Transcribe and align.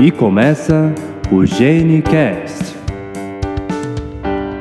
E 0.00 0.12
começa 0.12 0.94
o 1.32 1.44
GeneCast. 1.44 2.76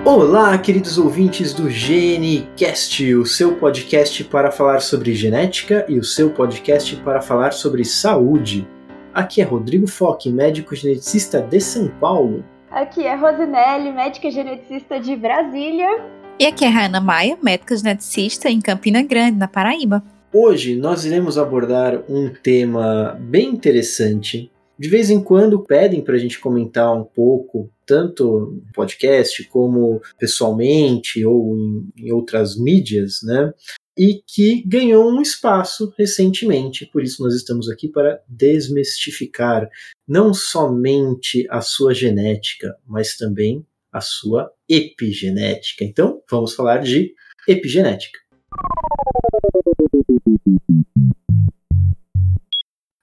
Olá, 0.04 0.58
queridos 0.58 0.98
ouvintes 0.98 1.54
do 1.54 1.70
GeneCast, 1.70 3.14
o 3.14 3.24
seu 3.24 3.56
podcast 3.56 4.24
para 4.24 4.50
falar 4.50 4.80
sobre 4.80 5.14
genética 5.14 5.86
e 5.88 6.00
o 6.00 6.04
seu 6.04 6.32
podcast 6.32 6.96
para 6.96 7.22
falar 7.22 7.54
sobre 7.54 7.86
saúde. 7.86 8.68
Aqui 9.14 9.40
é 9.40 9.44
Rodrigo 9.44 9.86
Fock, 9.86 10.28
médico 10.28 10.76
geneticista 10.76 11.40
de 11.40 11.62
São 11.62 11.88
Paulo. 11.88 12.44
Aqui 12.72 13.06
é 13.06 13.14
Rosinelli, 13.14 13.92
médica 13.92 14.32
geneticista 14.32 15.00
de 15.00 15.16
Brasília. 15.16 16.02
E 16.40 16.48
aqui 16.48 16.66
é 16.66 16.68
Raana 16.68 17.00
Maia, 17.00 17.38
médica 17.44 17.78
geneticista 17.78 18.50
em 18.50 18.60
Campina 18.60 19.04
Grande, 19.04 19.38
na 19.38 19.48
Paraíba. 19.48 20.04
Hoje 20.34 20.76
nós 20.76 21.06
iremos 21.06 21.38
abordar 21.38 22.02
um 22.10 22.28
tema 22.28 23.16
bem 23.22 23.50
interessante 23.50 24.52
de 24.80 24.90
vez 24.90 25.10
em 25.10 25.22
quando 25.22 25.64
pedem 25.64 26.02
para 26.02 26.16
a 26.16 26.20
gente 26.20 26.40
comentar 26.40 26.96
um 26.96 27.04
pouco, 27.04 27.72
tanto 27.86 28.62
no 28.66 28.72
podcast 28.74 29.44
como 29.46 30.02
pessoalmente 30.20 31.26
ou 31.26 31.56
em, 31.58 31.90
em 31.98 32.12
outras 32.12 32.58
mídias, 32.58 33.22
né? 33.24 33.54
E 33.98 34.22
que 34.28 34.64
ganhou 34.68 35.10
um 35.12 35.22
espaço 35.22 35.92
recentemente, 35.98 36.86
por 36.86 37.02
isso 37.02 37.24
nós 37.24 37.34
estamos 37.34 37.68
aqui 37.70 37.88
para 37.88 38.22
desmistificar 38.28 39.68
não 40.08 40.34
somente 40.34 41.48
a 41.50 41.62
sua 41.62 41.94
genética, 41.94 42.76
mas 42.86 43.18
também 43.18 43.66
a 43.92 44.02
sua 44.02 44.52
epigenética. 44.70 45.84
Então, 45.84 46.22
vamos 46.30 46.54
falar 46.54 46.78
de 46.78 47.16
epigenética. 47.48 48.20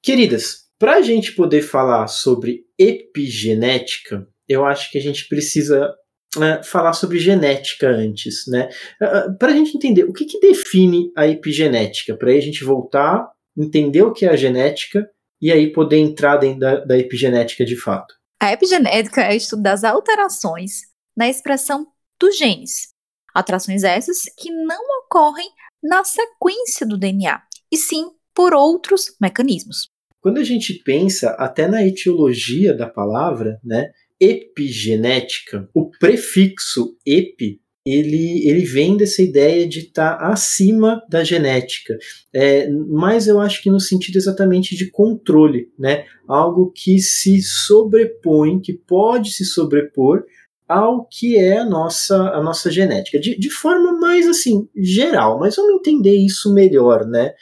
Queridas, 0.03 0.64
para 0.79 0.97
a 0.97 1.03
gente 1.03 1.35
poder 1.35 1.63
falar 1.63 2.07
sobre 2.09 2.65
epigenética, 2.79 4.27
eu 4.49 4.65
acho 4.65 4.91
que 4.91 4.99
a 4.99 5.01
gente 5.01 5.29
precisa 5.29 5.95
uh, 6.37 6.65
falar 6.65 6.93
sobre 6.93 7.19
genética 7.19 7.89
antes, 7.89 8.45
né? 8.49 8.69
É, 9.01 9.05
é, 9.05 9.31
para 9.39 9.53
a 9.53 9.55
gente 9.55 9.77
entender 9.77 10.05
o 10.05 10.13
que, 10.13 10.25
que 10.25 10.41
define 10.41 11.11
a 11.17 11.27
epigenética, 11.27 12.17
para 12.17 12.31
a 12.31 12.41
gente 12.41 12.65
voltar, 12.65 13.29
entender 13.57 14.03
o 14.03 14.13
que 14.13 14.27
é 14.27 14.31
a 14.31 14.37
genética 14.37 15.09
e 15.41 15.53
aí 15.53 15.73
poder 15.73 15.99
entrar 15.99 16.37
dentro 16.37 16.61
da, 16.61 16.85
da 16.85 16.99
epigenética 16.99 17.65
de 17.65 17.77
fato. 17.77 18.15
A 18.41 18.53
epigenética 18.53 19.23
é 19.23 19.33
o 19.33 19.37
estudo 19.37 19.63
das 19.63 19.85
alterações 19.85 20.83
na 21.17 21.29
expressão 21.29 21.87
dos 22.19 22.37
genes. 22.37 22.93
Alterações 23.35 23.85
essas 23.85 24.23
que 24.39 24.51
não 24.51 24.81
ocorrem 25.01 25.49
na 25.83 26.05
sequência 26.05 26.87
do 26.87 26.97
DNA, 26.97 27.43
e 27.71 27.77
sim 27.77 28.11
por 28.35 28.55
outros 28.55 29.15
mecanismos. 29.21 29.94
Quando 30.25 30.39
a 30.39 30.43
gente 30.43 30.73
pensa 30.83 31.33
até 31.33 31.69
na 31.69 31.87
etiologia 31.87 32.73
da 32.73 32.89
palavra, 32.89 33.61
né, 33.63 33.91
epigenética, 34.19 35.69
o 35.75 35.91
prefixo 35.91 36.97
epi 37.05 37.61
ele, 37.87 38.49
ele 38.49 38.65
vem 38.65 38.97
dessa 38.97 39.21
ideia 39.21 39.69
de 39.69 39.81
estar 39.81 40.17
tá 40.17 40.29
acima 40.29 41.03
da 41.11 41.23
genética, 41.23 41.99
é, 42.35 42.71
mas 42.71 43.29
eu 43.29 43.39
acho 43.39 43.63
que 43.63 43.69
no 43.69 43.79
sentido 43.79 44.17
exatamente 44.17 44.75
de 44.75 44.91
controle, 44.91 45.69
né? 45.79 46.07
Algo 46.27 46.73
que 46.75 46.99
se 47.01 47.43
sobrepõe, 47.43 48.63
que 48.63 48.73
pode 48.73 49.31
se 49.31 49.45
sobrepor 49.45 50.25
ao 50.67 51.07
que 51.07 51.37
é 51.37 51.59
a 51.59 51.65
nossa, 51.67 52.17
a 52.31 52.43
nossa 52.43 52.71
genética, 52.71 53.21
de, 53.21 53.39
de 53.39 53.51
forma 53.51 53.93
mais 54.01 54.27
assim 54.27 54.67
geral, 54.75 55.39
mas 55.39 55.57
vamos 55.57 55.75
entender 55.75 56.17
isso 56.17 56.55
melhor, 56.55 57.05
né? 57.07 57.35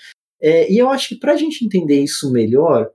É, 0.42 0.70
e 0.72 0.76
eu 0.76 0.88
acho 0.88 1.10
que 1.10 1.16
para 1.16 1.32
a 1.32 1.36
gente 1.36 1.64
entender 1.64 2.00
isso 2.00 2.32
melhor, 2.32 2.90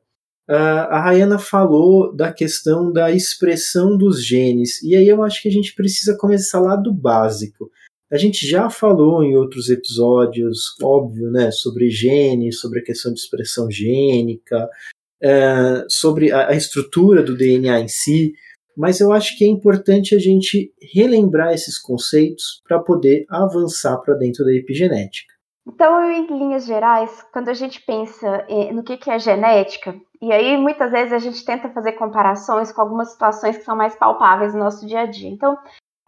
a 0.49 1.01
Rayana 1.01 1.37
falou 1.37 2.15
da 2.15 2.31
questão 2.31 2.91
da 2.91 3.11
expressão 3.11 3.97
dos 3.97 4.25
genes, 4.25 4.81
e 4.81 4.95
aí 4.95 5.07
eu 5.07 5.21
acho 5.21 5.41
que 5.41 5.49
a 5.49 5.51
gente 5.51 5.75
precisa 5.75 6.17
começar 6.17 6.59
lá 6.61 6.75
do 6.75 6.93
básico. 6.93 7.69
A 8.09 8.17
gente 8.17 8.47
já 8.47 8.69
falou 8.69 9.21
em 9.21 9.35
outros 9.35 9.69
episódios, 9.69 10.75
óbvio, 10.81 11.29
né, 11.29 11.51
sobre 11.51 11.89
genes, 11.89 12.59
sobre 12.59 12.79
a 12.79 12.83
questão 12.83 13.13
de 13.13 13.19
expressão 13.19 13.69
gênica, 13.69 14.69
é, 15.21 15.83
sobre 15.89 16.31
a, 16.31 16.49
a 16.49 16.55
estrutura 16.55 17.21
do 17.21 17.35
DNA 17.35 17.81
em 17.81 17.87
si, 17.89 18.33
mas 18.77 19.01
eu 19.01 19.11
acho 19.11 19.37
que 19.37 19.43
é 19.43 19.47
importante 19.47 20.15
a 20.15 20.19
gente 20.19 20.71
relembrar 20.93 21.53
esses 21.53 21.77
conceitos 21.77 22.61
para 22.65 22.79
poder 22.79 23.25
avançar 23.27 23.97
para 23.97 24.13
dentro 24.13 24.45
da 24.45 24.53
epigenética. 24.53 25.36
Então, 25.67 26.09
em 26.09 26.25
linhas 26.27 26.65
gerais, 26.65 27.21
quando 27.33 27.49
a 27.49 27.53
gente 27.53 27.81
pensa 27.81 28.47
no 28.73 28.83
que 28.83 29.09
é 29.09 29.19
genética, 29.19 29.99
e 30.21 30.31
aí 30.31 30.57
muitas 30.57 30.89
vezes 30.89 31.11
a 31.11 31.19
gente 31.19 31.43
tenta 31.43 31.69
fazer 31.69 31.91
comparações 31.93 32.71
com 32.71 32.81
algumas 32.81 33.11
situações 33.11 33.57
que 33.57 33.63
são 33.63 33.75
mais 33.75 33.93
palpáveis 33.93 34.53
no 34.53 34.61
nosso 34.61 34.87
dia 34.87 35.01
a 35.01 35.05
dia. 35.05 35.29
Então, 35.29 35.57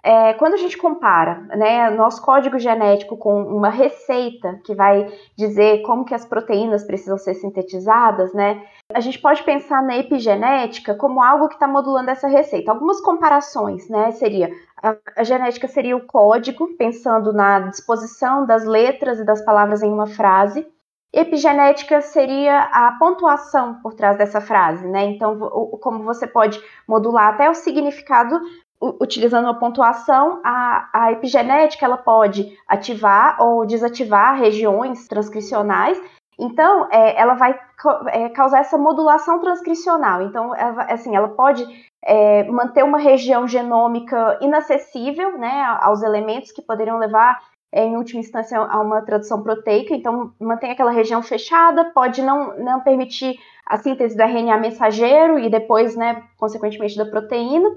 é, 0.02 0.34
quando 0.34 0.54
a 0.54 0.58
gente 0.58 0.78
compara 0.78 1.42
né, 1.56 1.90
nosso 1.90 2.22
código 2.22 2.58
genético 2.58 3.18
com 3.18 3.44
uma 3.44 3.70
receita 3.70 4.60
que 4.64 4.74
vai 4.74 5.12
dizer 5.38 5.82
como 5.82 6.06
que 6.06 6.14
as 6.14 6.26
proteínas 6.26 6.86
precisam 6.86 7.18
ser 7.18 7.34
sintetizadas, 7.34 8.34
né, 8.34 8.64
a 8.94 9.02
gente 9.02 9.20
pode 9.20 9.44
pensar 9.44 9.84
na 9.84 9.98
epigenética 9.98 10.96
como 10.96 11.22
algo 11.22 11.50
que 11.50 11.56
está 11.56 11.68
modulando 11.68 12.10
essa 12.10 12.28
receita. 12.28 12.72
Algumas 12.72 13.02
comparações, 13.02 13.90
né, 13.90 14.12
seria 14.12 14.50
a, 14.82 14.96
a 15.18 15.24
genética 15.24 15.68
seria 15.68 15.96
o 15.96 16.06
código, 16.06 16.76
pensando 16.78 17.34
na 17.34 17.60
disposição 17.60 18.46
das 18.46 18.66
letras 18.66 19.20
e 19.20 19.26
das 19.26 19.44
palavras 19.44 19.84
em 19.84 19.92
uma 19.92 20.08
frase. 20.08 20.66
Epigenética 21.12 22.02
seria 22.02 22.60
a 22.72 22.96
pontuação 23.00 23.82
por 23.82 23.96
trás 23.96 24.18
dessa 24.18 24.40
frase, 24.40 24.88
né? 24.88 25.06
Então, 25.06 25.40
como 25.82 26.04
você 26.04 26.28
pode 26.28 26.62
modular 26.88 27.34
até 27.34 27.50
o 27.50 27.56
significado 27.56 28.40
utilizando 28.82 29.46
uma 29.46 29.60
pontuação, 29.60 30.40
a, 30.44 30.90
a 30.94 31.12
epigenética 31.12 31.86
ela 31.86 31.98
pode 31.98 32.58
ativar 32.68 33.42
ou 33.42 33.66
desativar 33.66 34.40
regiões 34.40 35.08
transcricionais. 35.08 36.02
Então, 36.40 36.88
é, 36.90 37.20
ela 37.20 37.34
vai 37.34 37.60
é, 38.08 38.30
causar 38.30 38.60
essa 38.60 38.78
modulação 38.78 39.40
transcricional. 39.40 40.22
Então, 40.22 40.56
ela, 40.56 40.84
assim, 40.84 41.14
ela 41.14 41.28
pode 41.28 41.68
é, 42.02 42.44
manter 42.46 42.84
uma 42.84 42.98
região 42.98 43.46
genômica 43.46 44.38
inacessível 44.42 45.38
né, 45.38 45.62
aos 45.82 46.02
elementos 46.02 46.54
que 46.54 46.62
poderiam 46.62 46.98
levar, 46.98 47.38
é, 47.74 47.84
em 47.84 47.98
última 47.98 48.22
instância, 48.22 48.58
a 48.58 48.80
uma 48.80 49.02
tradução 49.02 49.44
proteica. 49.44 49.94
Então, 49.94 50.32
mantém 50.40 50.72
aquela 50.72 50.92
região 50.92 51.22
fechada, 51.22 51.92
pode 51.94 52.22
não, 52.22 52.58
não 52.58 52.80
permitir 52.80 53.38
a 53.66 53.78
síntese 53.78 54.16
do 54.16 54.24
RNA 54.24 54.58
mensageiro 54.58 55.38
e 55.38 55.50
depois, 55.50 55.98
né, 55.98 56.24
consequentemente, 56.38 56.98
da 56.98 57.06
proteína. 57.06 57.70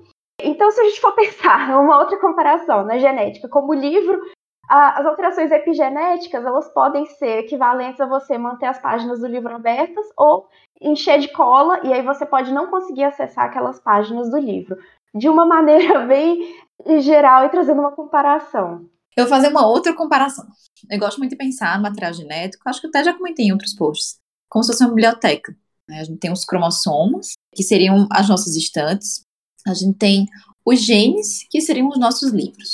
Então, 0.43 0.71
se 0.71 0.81
a 0.81 0.85
gente 0.85 1.01
for 1.01 1.13
pensar 1.17 1.79
uma 1.79 1.99
outra 1.99 2.19
comparação 2.19 2.85
na 2.85 2.99
genética, 2.99 3.49
como 3.49 3.73
livro, 3.75 4.21
as 4.69 5.05
alterações 5.05 5.51
epigenéticas 5.51 6.45
elas 6.45 6.69
podem 6.73 7.05
ser 7.05 7.41
equivalentes 7.41 8.01
a 8.01 8.07
você 8.07 8.39
manter 8.39 8.67
as 8.67 8.79
páginas 8.79 9.21
do 9.21 9.27
livro 9.27 9.55
abertas 9.55 10.07
ou 10.17 10.49
encher 10.81 11.19
de 11.19 11.29
cola 11.29 11.81
e 11.85 11.93
aí 11.93 12.03
você 12.03 12.25
pode 12.25 12.53
não 12.53 12.69
conseguir 12.69 13.05
acessar 13.05 13.45
aquelas 13.45 13.79
páginas 13.81 14.31
do 14.31 14.39
livro. 14.39 14.77
De 15.15 15.29
uma 15.29 15.45
maneira 15.47 16.07
bem 16.07 16.57
geral 17.01 17.45
e 17.45 17.51
trazendo 17.51 17.81
uma 17.81 17.93
comparação. 17.93 18.87
Eu 19.17 19.25
vou 19.25 19.29
fazer 19.29 19.49
uma 19.49 19.67
outra 19.67 19.95
comparação. 19.95 20.47
Eu 20.91 20.99
gosto 20.99 21.19
muito 21.19 21.33
de 21.33 21.37
pensar 21.37 21.77
no 21.77 21.83
material 21.83 22.15
genético, 22.15 22.67
acho 22.67 22.81
que 22.81 22.87
até 22.87 23.05
já 23.05 23.13
comentei 23.13 23.47
em 23.47 23.53
outros 23.53 23.75
posts, 23.75 24.19
como 24.49 24.65
se 24.65 24.73
fosse 24.73 24.83
uma 24.83 24.91
biblioteca. 24.91 25.55
Né? 25.87 26.01
A 26.01 26.05
gente 26.05 26.19
tem 26.19 26.33
os 26.33 26.47
cromossomos, 26.47 27.35
que 27.55 27.63
seriam 27.63 28.09
as 28.11 28.29
nossas 28.29 28.57
estantes, 28.57 29.23
a 29.67 29.75
gente 29.75 29.97
tem 29.99 30.27
os 30.65 30.81
genes, 30.81 31.47
que 31.51 31.61
seriam 31.61 31.89
os 31.89 31.99
nossos 31.99 32.33
livros. 32.33 32.73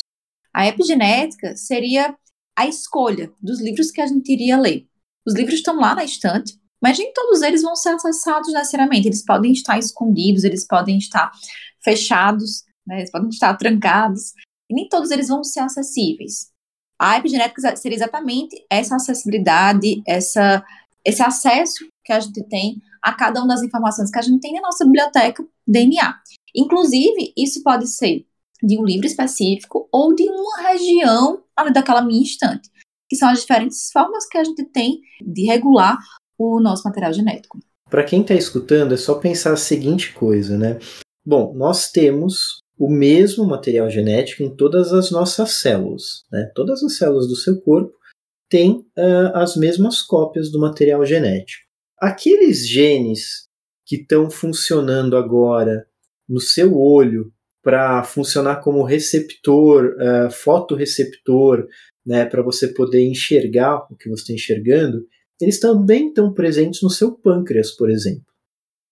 A 0.53 0.67
epigenética 0.67 1.57
seria 1.57 2.15
a 2.57 2.67
escolha 2.67 3.33
dos 3.41 3.61
livros 3.61 3.91
que 3.91 4.01
a 4.01 4.07
gente 4.07 4.33
iria 4.33 4.59
ler. 4.59 4.87
Os 5.27 5.35
livros 5.35 5.57
estão 5.57 5.77
lá 5.77 5.95
na 5.95 6.05
estante, 6.05 6.59
mas 6.83 6.99
nem 6.99 7.13
todos 7.13 7.43
eles 7.43 7.63
vão 7.63 7.77
ser 7.77 7.91
acessados 7.91 8.53
necessariamente. 8.53 9.09
Eles 9.09 9.25
podem 9.25 9.53
estar 9.53 9.79
escondidos, 9.79 10.45
eles 10.45 10.67
podem 10.67 10.99
estar 10.99 11.31
fechados, 11.83 12.65
né? 12.87 12.99
eles 12.99 13.11
podem 13.11 13.29
estar 13.29 13.55
trancados, 13.57 14.33
e 14.71 14.75
nem 14.75 14.89
todos 14.89 15.11
eles 15.11 15.29
vão 15.29 15.43
ser 15.45 15.61
acessíveis. 15.61 16.51
A 17.01 17.19
epigenética 17.19 17.77
seria 17.77 17.97
exatamente 17.97 18.65
essa 18.69 18.97
acessibilidade, 18.97 20.03
essa, 20.07 20.65
esse 21.05 21.23
acesso 21.23 21.87
que 22.05 22.13
a 22.13 22.21
gente 22.21 22.43
tem 22.49 22.83
a 23.03 23.13
cada 23.13 23.41
uma 23.41 23.49
das 23.49 23.63
informações 23.63 24.11
que 24.11 24.19
a 24.19 24.23
gente 24.23 24.41
tem 24.41 24.55
na 24.55 24.63
nossa 24.63 24.85
biblioteca 24.85 25.45
DNA. 25.67 26.21
Inclusive, 26.55 27.33
isso 27.37 27.63
pode 27.63 27.87
ser 27.89 28.27
de 28.63 28.79
um 28.79 28.85
livro 28.85 29.07
específico 29.07 29.89
ou 29.93 30.15
de 30.15 30.29
uma 30.29 30.69
região 30.69 31.43
daquela 31.73 32.03
minha 32.03 32.23
instante, 32.23 32.69
que 33.09 33.17
são 33.17 33.29
as 33.29 33.41
diferentes 33.41 33.91
formas 33.93 34.27
que 34.27 34.39
a 34.39 34.45
gente 34.45 34.65
tem 34.65 35.01
de 35.21 35.45
regular 35.45 35.99
o 36.37 36.61
nosso 36.61 36.85
material 36.85 37.13
genético. 37.13 37.59
Para 37.91 38.05
quem 38.05 38.21
está 38.21 38.35
escutando, 38.35 38.95
é 38.95 38.97
só 38.97 39.15
pensar 39.15 39.53
a 39.53 39.57
seguinte 39.57 40.13
coisa, 40.13 40.59
né? 40.59 40.79
Bom, 41.25 41.55
nós 41.55 41.91
temos 41.91 42.59
o 42.79 42.89
mesmo 42.89 43.45
material 43.45 43.91
genético 43.91 44.43
em 44.43 44.55
todas 44.55 44.93
as 44.93 45.11
nossas 45.11 45.53
células, 45.53 46.25
né? 46.31 46.51
Todas 46.55 46.83
as 46.83 46.97
células 46.97 47.27
do 47.27 47.35
seu 47.35 47.61
corpo 47.61 47.93
têm 48.49 48.87
uh, 48.97 49.35
as 49.35 49.57
mesmas 49.57 50.03
cópias 50.03 50.51
do 50.51 50.61
material 50.61 51.05
genético. 51.05 51.65
Aqueles 51.99 52.67
genes 52.67 53.47
que 53.85 53.97
estão 53.97 54.31
funcionando 54.31 55.17
agora 55.17 55.87
no 56.29 56.41
seu 56.41 56.77
olho 56.77 57.33
para 57.63 58.03
funcionar 58.05 58.57
como 58.57 58.85
receptor, 58.85 59.97
uh, 59.97 60.31
fotorreceptor, 60.31 61.67
né, 62.05 62.25
para 62.25 62.43
você 62.43 62.69
poder 62.69 63.07
enxergar 63.07 63.87
o 63.91 63.97
que 63.97 64.09
você 64.09 64.23
está 64.23 64.33
enxergando, 64.33 65.05
eles 65.41 65.61
também 65.61 66.09
estão 66.09 66.33
presentes 66.33 66.83
no 66.83 66.91
seu 66.91 67.13
pâncreas, 67.13 67.73
por 67.77 67.91
exemplo. 67.91 68.25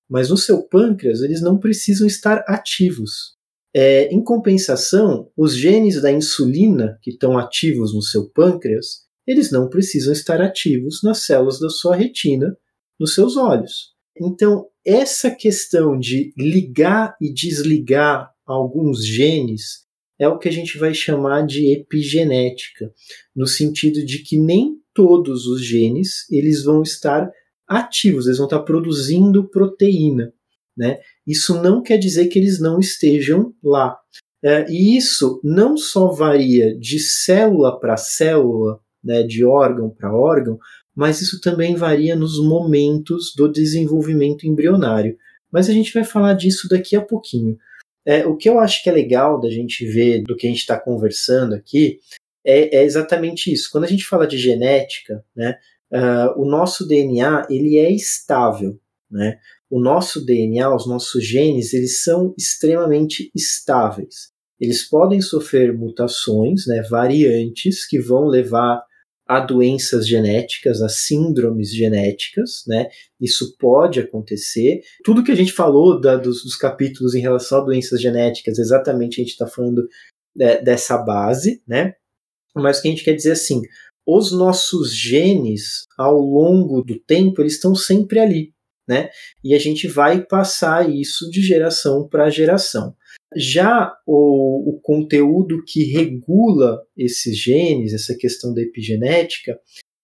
Mas 0.08 0.30
no 0.30 0.36
seu 0.36 0.62
pâncreas, 0.62 1.22
eles 1.22 1.40
não 1.40 1.58
precisam 1.58 2.06
estar 2.06 2.44
ativos. 2.46 3.34
É, 3.74 4.08
em 4.12 4.22
compensação, 4.22 5.30
os 5.36 5.56
genes 5.56 6.00
da 6.00 6.12
insulina 6.12 6.98
que 7.02 7.10
estão 7.10 7.36
ativos 7.36 7.94
no 7.94 8.02
seu 8.02 8.30
pâncreas, 8.30 9.06
eles 9.26 9.50
não 9.50 9.68
precisam 9.68 10.12
estar 10.12 10.40
ativos 10.40 11.02
nas 11.02 11.24
células 11.24 11.58
da 11.58 11.68
sua 11.68 11.96
retina, 11.96 12.56
nos 12.98 13.14
seus 13.14 13.36
olhos. 13.36 13.95
Então, 14.20 14.66
essa 14.84 15.30
questão 15.30 15.98
de 15.98 16.32
ligar 16.36 17.16
e 17.20 17.32
desligar 17.32 18.30
alguns 18.46 19.04
genes 19.04 19.86
é 20.18 20.28
o 20.28 20.38
que 20.38 20.48
a 20.48 20.52
gente 20.52 20.78
vai 20.78 20.94
chamar 20.94 21.46
de 21.46 21.72
epigenética, 21.72 22.90
no 23.34 23.46
sentido 23.46 24.04
de 24.04 24.20
que 24.20 24.38
nem 24.38 24.76
todos 24.94 25.46
os 25.46 25.62
genes 25.62 26.30
eles 26.30 26.64
vão 26.64 26.82
estar 26.82 27.30
ativos, 27.68 28.26
eles 28.26 28.38
vão 28.38 28.46
estar 28.46 28.60
produzindo 28.60 29.48
proteína. 29.48 30.32
Né? 30.76 31.00
Isso 31.26 31.60
não 31.60 31.82
quer 31.82 31.98
dizer 31.98 32.28
que 32.28 32.38
eles 32.38 32.60
não 32.60 32.78
estejam 32.78 33.54
lá. 33.62 33.98
É, 34.42 34.66
e 34.70 34.96
isso 34.96 35.40
não 35.42 35.76
só 35.76 36.08
varia 36.08 36.78
de 36.78 36.98
célula 36.98 37.78
para 37.80 37.96
célula, 37.96 38.78
né, 39.02 39.22
de 39.22 39.44
órgão 39.44 39.90
para 39.90 40.14
órgão, 40.14 40.58
mas 40.96 41.20
isso 41.20 41.40
também 41.43 41.76
varia 41.76 42.16
nos 42.16 42.43
momentos 42.43 43.34
do 43.37 43.46
desenvolvimento 43.46 44.46
embrionário. 44.46 45.19
Mas 45.52 45.69
a 45.69 45.72
gente 45.72 45.93
vai 45.93 46.04
falar 46.04 46.32
disso 46.32 46.66
daqui 46.69 46.96
a 46.96 47.02
pouquinho. 47.02 47.58
É, 48.04 48.26
o 48.26 48.37
que 48.37 48.48
eu 48.48 48.58
acho 48.58 48.82
que 48.82 48.88
é 48.88 48.93
legal 48.93 49.38
da 49.38 49.50
gente 49.50 49.84
ver 49.84 50.22
do 50.22 50.34
que 50.34 50.46
a 50.46 50.50
gente 50.50 50.60
está 50.60 50.81
conversando 50.81 51.54
aqui 51.54 51.98
é, 52.44 52.78
é, 52.78 52.84
exatamente 52.84 53.52
isso. 53.52 53.69
Quando 53.70 53.84
a 53.84 53.88
gente 53.88 54.06
fala 54.06 54.26
de 54.26 54.38
genética, 54.38 55.22
né, 55.34 55.58
uh, 55.93 56.40
o 56.40 56.48
nosso 56.48 56.87
DNA 56.87 57.46
ele 57.50 57.76
é 57.76 57.90
estável. 57.90 58.81
Né? 59.10 59.38
O 59.69 59.81
nosso 59.81 60.25
DNA, 60.25 60.72
os 60.75 60.87
nossos 60.87 61.26
genes, 61.26 61.75
eles 61.75 62.02
são 62.02 62.32
extremamente 62.38 63.31
estáveis. 63.34 64.31
Eles 64.58 64.88
podem 64.88 65.20
sofrer 65.20 65.76
mutações, 65.76 66.66
né, 66.66 66.82
variantes, 66.88 67.87
que 67.87 68.00
vão 68.00 68.26
levar 68.26 68.82
a 69.26 69.40
doenças 69.40 70.06
genéticas, 70.06 70.81
a 70.81 70.88
síndromes 70.88 71.75
genéticas, 71.75 72.62
né? 72.67 72.88
Isso 73.20 73.56
pode 73.58 73.99
acontecer. 73.99 74.81
Tudo 75.02 75.25
que 75.25 75.32
a 75.32 75.34
gente 75.34 75.52
falou 75.52 76.00
da, 76.00 76.17
dos, 76.17 76.44
dos, 76.44 76.55
capítulos 76.56 77.14
em 77.14 77.20
relação 77.20 77.58
a 77.61 77.64
doenças 77.64 78.00
genéticas, 78.00 78.58
exatamente 78.58 79.20
a 79.20 79.25
gente 79.25 79.32
está 79.32 79.46
falando 79.46 79.87
é, 80.38 80.62
dessa 80.62 80.96
base, 80.96 81.61
né? 81.67 81.94
Mas 82.55 82.78
o 82.78 82.82
que 82.82 82.88
a 82.88 82.90
gente 82.93 83.05
quer 83.05 83.14
dizer 83.14 83.32
assim, 83.32 83.62
os 84.06 84.31
nossos 84.31 84.94
genes, 84.94 85.87
ao 85.99 86.17
longo 86.19 86.81
do 86.82 86.99
tempo, 87.00 87.43
eles 87.43 87.55
estão 87.55 87.75
sempre 87.75 88.20
ali, 88.20 88.55
né? 88.88 89.11
E 89.43 89.55
a 89.55 89.58
gente 89.58 89.88
vai 89.88 90.25
passar 90.25 90.88
isso 90.88 91.28
de 91.31 91.43
geração 91.43 92.08
para 92.08 92.31
geração. 92.31 92.94
Já 93.36 93.94
o, 94.06 94.70
o, 94.70 94.80
conteúdo 94.80 95.62
que 95.66 95.84
regula 95.84 96.82
esses 96.96 97.36
genes, 97.36 97.92
essa 97.92 98.16
questão 98.16 98.54
da 98.54 98.62
epigenética, 98.62 99.58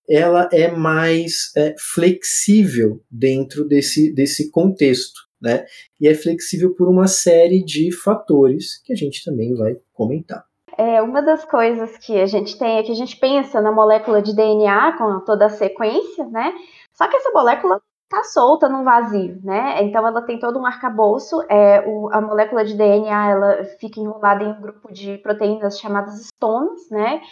ela 0.09 0.49
é 0.53 0.71
mais 0.71 1.51
é, 1.57 1.75
flexível 1.79 3.03
dentro 3.11 3.65
desse, 3.67 4.13
desse 4.13 4.51
contexto. 4.51 5.21
Né? 5.41 5.65
E 6.01 6.07
é 6.07 6.15
flexível 6.15 6.75
por 6.75 6.89
uma 6.89 7.09
série 7.09 7.65
de 7.65 7.91
fatores 7.91 8.81
que 8.85 8.93
a 8.93 8.97
gente 8.97 9.25
também 9.25 9.55
vai 9.55 9.77
comentar. 9.93 10.45
É, 10.79 11.03
uma 11.03 11.21
das 11.21 11.45
coisas 11.45 11.99
que 11.99 12.19
a 12.21 12.27
gente 12.27 12.59
tem 12.59 12.79
é 12.79 12.83
que 12.83 12.93
a 12.93 12.95
gente 12.95 13.17
pensa 13.17 13.61
na 13.61 13.73
molécula 13.73 14.23
de 14.23 14.35
DNA 14.35 14.97
com 14.97 15.21
toda 15.25 15.47
a 15.47 15.51
sequência, 15.51 16.25
né? 16.27 16.53
Só 16.95 17.09
que 17.09 17.17
essa 17.17 17.31
molécula 17.31 17.81
está 18.13 18.23
solta 18.25 18.69
no 18.69 18.85
vazio, 18.85 19.41
né? 19.43 19.83
Então 19.83 20.07
ela 20.07 20.21
tem 20.23 20.39
todo 20.39 20.59
um 20.59 20.67
arcabouço. 20.67 21.43
É, 21.49 21.81
o, 21.89 22.11
a 22.13 22.21
molécula 22.21 22.65
de 22.65 22.75
DNA 22.75 23.31
ela 23.31 23.65
fica 23.81 23.99
enrolada 23.99 24.45
em 24.45 24.53
um 24.53 24.61
grupo 24.61 24.93
de 24.93 25.17
proteínas 25.19 25.81
chamadas 25.81 26.21
estonas, 26.21 26.91
né? 26.91 27.23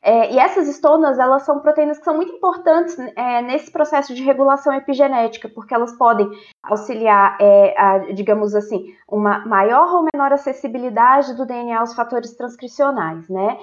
É, 0.00 0.32
e 0.32 0.38
essas 0.38 0.68
estonas 0.68 1.18
elas 1.18 1.42
são 1.42 1.58
proteínas 1.58 1.98
que 1.98 2.04
são 2.04 2.14
muito 2.14 2.32
importantes 2.32 2.96
é, 3.16 3.42
nesse 3.42 3.70
processo 3.72 4.14
de 4.14 4.22
regulação 4.22 4.72
epigenética, 4.72 5.48
porque 5.48 5.74
elas 5.74 5.92
podem 5.98 6.30
auxiliar, 6.62 7.36
é, 7.40 7.74
a, 7.76 7.98
digamos 8.12 8.54
assim, 8.54 8.94
uma 9.08 9.44
maior 9.44 9.92
ou 9.92 10.06
menor 10.14 10.32
acessibilidade 10.32 11.36
do 11.36 11.44
DNA 11.44 11.80
aos 11.80 11.94
fatores 11.94 12.36
transcricionais, 12.36 13.28
né? 13.28 13.58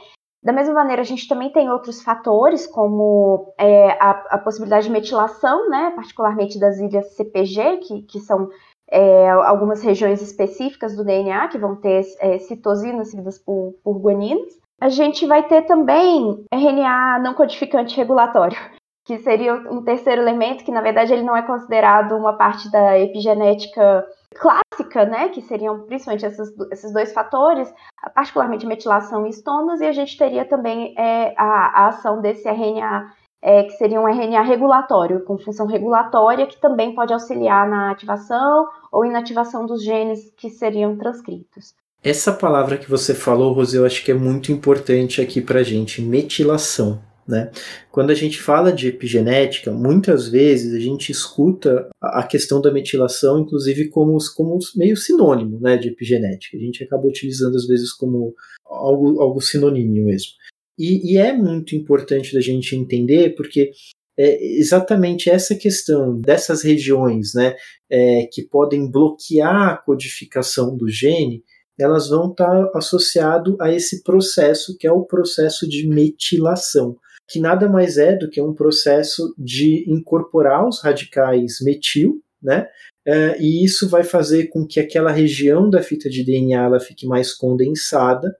Da 0.45 0.53
mesma 0.53 0.75
maneira, 0.75 1.01
a 1.01 1.05
gente 1.05 1.27
também 1.27 1.51
tem 1.51 1.71
outros 1.71 2.03
fatores, 2.03 2.67
como 2.67 3.51
é, 3.57 3.93
a, 3.93 4.11
a, 4.29 4.37
possibilidade 4.37 4.85
de 4.85 4.91
metilação, 4.91 5.67
né, 5.71 5.91
particularmente 5.95 6.59
das 6.59 6.77
ilhas 6.77 7.15
CPG, 7.15 7.77
que, 7.77 8.01
que 8.03 8.19
são 8.19 8.47
é, 8.87 9.27
algumas 9.27 9.81
regiões 9.81 10.21
específicas 10.21 10.95
do 10.95 11.03
DNA 11.03 11.47
que 11.47 11.57
vão 11.57 11.75
ter 11.75 12.05
é, 12.19 12.37
citosinas 12.37 13.09
seguidas 13.09 13.39
por, 13.39 13.73
por 13.83 13.97
guaninas. 13.97 14.59
A 14.79 14.87
gente 14.87 15.25
vai 15.25 15.47
ter 15.47 15.63
também 15.63 16.45
RNA 16.53 17.17
não 17.23 17.33
codificante 17.33 17.97
regulatório, 17.97 18.57
que 19.05 19.19
seria 19.19 19.53
um 19.53 19.83
terceiro 19.83 20.21
elemento 20.21 20.65
que, 20.65 20.71
na 20.71 20.81
verdade, 20.81 21.13
ele 21.13 21.21
não 21.21 21.37
é 21.37 21.43
considerado 21.43 22.13
uma 22.17 22.33
parte 22.33 22.69
da 22.71 22.99
epigenética 22.99 24.03
clássica, 24.33 25.05
né, 25.05 25.29
que 25.29 25.41
seriam 25.43 25.81
principalmente 25.85 26.25
esses, 26.25 26.49
esses 26.71 26.91
dois 26.91 27.13
fatores, 27.13 27.71
particularmente 28.13 28.65
metilação 28.65 29.25
e 29.25 29.29
estomas, 29.29 29.79
e 29.79 29.85
a 29.85 29.91
gente 29.91 30.17
teria 30.17 30.43
também 30.43 30.93
é, 30.97 31.33
a, 31.37 31.83
a, 31.83 31.87
ação 31.87 32.19
desse 32.19 32.49
RNA, 32.49 33.13
é, 33.41 33.63
que 33.63 33.73
seria 33.73 34.01
um 34.01 34.07
RNA 34.07 34.41
regulatório, 34.41 35.23
com 35.23 35.37
função 35.37 35.67
regulatória, 35.67 36.47
que 36.47 36.59
também 36.59 36.95
pode 36.95 37.13
auxiliar 37.13 37.69
na 37.69 37.91
ativação 37.91 38.67
ou 38.91 39.05
inativação 39.05 39.67
dos 39.67 39.83
genes 39.83 40.33
que 40.35 40.49
seriam 40.49 40.97
transcritos. 40.97 41.75
Essa 42.03 42.33
palavra 42.33 42.77
que 42.77 42.89
você 42.89 43.13
falou, 43.13 43.53
Rose, 43.53 43.77
eu 43.77 43.85
acho 43.85 44.03
que 44.03 44.11
é 44.11 44.15
muito 44.15 44.51
importante 44.51 45.21
aqui 45.21 45.41
para 45.41 45.63
gente, 45.63 46.01
metilação. 46.01 46.99
Né? 47.27 47.51
Quando 47.91 48.11
a 48.11 48.13
gente 48.13 48.39
fala 48.39 48.71
de 48.71 48.87
epigenética, 48.87 49.71
muitas 49.71 50.27
vezes 50.27 50.73
a 50.75 50.79
gente 50.79 51.11
escuta 51.11 51.89
a 51.99 52.21
questão 52.21 52.61
da 52.61 52.71
metilação, 52.71 53.39
inclusive, 53.39 53.89
como, 53.89 54.17
como 54.35 54.59
meio 54.75 54.95
sinônimo 54.95 55.59
né, 55.59 55.75
de 55.75 55.89
epigenética. 55.89 56.55
A 56.55 56.59
gente 56.59 56.83
acaba 56.83 57.07
utilizando, 57.07 57.55
às 57.55 57.65
vezes, 57.65 57.91
como 57.91 58.35
algo, 58.63 59.19
algo 59.19 59.41
sinonímio 59.41 60.05
mesmo. 60.05 60.31
E, 60.77 61.13
e 61.13 61.17
é 61.17 61.33
muito 61.33 61.75
importante 61.75 62.33
da 62.33 62.41
gente 62.41 62.75
entender, 62.75 63.33
porque 63.35 63.71
é 64.17 64.59
exatamente 64.59 65.29
essa 65.29 65.55
questão 65.55 66.19
dessas 66.21 66.61
regiões 66.61 67.33
né, 67.33 67.55
é, 67.89 68.27
que 68.31 68.43
podem 68.43 68.89
bloquear 68.89 69.69
a 69.69 69.77
codificação 69.77 70.77
do 70.77 70.87
gene, 70.87 71.43
elas 71.77 72.07
vão 72.07 72.31
estar 72.31 72.69
associado 72.75 73.57
a 73.59 73.71
esse 73.71 74.03
processo 74.03 74.77
que 74.77 74.87
é 74.87 74.91
o 74.91 75.03
processo 75.03 75.67
de 75.67 75.87
metilação 75.87 76.97
que 77.27 77.39
nada 77.39 77.67
mais 77.67 77.97
é 77.97 78.15
do 78.15 78.29
que 78.29 78.41
um 78.41 78.53
processo 78.53 79.33
de 79.37 79.83
incorporar 79.87 80.67
os 80.67 80.81
radicais 80.81 81.57
metil, 81.61 82.21
né? 82.41 82.67
Uh, 83.07 83.39
e 83.39 83.63
isso 83.63 83.87
vai 83.87 84.03
fazer 84.03 84.47
com 84.47 84.65
que 84.65 84.79
aquela 84.79 85.11
região 85.11 85.69
da 85.69 85.81
fita 85.81 86.09
de 86.09 86.23
DNA 86.23 86.63
ela 86.63 86.79
fique 86.79 87.05
mais 87.05 87.33
condensada 87.33 88.35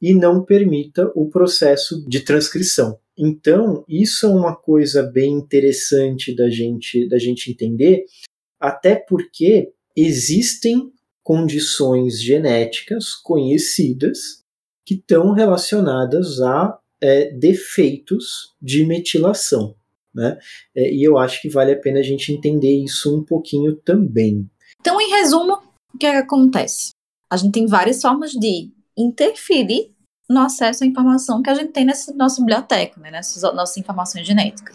e 0.00 0.14
não 0.14 0.44
permita 0.44 1.10
o 1.14 1.28
processo 1.28 2.06
de 2.08 2.20
transcrição. 2.20 2.98
Então, 3.18 3.84
isso 3.88 4.26
é 4.26 4.28
uma 4.28 4.54
coisa 4.54 5.02
bem 5.02 5.32
interessante 5.32 6.34
da 6.34 6.50
gente, 6.50 7.08
da 7.08 7.18
gente 7.18 7.50
entender, 7.50 8.04
até 8.60 8.94
porque 8.94 9.72
existem 9.96 10.92
condições 11.22 12.20
genéticas 12.20 13.14
conhecidas 13.14 14.44
que 14.84 14.94
estão 14.94 15.32
relacionadas 15.32 16.40
a 16.40 16.78
é, 17.02 17.30
defeitos 17.32 18.54
de 18.60 18.84
metilação. 18.84 19.74
Né? 20.14 20.38
É, 20.74 20.94
e 20.94 21.06
eu 21.06 21.18
acho 21.18 21.40
que 21.42 21.48
vale 21.48 21.72
a 21.72 21.78
pena 21.78 22.00
a 22.00 22.02
gente 22.02 22.32
entender 22.32 22.72
isso 22.72 23.14
um 23.14 23.22
pouquinho 23.22 23.76
também. 23.76 24.48
Então, 24.80 25.00
em 25.00 25.10
resumo, 25.10 25.60
o 25.94 25.98
que, 25.98 26.06
é 26.06 26.12
que 26.12 26.16
acontece? 26.16 26.90
A 27.30 27.36
gente 27.36 27.52
tem 27.52 27.66
várias 27.66 28.00
formas 28.00 28.32
de 28.32 28.70
interferir 28.96 29.92
no 30.28 30.40
acesso 30.40 30.84
à 30.84 30.86
informação 30.86 31.42
que 31.42 31.50
a 31.50 31.54
gente 31.54 31.72
tem 31.72 31.84
nessa 31.84 32.12
nossa 32.14 32.40
biblioteca, 32.40 33.00
né, 33.00 33.10
nessas 33.10 33.42
nossas 33.54 33.76
informações 33.76 34.26
genéticas. 34.26 34.72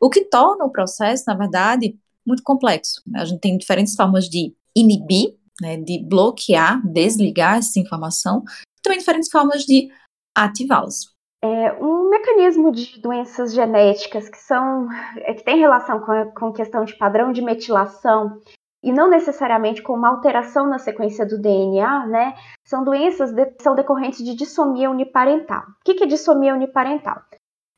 O 0.00 0.10
que 0.10 0.24
torna 0.24 0.64
o 0.64 0.70
processo, 0.70 1.24
na 1.26 1.34
verdade, 1.34 1.98
muito 2.26 2.42
complexo. 2.42 3.02
Né? 3.06 3.20
A 3.20 3.24
gente 3.24 3.40
tem 3.40 3.56
diferentes 3.56 3.94
formas 3.94 4.28
de 4.28 4.54
inibir, 4.74 5.36
né, 5.60 5.76
de 5.76 6.02
bloquear, 6.02 6.80
desligar 6.86 7.58
essa 7.58 7.78
informação, 7.78 8.42
também 8.82 8.98
diferentes 8.98 9.30
formas 9.30 9.64
de 9.64 9.90
ativá-las. 10.34 11.09
É, 11.42 11.72
um 11.82 12.10
mecanismo 12.10 12.70
de 12.70 13.00
doenças 13.00 13.54
genéticas 13.54 14.28
que 14.28 14.36
são 14.36 14.88
é, 15.16 15.32
que 15.32 15.42
tem 15.42 15.58
relação 15.58 15.98
com 16.00 16.12
a 16.12 16.26
com 16.26 16.52
questão 16.52 16.84
de 16.84 16.94
padrão 16.94 17.32
de 17.32 17.40
metilação 17.40 18.38
e 18.82 18.92
não 18.92 19.08
necessariamente 19.08 19.82
com 19.82 19.94
uma 19.94 20.08
alteração 20.08 20.66
na 20.66 20.78
sequência 20.78 21.26
do 21.26 21.38
DNA, 21.40 22.06
né, 22.06 22.34
são 22.64 22.82
doenças 22.82 23.30
que 23.30 23.32
de, 23.32 23.54
são 23.60 23.74
decorrentes 23.74 24.24
de 24.24 24.34
dissomia 24.34 24.90
uniparental. 24.90 25.62
O 25.62 25.84
que, 25.84 25.94
que 25.94 26.04
é 26.04 26.06
dissomia 26.06 26.54
uniparental? 26.54 27.20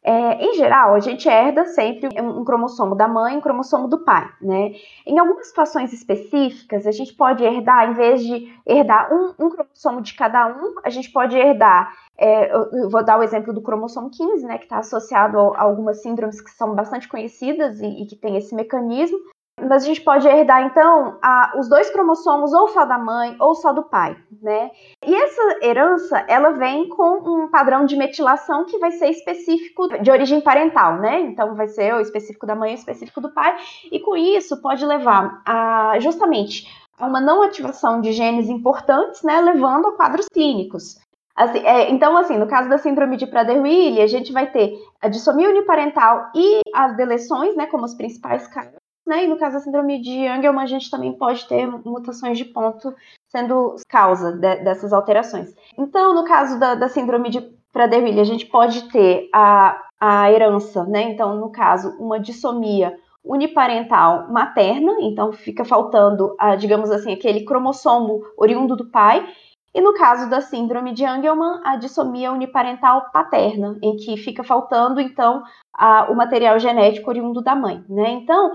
É, 0.04 0.44
em 0.44 0.54
geral, 0.54 0.94
a 0.94 1.00
gente 1.00 1.28
herda 1.28 1.64
sempre 1.64 2.08
um 2.20 2.44
cromossomo 2.44 2.96
da 2.96 3.06
mãe 3.06 3.34
e 3.34 3.36
um 3.38 3.40
cromossomo 3.40 3.86
do 3.86 4.04
pai, 4.04 4.28
né? 4.40 4.72
Em 5.06 5.16
algumas 5.16 5.46
situações 5.46 5.92
específicas, 5.92 6.88
a 6.88 6.90
gente 6.90 7.14
pode 7.14 7.44
herdar, 7.44 7.88
em 7.88 7.94
vez 7.94 8.20
de 8.20 8.52
herdar 8.66 9.12
um, 9.12 9.32
um 9.38 9.50
cromossomo 9.50 10.02
de 10.02 10.14
cada 10.14 10.48
um, 10.48 10.74
a 10.84 10.90
gente 10.90 11.08
pode 11.12 11.36
herdar, 11.36 11.92
é, 12.18 12.52
eu 12.52 12.90
vou 12.90 13.04
dar 13.04 13.18
o 13.18 13.22
exemplo 13.22 13.52
do 13.52 13.62
cromossomo 13.62 14.10
15, 14.10 14.44
né, 14.44 14.58
que 14.58 14.64
está 14.64 14.78
associado 14.78 15.38
a, 15.38 15.62
algumas 15.62 16.02
síndromes 16.02 16.40
que 16.40 16.50
são 16.50 16.74
bastante 16.74 17.08
conhecidas 17.08 17.80
e, 17.80 17.86
e 17.86 18.06
que 18.06 18.16
tem 18.16 18.36
esse 18.36 18.56
mecanismo, 18.56 19.18
mas 19.60 19.84
a 19.84 19.86
gente 19.86 20.00
pode 20.00 20.26
herdar, 20.26 20.64
então, 20.64 21.18
a, 21.22 21.54
os 21.58 21.68
dois 21.68 21.90
cromossomos 21.90 22.52
ou 22.52 22.68
só 22.68 22.84
da 22.84 22.98
mãe 22.98 23.36
ou 23.38 23.54
só 23.54 23.72
do 23.72 23.82
pai, 23.82 24.16
né? 24.40 24.70
E 25.04 25.14
essa 25.14 25.58
herança, 25.62 26.24
ela 26.28 26.50
vem 26.50 26.88
com 26.88 27.44
um 27.44 27.48
padrão 27.48 27.84
de 27.84 27.96
metilação 27.96 28.64
que 28.64 28.78
vai 28.78 28.90
ser 28.92 29.08
específico 29.10 29.88
de 30.02 30.10
origem 30.10 30.40
parental, 30.40 30.96
né? 30.96 31.20
Então, 31.20 31.54
vai 31.54 31.68
ser 31.68 31.94
o 31.94 32.00
específico 32.00 32.46
da 32.46 32.54
mãe 32.54 32.72
e 32.72 32.74
o 32.74 32.78
específico 32.78 33.20
do 33.20 33.32
pai, 33.32 33.56
e 33.90 34.00
com 34.00 34.16
isso 34.16 34.60
pode 34.60 34.84
levar 34.84 35.42
a, 35.46 35.98
justamente, 36.00 36.66
a 36.98 37.06
uma 37.06 37.20
não 37.20 37.42
ativação 37.42 38.00
de 38.00 38.12
genes 38.12 38.48
importantes, 38.48 39.22
né? 39.22 39.40
Levando 39.40 39.88
a 39.88 39.96
quadros 39.96 40.26
clínicos. 40.28 41.00
Assim, 41.34 41.60
é, 41.60 41.90
então, 41.90 42.16
assim, 42.16 42.36
no 42.36 42.46
caso 42.46 42.68
da 42.68 42.78
síndrome 42.78 43.16
de 43.16 43.26
Prader-Willi, 43.26 44.02
a 44.02 44.06
gente 44.06 44.32
vai 44.32 44.50
ter 44.50 44.74
a 45.00 45.08
dissomia 45.08 45.48
uniparental 45.48 46.30
e 46.34 46.60
as 46.74 46.94
deleções, 46.96 47.56
né, 47.56 47.66
como 47.66 47.84
os 47.84 47.94
principais 47.94 48.46
casos, 48.46 48.81
né? 49.06 49.24
E 49.24 49.28
no 49.28 49.36
caso 49.36 49.56
da 49.56 49.60
síndrome 49.60 50.00
de 50.00 50.26
Angelman, 50.26 50.62
a 50.62 50.66
gente 50.66 50.90
também 50.90 51.12
pode 51.12 51.46
ter 51.46 51.66
mutações 51.66 52.38
de 52.38 52.44
ponto 52.44 52.94
sendo 53.28 53.76
causa 53.88 54.32
de, 54.32 54.56
dessas 54.56 54.92
alterações. 54.92 55.54
Então, 55.78 56.14
no 56.14 56.24
caso 56.24 56.58
da, 56.58 56.74
da 56.74 56.88
síndrome 56.88 57.30
de 57.30 57.40
Prader-Willi, 57.72 58.20
a 58.20 58.24
gente 58.24 58.46
pode 58.46 58.90
ter 58.90 59.28
a, 59.34 59.80
a 59.98 60.30
herança, 60.30 60.84
né? 60.84 61.02
Então, 61.02 61.36
no 61.36 61.50
caso, 61.50 61.96
uma 61.98 62.20
dissomia 62.20 62.96
uniparental 63.24 64.28
materna, 64.30 64.92
então 65.00 65.32
fica 65.32 65.64
faltando, 65.64 66.34
a, 66.38 66.56
digamos 66.56 66.90
assim, 66.90 67.12
aquele 67.12 67.44
cromossomo 67.44 68.20
oriundo 68.36 68.74
do 68.74 68.90
pai, 68.90 69.24
e 69.74 69.80
no 69.80 69.94
caso 69.94 70.28
da 70.28 70.40
síndrome 70.40 70.92
de 70.92 71.04
Angelman, 71.04 71.60
a 71.64 71.76
dissomia 71.76 72.30
uniparental 72.30 73.10
paterna, 73.10 73.78
em 73.82 73.96
que 73.96 74.18
fica 74.18 74.44
faltando, 74.44 75.00
então, 75.00 75.42
a, 75.72 76.10
o 76.10 76.14
material 76.14 76.58
genético 76.58 77.08
oriundo 77.08 77.40
da 77.40 77.54
mãe, 77.54 77.82
né? 77.88 78.10
Então, 78.10 78.52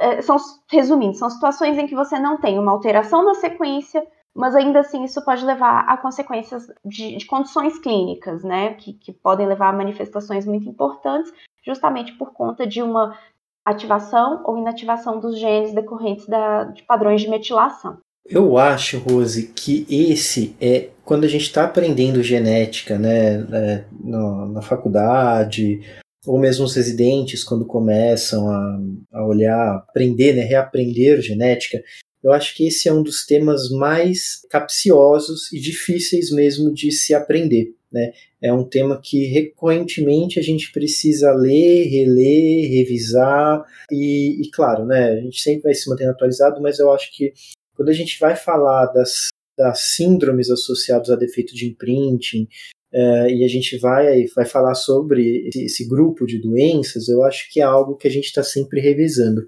é, 0.00 0.22
são, 0.22 0.36
resumindo, 0.70 1.14
são 1.14 1.28
situações 1.28 1.76
em 1.76 1.86
que 1.86 1.94
você 1.94 2.18
não 2.18 2.38
tem 2.38 2.58
uma 2.58 2.72
alteração 2.72 3.22
na 3.22 3.34
sequência, 3.34 4.06
mas 4.34 4.54
ainda 4.54 4.80
assim 4.80 5.04
isso 5.04 5.22
pode 5.24 5.44
levar 5.44 5.80
a 5.80 5.96
consequências 5.98 6.66
de, 6.82 7.16
de 7.16 7.26
condições 7.26 7.78
clínicas, 7.78 8.42
né? 8.42 8.74
Que, 8.74 8.94
que 8.94 9.12
podem 9.12 9.46
levar 9.46 9.68
a 9.68 9.76
manifestações 9.76 10.46
muito 10.46 10.66
importantes, 10.66 11.32
justamente 11.62 12.12
por 12.14 12.32
conta 12.32 12.66
de 12.66 12.82
uma 12.82 13.14
ativação 13.62 14.42
ou 14.44 14.56
inativação 14.56 15.20
dos 15.20 15.38
genes 15.38 15.74
decorrentes 15.74 16.26
da, 16.26 16.64
de 16.64 16.82
padrões 16.84 17.20
de 17.20 17.28
metilação. 17.28 17.98
Eu 18.28 18.58
acho, 18.58 18.98
Rose, 18.98 19.52
que 19.54 19.86
esse 19.88 20.54
é 20.60 20.90
quando 21.04 21.24
a 21.24 21.28
gente 21.28 21.42
está 21.42 21.64
aprendendo 21.64 22.22
genética, 22.22 22.98
né, 22.98 23.46
é, 23.52 23.84
no, 23.92 24.52
na 24.52 24.60
faculdade, 24.60 25.80
ou 26.26 26.38
mesmo 26.38 26.64
os 26.64 26.74
residentes 26.74 27.44
quando 27.44 27.64
começam 27.64 28.50
a, 28.50 28.80
a 29.12 29.26
olhar, 29.26 29.76
aprender, 29.76 30.34
né, 30.34 30.42
reaprender 30.42 31.22
genética, 31.22 31.80
eu 32.22 32.32
acho 32.32 32.56
que 32.56 32.66
esse 32.66 32.88
é 32.88 32.92
um 32.92 33.04
dos 33.04 33.24
temas 33.24 33.70
mais 33.70 34.40
capciosos 34.50 35.52
e 35.52 35.60
difíceis 35.60 36.32
mesmo 36.32 36.74
de 36.74 36.90
se 36.90 37.14
aprender. 37.14 37.72
Né? 37.92 38.10
É 38.42 38.52
um 38.52 38.64
tema 38.64 39.00
que 39.00 39.26
recorrentemente 39.26 40.40
a 40.40 40.42
gente 40.42 40.72
precisa 40.72 41.32
ler, 41.32 41.84
reler, 41.84 42.68
revisar 42.68 43.64
e, 43.92 44.42
e, 44.42 44.50
claro, 44.50 44.84
né, 44.84 45.12
a 45.12 45.20
gente 45.20 45.40
sempre 45.40 45.62
vai 45.62 45.74
se 45.74 45.88
mantendo 45.88 46.10
atualizado, 46.10 46.60
mas 46.60 46.80
eu 46.80 46.92
acho 46.92 47.16
que 47.16 47.32
quando 47.76 47.90
a 47.90 47.92
gente 47.92 48.18
vai 48.18 48.34
falar 48.34 48.86
das, 48.86 49.28
das 49.56 49.94
síndromes 49.94 50.50
associadas 50.50 51.10
a 51.10 51.16
defeito 51.16 51.54
de 51.54 51.66
imprinting, 51.66 52.48
é, 52.92 53.30
e 53.30 53.44
a 53.44 53.48
gente 53.48 53.78
vai, 53.78 54.24
vai 54.34 54.46
falar 54.46 54.74
sobre 54.74 55.48
esse, 55.48 55.64
esse 55.64 55.88
grupo 55.88 56.26
de 56.26 56.40
doenças, 56.40 57.08
eu 57.08 57.22
acho 57.22 57.50
que 57.52 57.60
é 57.60 57.64
algo 57.64 57.96
que 57.96 58.08
a 58.08 58.10
gente 58.10 58.26
está 58.26 58.42
sempre 58.42 58.80
revisando. 58.80 59.44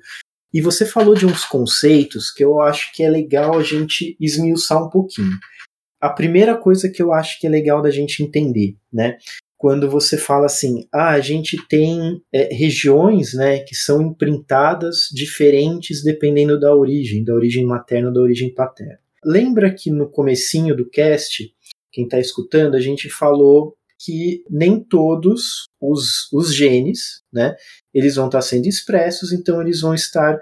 E 0.52 0.60
você 0.60 0.86
falou 0.86 1.14
de 1.14 1.26
uns 1.26 1.44
conceitos 1.44 2.30
que 2.30 2.44
eu 2.44 2.60
acho 2.60 2.92
que 2.92 3.02
é 3.02 3.08
legal 3.08 3.58
a 3.58 3.62
gente 3.62 4.16
esmiuçar 4.18 4.82
um 4.82 4.88
pouquinho. 4.88 5.38
A 6.00 6.10
primeira 6.10 6.56
coisa 6.56 6.88
que 6.88 7.02
eu 7.02 7.12
acho 7.12 7.40
que 7.40 7.46
é 7.46 7.50
legal 7.50 7.82
da 7.82 7.90
gente 7.90 8.22
entender, 8.22 8.76
né? 8.92 9.18
Quando 9.58 9.90
você 9.90 10.16
fala 10.16 10.46
assim, 10.46 10.86
ah, 10.92 11.10
a 11.10 11.20
gente 11.20 11.58
tem 11.68 12.22
é, 12.32 12.54
regiões, 12.54 13.34
né, 13.34 13.58
que 13.58 13.74
são 13.74 14.00
imprintadas 14.00 15.08
diferentes 15.12 16.02
dependendo 16.02 16.58
da 16.58 16.74
origem, 16.74 17.24
da 17.24 17.34
origem 17.34 17.66
materna 17.66 18.08
ou 18.08 18.14
da 18.14 18.20
origem 18.20 18.54
paterna. 18.54 19.00
Lembra 19.24 19.74
que 19.74 19.90
no 19.90 20.08
comecinho 20.08 20.76
do 20.76 20.88
cast, 20.88 21.52
quem 21.92 22.04
está 22.04 22.20
escutando, 22.20 22.76
a 22.76 22.80
gente 22.80 23.10
falou 23.10 23.74
que 23.98 24.44
nem 24.48 24.78
todos 24.78 25.66
os, 25.80 26.32
os 26.32 26.54
genes, 26.54 27.22
né, 27.32 27.56
eles 27.92 28.14
vão 28.14 28.26
estar 28.26 28.38
tá 28.38 28.42
sendo 28.42 28.66
expressos, 28.66 29.32
então 29.32 29.60
eles 29.60 29.80
vão 29.80 29.92
estar 29.92 30.38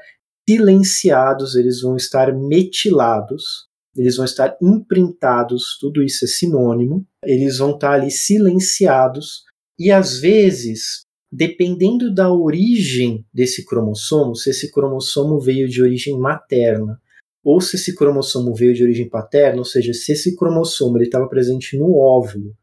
silenciados, 0.49 1.57
eles 1.57 1.81
vão 1.81 1.97
estar 1.97 2.33
metilados, 2.37 3.67
eles 3.97 4.17
vão 4.17 4.25
estar 4.25 4.57
imprintados, 4.63 5.79
tudo 5.81 6.03
isso 6.03 6.25
é 6.25 6.29
sinônimo, 6.29 7.07
eles 7.25 7.59
vão 7.59 7.73
estar 7.73 7.93
ali 7.93 8.11
silenciados, 8.11 9.45
e 9.79 9.91
às 9.91 10.19
vezes, 10.19 11.05
dependendo 11.31 12.15
da 12.15 12.33
origem 12.33 13.25
desse 13.33 13.65
cromossomo, 13.65 14.35
se 14.35 14.51
esse 14.51 14.71
cromossomo 14.71 15.41
veio 15.41 15.69
de 15.69 15.83
origem 15.83 16.19
materna, 16.19 17.01
ou 17.45 17.61
se 17.61 17.77
esse 17.77 17.95
cromossomo 17.95 18.55
veio 18.55 18.75
de 18.75 18.83
origem 18.83 19.09
paterna, 19.09 19.59
ou 19.59 19.65
seja, 19.65 19.93
se 19.93 20.13
esse 20.13 20.35
cromossomo 20.35 20.99
estava 21.01 21.29
presente 21.29 21.79
no 21.79 21.97
óvulo, 21.97 22.55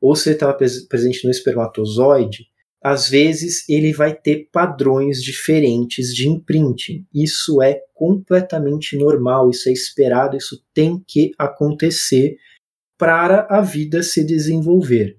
ou 0.00 0.14
se 0.14 0.28
ele 0.28 0.36
estava 0.36 0.56
presente 0.88 1.24
no 1.24 1.30
espermatozoide, 1.30 2.46
às 2.82 3.08
vezes 3.08 3.68
ele 3.68 3.92
vai 3.92 4.14
ter 4.14 4.48
padrões 4.52 5.22
diferentes 5.22 6.14
de 6.14 6.28
imprinting. 6.28 7.06
Isso 7.12 7.60
é 7.60 7.80
completamente 7.94 8.96
normal, 8.96 9.50
isso 9.50 9.68
é 9.68 9.72
esperado, 9.72 10.36
isso 10.36 10.62
tem 10.72 11.02
que 11.06 11.32
acontecer 11.38 12.36
para 12.96 13.46
a 13.50 13.60
vida 13.60 14.02
se 14.02 14.24
desenvolver. 14.24 15.16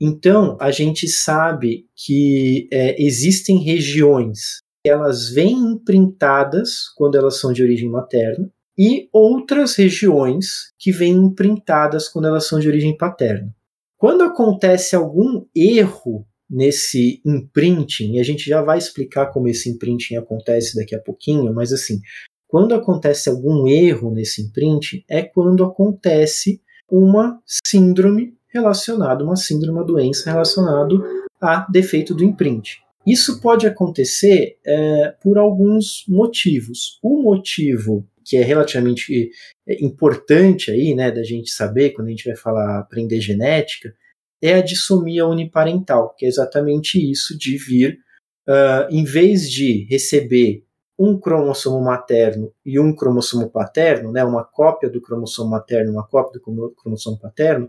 Então, 0.00 0.56
a 0.60 0.70
gente 0.70 1.08
sabe 1.08 1.86
que 1.96 2.68
é, 2.72 3.00
existem 3.02 3.58
regiões 3.58 4.62
que 4.82 4.88
elas 4.88 5.28
vêm 5.30 5.56
imprintadas 5.56 6.88
quando 6.96 7.16
elas 7.16 7.40
são 7.40 7.52
de 7.52 7.62
origem 7.62 7.88
materna, 7.88 8.48
e 8.78 9.08
outras 9.12 9.74
regiões 9.74 10.72
que 10.78 10.92
vêm 10.92 11.12
imprintadas 11.12 12.08
quando 12.08 12.28
elas 12.28 12.46
são 12.46 12.60
de 12.60 12.68
origem 12.68 12.96
paterna. 12.96 13.52
Quando 13.96 14.22
acontece 14.22 14.94
algum 14.94 15.44
erro 15.52 16.24
nesse 16.48 17.20
imprinting, 17.24 18.14
e 18.14 18.20
a 18.20 18.22
gente 18.22 18.48
já 18.48 18.62
vai 18.62 18.78
explicar 18.78 19.26
como 19.26 19.48
esse 19.48 19.68
imprinting 19.68 20.16
acontece 20.16 20.76
daqui 20.76 20.94
a 20.94 21.00
pouquinho, 21.00 21.52
mas 21.52 21.72
assim, 21.72 22.00
quando 22.46 22.74
acontece 22.74 23.28
algum 23.28 23.68
erro 23.68 24.10
nesse 24.10 24.42
imprinting, 24.42 25.04
é 25.08 25.22
quando 25.22 25.62
acontece 25.62 26.62
uma 26.90 27.38
síndrome 27.44 28.34
relacionada, 28.48 29.22
uma 29.22 29.36
síndrome, 29.36 29.78
uma 29.78 29.84
doença 29.84 30.30
relacionada 30.30 30.94
a 31.40 31.66
defeito 31.70 32.14
do 32.14 32.24
imprint. 32.24 32.80
Isso 33.06 33.40
pode 33.40 33.66
acontecer 33.66 34.56
é, 34.66 35.14
por 35.22 35.38
alguns 35.38 36.04
motivos. 36.08 36.98
O 37.02 37.22
motivo 37.22 38.06
que 38.24 38.36
é 38.36 38.42
relativamente 38.42 39.30
é, 39.66 39.82
importante 39.82 40.70
aí, 40.70 40.94
né, 40.94 41.10
da 41.10 41.22
gente 41.22 41.50
saber 41.50 41.90
quando 41.90 42.08
a 42.08 42.10
gente 42.10 42.28
vai 42.28 42.36
falar 42.36 42.78
aprender 42.78 43.20
genética, 43.20 43.94
é 44.42 44.54
a 44.54 44.62
dissomia 44.62 45.26
uniparental, 45.26 46.14
que 46.16 46.24
é 46.24 46.28
exatamente 46.28 46.98
isso 46.98 47.36
de 47.36 47.56
vir, 47.56 47.98
uh, 48.48 48.90
em 48.90 49.04
vez 49.04 49.50
de 49.50 49.86
receber 49.90 50.64
um 50.98 51.18
cromossomo 51.18 51.80
materno 51.80 52.52
e 52.66 52.78
um 52.80 52.94
cromossomo 52.94 53.48
paterno, 53.48 54.10
né, 54.10 54.24
uma 54.24 54.44
cópia 54.44 54.90
do 54.90 55.00
cromossomo 55.00 55.50
materno, 55.50 55.92
uma 55.92 56.06
cópia 56.06 56.40
do 56.40 56.74
cromossomo 56.74 57.18
paterno, 57.18 57.68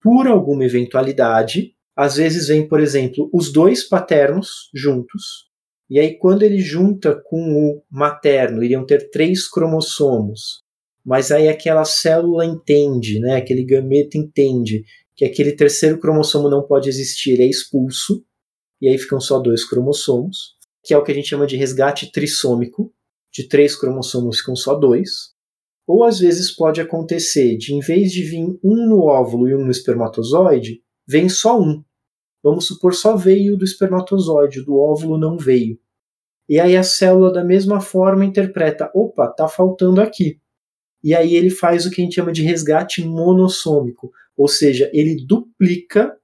por 0.00 0.28
alguma 0.28 0.64
eventualidade, 0.64 1.74
às 1.96 2.16
vezes 2.16 2.46
vem, 2.46 2.68
por 2.68 2.78
exemplo, 2.78 3.28
os 3.32 3.50
dois 3.52 3.82
paternos 3.82 4.70
juntos, 4.72 5.48
e 5.90 5.98
aí 5.98 6.16
quando 6.16 6.44
ele 6.44 6.60
junta 6.60 7.16
com 7.16 7.40
o 7.40 7.82
materno, 7.90 8.62
iriam 8.62 8.86
ter 8.86 9.10
três 9.10 9.48
cromossomos, 9.48 10.62
mas 11.04 11.32
aí 11.32 11.48
aquela 11.48 11.84
célula 11.84 12.44
entende, 12.44 13.18
né, 13.18 13.36
aquele 13.36 13.64
gameta 13.64 14.16
entende 14.16 14.84
que 15.18 15.24
aquele 15.24 15.50
terceiro 15.50 15.98
cromossomo 15.98 16.48
não 16.48 16.62
pode 16.62 16.88
existir, 16.88 17.40
é 17.40 17.44
expulso, 17.44 18.24
e 18.80 18.88
aí 18.88 18.96
ficam 18.96 19.20
só 19.20 19.40
dois 19.40 19.68
cromossomos, 19.68 20.56
que 20.84 20.94
é 20.94 20.96
o 20.96 21.02
que 21.02 21.10
a 21.10 21.14
gente 21.14 21.26
chama 21.26 21.44
de 21.44 21.56
resgate 21.56 22.12
trissômico. 22.12 22.94
de 23.30 23.46
três 23.46 23.76
cromossomos 23.76 24.38
ficam 24.38 24.56
só 24.56 24.74
dois, 24.74 25.34
ou 25.86 26.04
às 26.04 26.18
vezes 26.18 26.54
pode 26.54 26.80
acontecer 26.80 27.58
de, 27.58 27.74
em 27.74 27.80
vez 27.80 28.10
de 28.12 28.22
vir 28.22 28.58
um 28.64 28.88
no 28.88 29.02
óvulo 29.02 29.48
e 29.48 29.54
um 29.54 29.64
no 29.64 29.70
espermatozoide, 29.70 30.80
vem 31.06 31.28
só 31.28 31.60
um. 31.60 31.82
Vamos 32.42 32.66
supor, 32.66 32.94
só 32.94 33.16
veio 33.16 33.56
do 33.56 33.64
espermatozoide, 33.64 34.64
do 34.64 34.78
óvulo 34.78 35.18
não 35.18 35.36
veio. 35.36 35.78
E 36.48 36.58
aí 36.58 36.76
a 36.76 36.82
célula, 36.82 37.32
da 37.32 37.44
mesma 37.44 37.80
forma, 37.80 38.24
interpreta: 38.24 38.90
opa, 38.94 39.28
tá 39.28 39.46
faltando 39.46 40.00
aqui. 40.00 40.40
E 41.02 41.14
aí 41.14 41.34
ele 41.34 41.50
faz 41.50 41.84
o 41.84 41.90
que 41.90 42.00
a 42.00 42.04
gente 42.04 42.14
chama 42.14 42.32
de 42.32 42.42
resgate 42.42 43.04
monossômico, 43.04 44.10
ou 44.38 44.46
seja, 44.46 44.88
ele 44.94 45.16
duplica, 45.26 46.16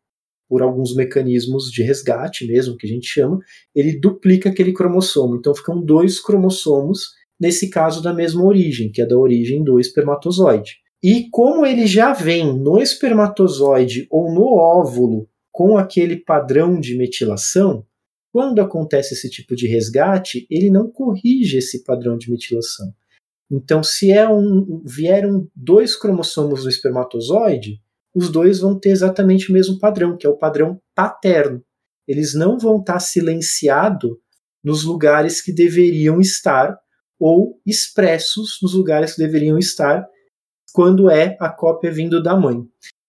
por 0.48 0.62
alguns 0.62 0.94
mecanismos 0.94 1.64
de 1.64 1.82
resgate 1.82 2.46
mesmo, 2.46 2.76
que 2.76 2.86
a 2.86 2.90
gente 2.90 3.08
chama, 3.08 3.40
ele 3.74 3.98
duplica 3.98 4.48
aquele 4.48 4.72
cromossomo. 4.72 5.34
Então 5.36 5.52
ficam 5.52 5.84
dois 5.84 6.20
cromossomos 6.20 7.08
nesse 7.40 7.68
caso 7.68 8.00
da 8.00 8.14
mesma 8.14 8.44
origem, 8.44 8.92
que 8.92 9.02
é 9.02 9.06
da 9.06 9.18
origem 9.18 9.64
do 9.64 9.80
espermatozoide. 9.80 10.76
E 11.02 11.28
como 11.30 11.66
ele 11.66 11.86
já 11.86 12.12
vem 12.12 12.56
no 12.56 12.80
espermatozoide 12.80 14.06
ou 14.08 14.32
no 14.32 14.54
óvulo 14.54 15.28
com 15.50 15.76
aquele 15.76 16.16
padrão 16.16 16.78
de 16.78 16.96
metilação, 16.96 17.84
quando 18.32 18.60
acontece 18.60 19.14
esse 19.14 19.28
tipo 19.28 19.54
de 19.56 19.66
resgate, 19.66 20.46
ele 20.48 20.70
não 20.70 20.88
corrige 20.88 21.58
esse 21.58 21.82
padrão 21.84 22.16
de 22.16 22.30
metilação. 22.30 22.92
Então, 23.50 23.82
se 23.82 24.10
é 24.10 24.28
um, 24.28 24.82
vieram 24.84 25.48
dois 25.54 25.94
cromossomos 25.96 26.62
do 26.62 26.68
espermatozoide, 26.68 27.80
os 28.14 28.30
dois 28.30 28.60
vão 28.60 28.78
ter 28.78 28.90
exatamente 28.90 29.50
o 29.50 29.52
mesmo 29.52 29.78
padrão, 29.78 30.16
que 30.16 30.26
é 30.26 30.30
o 30.30 30.36
padrão 30.36 30.80
paterno. 30.94 31.62
Eles 32.06 32.34
não 32.34 32.58
vão 32.58 32.78
estar 32.78 33.00
silenciados 33.00 34.12
nos 34.62 34.84
lugares 34.84 35.42
que 35.42 35.52
deveriam 35.52 36.20
estar 36.20 36.78
ou 37.18 37.60
expressos 37.66 38.58
nos 38.62 38.74
lugares 38.74 39.14
que 39.14 39.22
deveriam 39.22 39.58
estar 39.58 40.06
quando 40.72 41.10
é 41.10 41.36
a 41.40 41.48
cópia 41.48 41.90
vindo 41.90 42.22
da 42.22 42.36
mãe. 42.36 42.64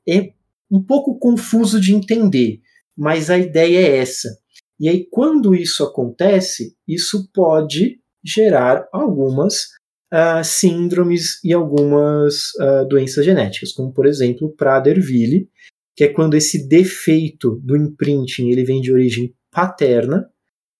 É 0.08 0.34
um 0.70 0.82
pouco 0.84 1.18
confuso 1.18 1.80
de 1.80 1.94
entender, 1.94 2.62
mas 2.96 3.30
a 3.30 3.38
ideia 3.38 3.80
é 3.80 3.98
essa. 3.98 4.38
E 4.80 4.90
aí, 4.90 5.08
quando 5.10 5.56
isso 5.56 5.84
acontece, 5.84 6.76
isso 6.88 7.30
pode 7.34 8.00
gerar 8.24 8.88
algumas 8.92 9.70
uh, 10.15 10.43
síndromes 10.43 11.43
e 11.43 11.51
algumas 11.51 12.53
uh, 12.62 12.88
doenças 12.88 13.25
genéticas, 13.25 13.74
como 13.74 13.93
por 13.93 14.05
exemplo 14.05 14.55
Prader-Willi, 14.55 15.50
que 15.95 16.05
é 16.05 16.07
quando 16.07 16.36
esse 16.36 16.67
defeito 16.67 17.60
do 17.63 17.75
imprinting 17.75 18.50
ele 18.50 18.63
vem 18.63 18.79
de 18.79 18.93
origem 18.93 19.34
paterna 19.51 20.29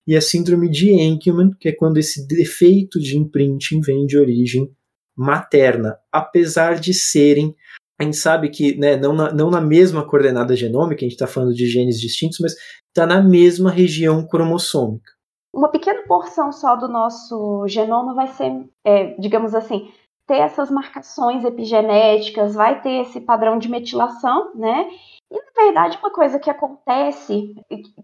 e 0.08 0.16
a 0.16 0.22
síndrome 0.22 0.70
de 0.70 0.92
Engelmann, 0.92 1.52
que 1.60 1.70
é 1.70 1.72
quando 1.72 1.98
esse 1.98 2.26
defeito 2.28 3.00
de 3.00 3.18
imprinting 3.18 3.82
vem 3.82 4.06
de 4.06 4.18
origem 4.18 4.72
materna, 5.18 5.98
apesar 6.12 6.80
de 6.80 6.94
serem 6.94 7.56
a 7.98 8.04
gente 8.04 8.18
sabe 8.18 8.50
que 8.50 8.78
né, 8.78 8.98
não, 8.98 9.14
na, 9.14 9.34
não 9.34 9.50
na 9.50 9.62
mesma 9.62 10.06
coordenada 10.06 10.54
genômica, 10.54 11.00
a 11.00 11.06
gente 11.06 11.14
está 11.14 11.26
falando 11.26 11.54
de 11.54 11.66
genes 11.66 11.98
distintos, 11.98 12.40
mas 12.42 12.54
está 12.90 13.06
na 13.06 13.24
mesma 13.24 13.72
região 13.72 14.28
cromossômica. 14.28 15.15
Uma 15.56 15.70
pequena 15.70 16.04
porção 16.04 16.52
só 16.52 16.76
do 16.76 16.90
nosso 16.90 17.66
genoma 17.66 18.14
vai 18.14 18.28
ser, 18.28 18.70
é, 18.84 19.16
digamos 19.18 19.56
assim, 19.56 19.90
ter 20.28 20.40
essas 20.40 20.70
marcações 20.70 21.46
epigenéticas, 21.46 22.56
vai 22.56 22.82
ter 22.82 23.04
esse 23.04 23.22
padrão 23.22 23.58
de 23.58 23.70
metilação, 23.70 24.52
né? 24.54 24.90
E 25.32 25.36
na 25.36 25.64
verdade, 25.64 25.98
uma 26.00 26.12
coisa 26.12 26.38
que 26.40 26.50
acontece, 26.50 27.56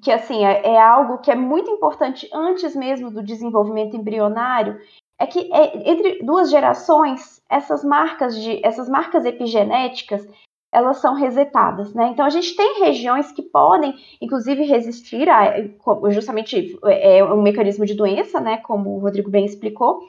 que 0.01 0.09
assim 0.09 0.45
é, 0.45 0.65
é 0.65 0.81
algo 0.81 1.17
que 1.17 1.29
é 1.29 1.35
muito 1.35 1.69
importante 1.69 2.29
antes 2.33 2.73
mesmo 2.73 3.11
do 3.11 3.21
desenvolvimento 3.21 3.97
embrionário, 3.97 4.79
é 5.19 5.27
que 5.27 5.51
é, 5.53 5.91
entre 5.91 6.23
duas 6.23 6.49
gerações, 6.49 7.41
essas 7.49 7.83
marcas 7.83 8.33
de 8.41 8.65
essas 8.65 8.87
marcas 8.87 9.25
epigenéticas 9.25 10.25
elas 10.71 10.97
são 10.97 11.13
resetadas, 11.13 11.93
né? 11.93 12.07
Então 12.07 12.25
a 12.25 12.29
gente 12.29 12.55
tem 12.55 12.79
regiões 12.79 13.31
que 13.31 13.41
podem, 13.41 13.95
inclusive, 14.21 14.63
resistir 14.63 15.29
a 15.29 15.61
justamente 16.09 16.79
é, 16.85 17.17
é 17.17 17.23
um 17.23 17.41
mecanismo 17.41 17.85
de 17.85 17.93
doença, 17.93 18.39
né? 18.39 18.57
Como 18.57 18.95
o 18.95 18.99
Rodrigo 18.99 19.29
bem 19.29 19.45
explicou, 19.45 20.01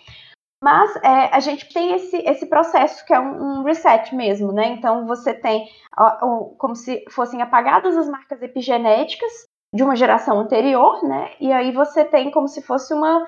mas 0.63 0.95
é, 0.97 1.35
a 1.35 1.41
gente 1.41 1.73
tem 1.75 1.93
esse, 1.95 2.17
esse 2.19 2.47
processo 2.47 3.05
que 3.05 3.13
é 3.13 3.19
um, 3.19 3.61
um 3.61 3.63
reset 3.65 4.15
mesmo, 4.15 4.53
né? 4.53 4.69
Então 4.69 5.07
você 5.07 5.35
tem 5.35 5.69
ó, 5.99 6.11
como 6.57 6.77
se 6.77 7.05
fossem 7.11 7.43
apagadas 7.43 7.97
as 7.97 8.09
marcas 8.09 8.41
epigenéticas 8.41 9.33
de 9.75 9.83
uma 9.83 9.97
geração 9.97 10.39
anterior, 10.39 11.03
né? 11.03 11.31
E 11.41 11.51
aí 11.51 11.73
você 11.73 12.05
tem 12.05 12.31
como 12.31 12.47
se 12.47 12.63
fosse 12.63 12.95
uma, 12.95 13.27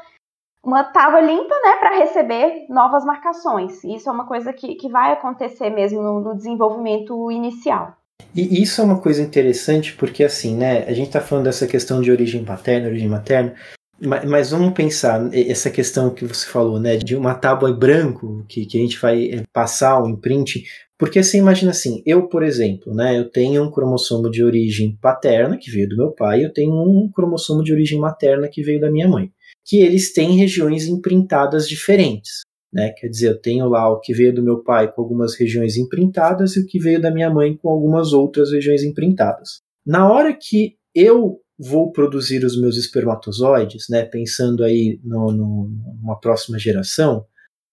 uma 0.65 0.85
tábua 0.85 1.21
limpa, 1.21 1.55
né, 1.65 1.77
para 1.79 1.99
receber 1.99 2.67
novas 2.69 3.05
marcações. 3.05 3.85
Isso 3.85 4.09
é 4.09 4.13
uma 4.13 4.27
coisa 4.27 4.53
que, 4.53 4.75
que 4.77 4.89
vai 4.89 5.13
acontecer 5.13 5.71
mesmo 5.71 6.03
no, 6.03 6.21
no 6.21 6.37
desenvolvimento 6.37 7.31
inicial. 7.31 7.97
E 8.35 8.63
isso 8.63 8.81
é 8.81 8.85
uma 8.85 9.01
coisa 9.01 9.23
interessante 9.23 9.95
porque, 9.95 10.25
assim, 10.25 10.57
né, 10.57 10.85
a 10.85 10.93
gente 10.93 11.09
está 11.09 11.21
falando 11.21 11.45
dessa 11.45 11.67
questão 11.67 12.01
de 12.01 12.11
origem 12.11 12.45
paterna, 12.45 12.89
origem 12.89 13.09
materna, 13.09 13.55
mas 14.01 14.51
vamos 14.51 14.73
pensar 14.73 15.21
essa 15.33 15.71
questão 15.71 16.11
que 16.11 16.25
você 16.25 16.47
falou, 16.47 16.81
né, 16.81 16.97
de 16.97 17.15
uma 17.15 17.35
tábua 17.35 17.73
branco 17.73 18.45
que, 18.49 18.67
que 18.67 18.77
a 18.77 18.81
gente 18.81 18.99
vai 18.99 19.27
eh, 19.27 19.43
passar 19.53 20.03
o 20.03 20.09
imprint, 20.09 20.65
porque 20.99 21.23
você 21.23 21.39
imagina 21.39 21.73
assim, 21.73 22.03
eu, 22.07 22.29
por 22.29 22.43
exemplo, 22.43 22.95
né, 22.95 23.19
eu 23.19 23.29
tenho 23.29 23.63
um 23.65 23.71
cromossomo 23.71 24.31
de 24.31 24.45
origem 24.45 24.97
paterna 25.01 25.59
que 25.59 25.71
veio 25.71 25.89
do 25.89 25.97
meu 25.97 26.13
pai, 26.13 26.45
eu 26.45 26.53
tenho 26.53 26.73
um 26.73 27.11
cromossomo 27.11 27.65
de 27.65 27.73
origem 27.73 27.99
materna 27.99 28.49
que 28.49 28.63
veio 28.63 28.81
da 28.81 28.91
minha 28.91 29.09
mãe, 29.09 29.31
que 29.65 29.79
eles 29.79 30.13
têm 30.13 30.37
regiões 30.37 30.87
imprintadas 30.87 31.69
diferentes. 31.69 32.43
Né? 32.73 32.91
Quer 32.91 33.09
dizer, 33.09 33.29
eu 33.29 33.41
tenho 33.41 33.69
lá 33.69 33.89
o 33.89 34.01
que 34.01 34.13
veio 34.13 34.35
do 34.35 34.43
meu 34.43 34.63
pai 34.63 34.93
com 34.93 35.01
algumas 35.01 35.37
regiões 35.37 35.77
imprintadas 35.77 36.57
e 36.57 36.61
o 36.61 36.67
que 36.67 36.79
veio 36.79 37.01
da 37.01 37.11
minha 37.11 37.31
mãe 37.31 37.57
com 37.57 37.69
algumas 37.69 38.13
outras 38.13 38.53
regiões 38.53 38.83
imprintadas. 38.83 39.61
Na 39.87 40.11
hora 40.11 40.33
que 40.33 40.77
eu 40.95 41.41
vou 41.59 41.93
produzir 41.93 42.45
os 42.45 42.61
meus 42.61 42.77
espermatozoides, 42.77 43.87
né, 43.89 44.05
pensando 44.05 44.65
aí 44.65 44.99
no, 45.05 45.31
no, 45.33 45.71
numa 46.01 46.19
próxima 46.19 46.59
geração, 46.59 47.25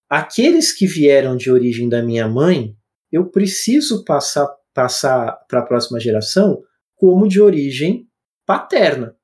aqueles 0.08 0.72
que 0.72 0.86
vieram 0.86 1.36
de 1.36 1.50
origem 1.50 1.88
da 1.88 2.02
minha 2.02 2.28
mãe, 2.28 2.76
eu 3.12 3.30
preciso 3.30 4.04
passar 4.04 4.48
passar 4.74 5.38
para 5.48 5.60
a 5.60 5.66
próxima 5.66 6.00
geração 6.00 6.62
como 6.96 7.28
de 7.28 7.40
origem 7.40 8.06
paterna. 8.46 9.14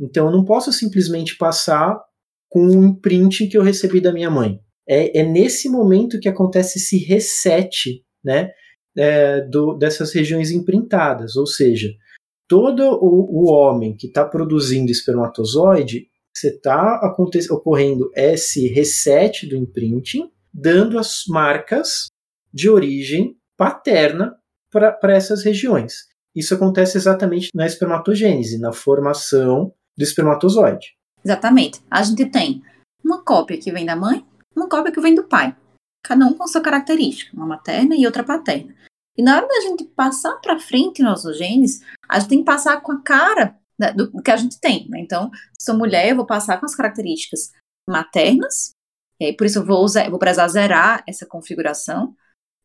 Então 0.00 0.26
eu 0.26 0.32
não 0.32 0.44
posso 0.44 0.72
simplesmente 0.72 1.36
passar 1.36 2.02
com 2.48 2.66
o 2.66 2.84
imprint 2.84 3.46
que 3.48 3.56
eu 3.56 3.62
recebi 3.62 4.00
da 4.00 4.12
minha 4.12 4.30
mãe. 4.30 4.60
É, 4.88 5.20
é 5.20 5.22
nesse 5.24 5.68
momento 5.68 6.20
que 6.20 6.28
acontece 6.28 6.78
esse 6.78 6.98
reset 6.98 8.04
né, 8.24 8.50
é, 8.96 9.40
do, 9.42 9.74
dessas 9.74 10.12
regiões 10.12 10.50
imprintadas, 10.50 11.36
ou 11.36 11.46
seja, 11.46 11.88
todo 12.48 12.82
o, 12.82 13.44
o 13.44 13.50
homem 13.50 13.96
que 13.96 14.06
está 14.06 14.24
produzindo 14.24 14.90
espermatozoide, 14.90 16.06
você 16.34 16.48
está 16.48 17.00
ocorrendo 17.50 18.10
esse 18.14 18.68
reset 18.68 19.46
do 19.46 19.56
imprinting, 19.56 20.30
dando 20.52 20.98
as 20.98 21.24
marcas 21.28 22.06
de 22.56 22.70
origem 22.70 23.36
paterna 23.54 24.34
para 24.72 25.14
essas 25.14 25.44
regiões. 25.44 26.06
Isso 26.34 26.54
acontece 26.54 26.96
exatamente 26.96 27.50
na 27.54 27.66
espermatogênese, 27.66 28.58
na 28.58 28.72
formação 28.72 29.74
do 29.96 30.02
espermatozoide. 30.02 30.96
Exatamente. 31.22 31.82
A 31.90 32.02
gente 32.02 32.24
tem 32.26 32.62
uma 33.04 33.22
cópia 33.22 33.58
que 33.58 33.70
vem 33.70 33.84
da 33.84 33.94
mãe, 33.94 34.26
uma 34.54 34.68
cópia 34.68 34.90
que 34.90 35.00
vem 35.00 35.14
do 35.14 35.24
pai. 35.24 35.54
Cada 36.02 36.24
um 36.24 36.32
com 36.32 36.46
sua 36.46 36.62
característica, 36.62 37.36
uma 37.36 37.46
materna 37.46 37.94
e 37.94 38.06
outra 38.06 38.24
paterna. 38.24 38.74
E 39.18 39.22
na 39.22 39.36
hora 39.36 39.46
da 39.46 39.60
gente 39.60 39.84
passar 39.84 40.36
para 40.36 40.58
frente 40.58 41.02
nossos 41.02 41.36
genes, 41.36 41.80
a 42.08 42.18
gente 42.18 42.28
tem 42.30 42.38
que 42.38 42.44
passar 42.44 42.80
com 42.80 42.92
a 42.92 43.02
cara 43.02 43.58
do 43.94 44.22
que 44.22 44.30
a 44.30 44.36
gente 44.36 44.58
tem. 44.58 44.88
Né? 44.88 45.00
Então, 45.00 45.30
se 45.58 45.66
sou 45.66 45.76
mulher, 45.76 46.08
eu 46.08 46.16
vou 46.16 46.26
passar 46.26 46.58
com 46.58 46.64
as 46.64 46.74
características 46.74 47.52
maternas, 47.88 48.70
e 49.20 49.32
por 49.32 49.46
isso 49.46 49.58
eu 49.58 49.66
vou, 49.66 49.82
usar, 49.82 50.04
eu 50.04 50.10
vou 50.10 50.18
precisar 50.18 50.48
zerar 50.48 51.02
essa 51.06 51.26
configuração. 51.26 52.14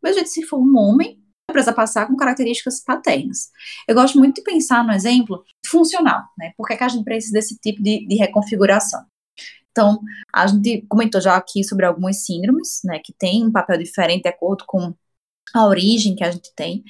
Mas, 0.02 0.16
gente, 0.16 0.30
se 0.30 0.44
for 0.44 0.60
um 0.60 0.78
homem, 0.78 1.22
vai 1.48 1.54
precisar 1.54 1.74
passar 1.74 2.08
com 2.08 2.16
características 2.16 2.84
paternas. 2.84 3.50
Eu 3.88 3.96
gosto 3.96 4.18
muito 4.18 4.36
de 4.36 4.44
pensar 4.44 4.84
no 4.84 4.94
exemplo 4.94 5.44
funcional, 5.66 6.24
né? 6.38 6.54
Por 6.58 6.68
que, 6.68 6.76
que 6.76 6.84
a 6.84 6.90
gente 6.90 7.04
precisa 7.04 7.34
desse 7.34 7.58
tipo 7.60 7.82
de, 7.82 8.08
de 8.08 8.16
reconfiguração? 8.16 9.06
Então, 9.72 10.00
a 10.34 10.48
gente 10.48 10.86
comentou 10.90 11.22
já 11.22 11.36
aqui 11.36 11.64
sobre 11.64 11.86
algumas 11.86 12.26
síndromes, 12.26 12.82
né, 12.84 13.00
que 13.00 13.14
têm 13.14 13.46
um 13.46 13.52
papel 13.52 13.78
diferente 13.78 14.24
de 14.24 14.30
acordo 14.30 14.66
com 14.68 14.94
a 15.54 15.66
origem 15.66 16.16
que 16.16 16.24
a 16.24 16.32
gente 16.32 16.54
tem. 16.56 16.84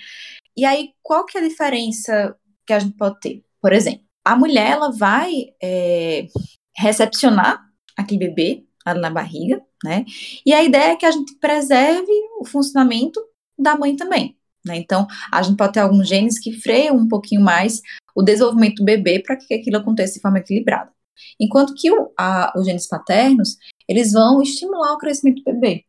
E 0.58 0.65
aí, 0.65 0.89
qual 1.02 1.26
que 1.26 1.38
é 1.38 1.41
a 1.41 1.47
diferença 1.47 2.36
que 2.65 2.74
a 2.74 2.80
gente 2.80 2.97
pode 2.97 3.19
ter? 3.19 3.43
Por 3.62 3.71
exemplo, 3.71 4.04
a 4.26 4.36
mulher 4.36 4.71
ela 4.71 4.91
vai 4.91 5.54
é, 5.62 6.28
recepcionar 6.76 7.63
aquele 7.95 8.28
bebê 8.28 8.65
ali 8.86 9.00
na 9.00 9.10
barriga, 9.10 9.62
né? 9.83 10.05
E 10.45 10.53
a 10.53 10.63
ideia 10.63 10.91
é 10.91 10.95
que 10.95 11.05
a 11.05 11.11
gente 11.11 11.35
preserve 11.35 12.11
o 12.39 12.45
funcionamento 12.45 13.21
da 13.57 13.77
mãe 13.77 13.95
também. 13.95 14.35
Né? 14.65 14.77
Então, 14.77 15.07
a 15.31 15.41
gente 15.41 15.57
pode 15.57 15.73
ter 15.73 15.79
alguns 15.79 16.07
genes 16.07 16.39
que 16.39 16.59
freiam 16.59 16.95
um 16.95 17.07
pouquinho 17.07 17.41
mais 17.41 17.81
o 18.15 18.21
desenvolvimento 18.21 18.77
do 18.77 18.85
bebê 18.85 19.19
para 19.19 19.35
que 19.35 19.53
aquilo 19.53 19.77
aconteça 19.77 20.15
de 20.15 20.21
forma 20.21 20.39
equilibrada. 20.39 20.91
Enquanto 21.39 21.73
que 21.73 21.91
o, 21.91 22.11
a, 22.17 22.53
os 22.55 22.65
genes 22.65 22.87
paternos, 22.87 23.57
eles 23.87 24.11
vão 24.11 24.41
estimular 24.41 24.93
o 24.93 24.97
crescimento 24.97 25.43
do 25.43 25.51
bebê. 25.51 25.85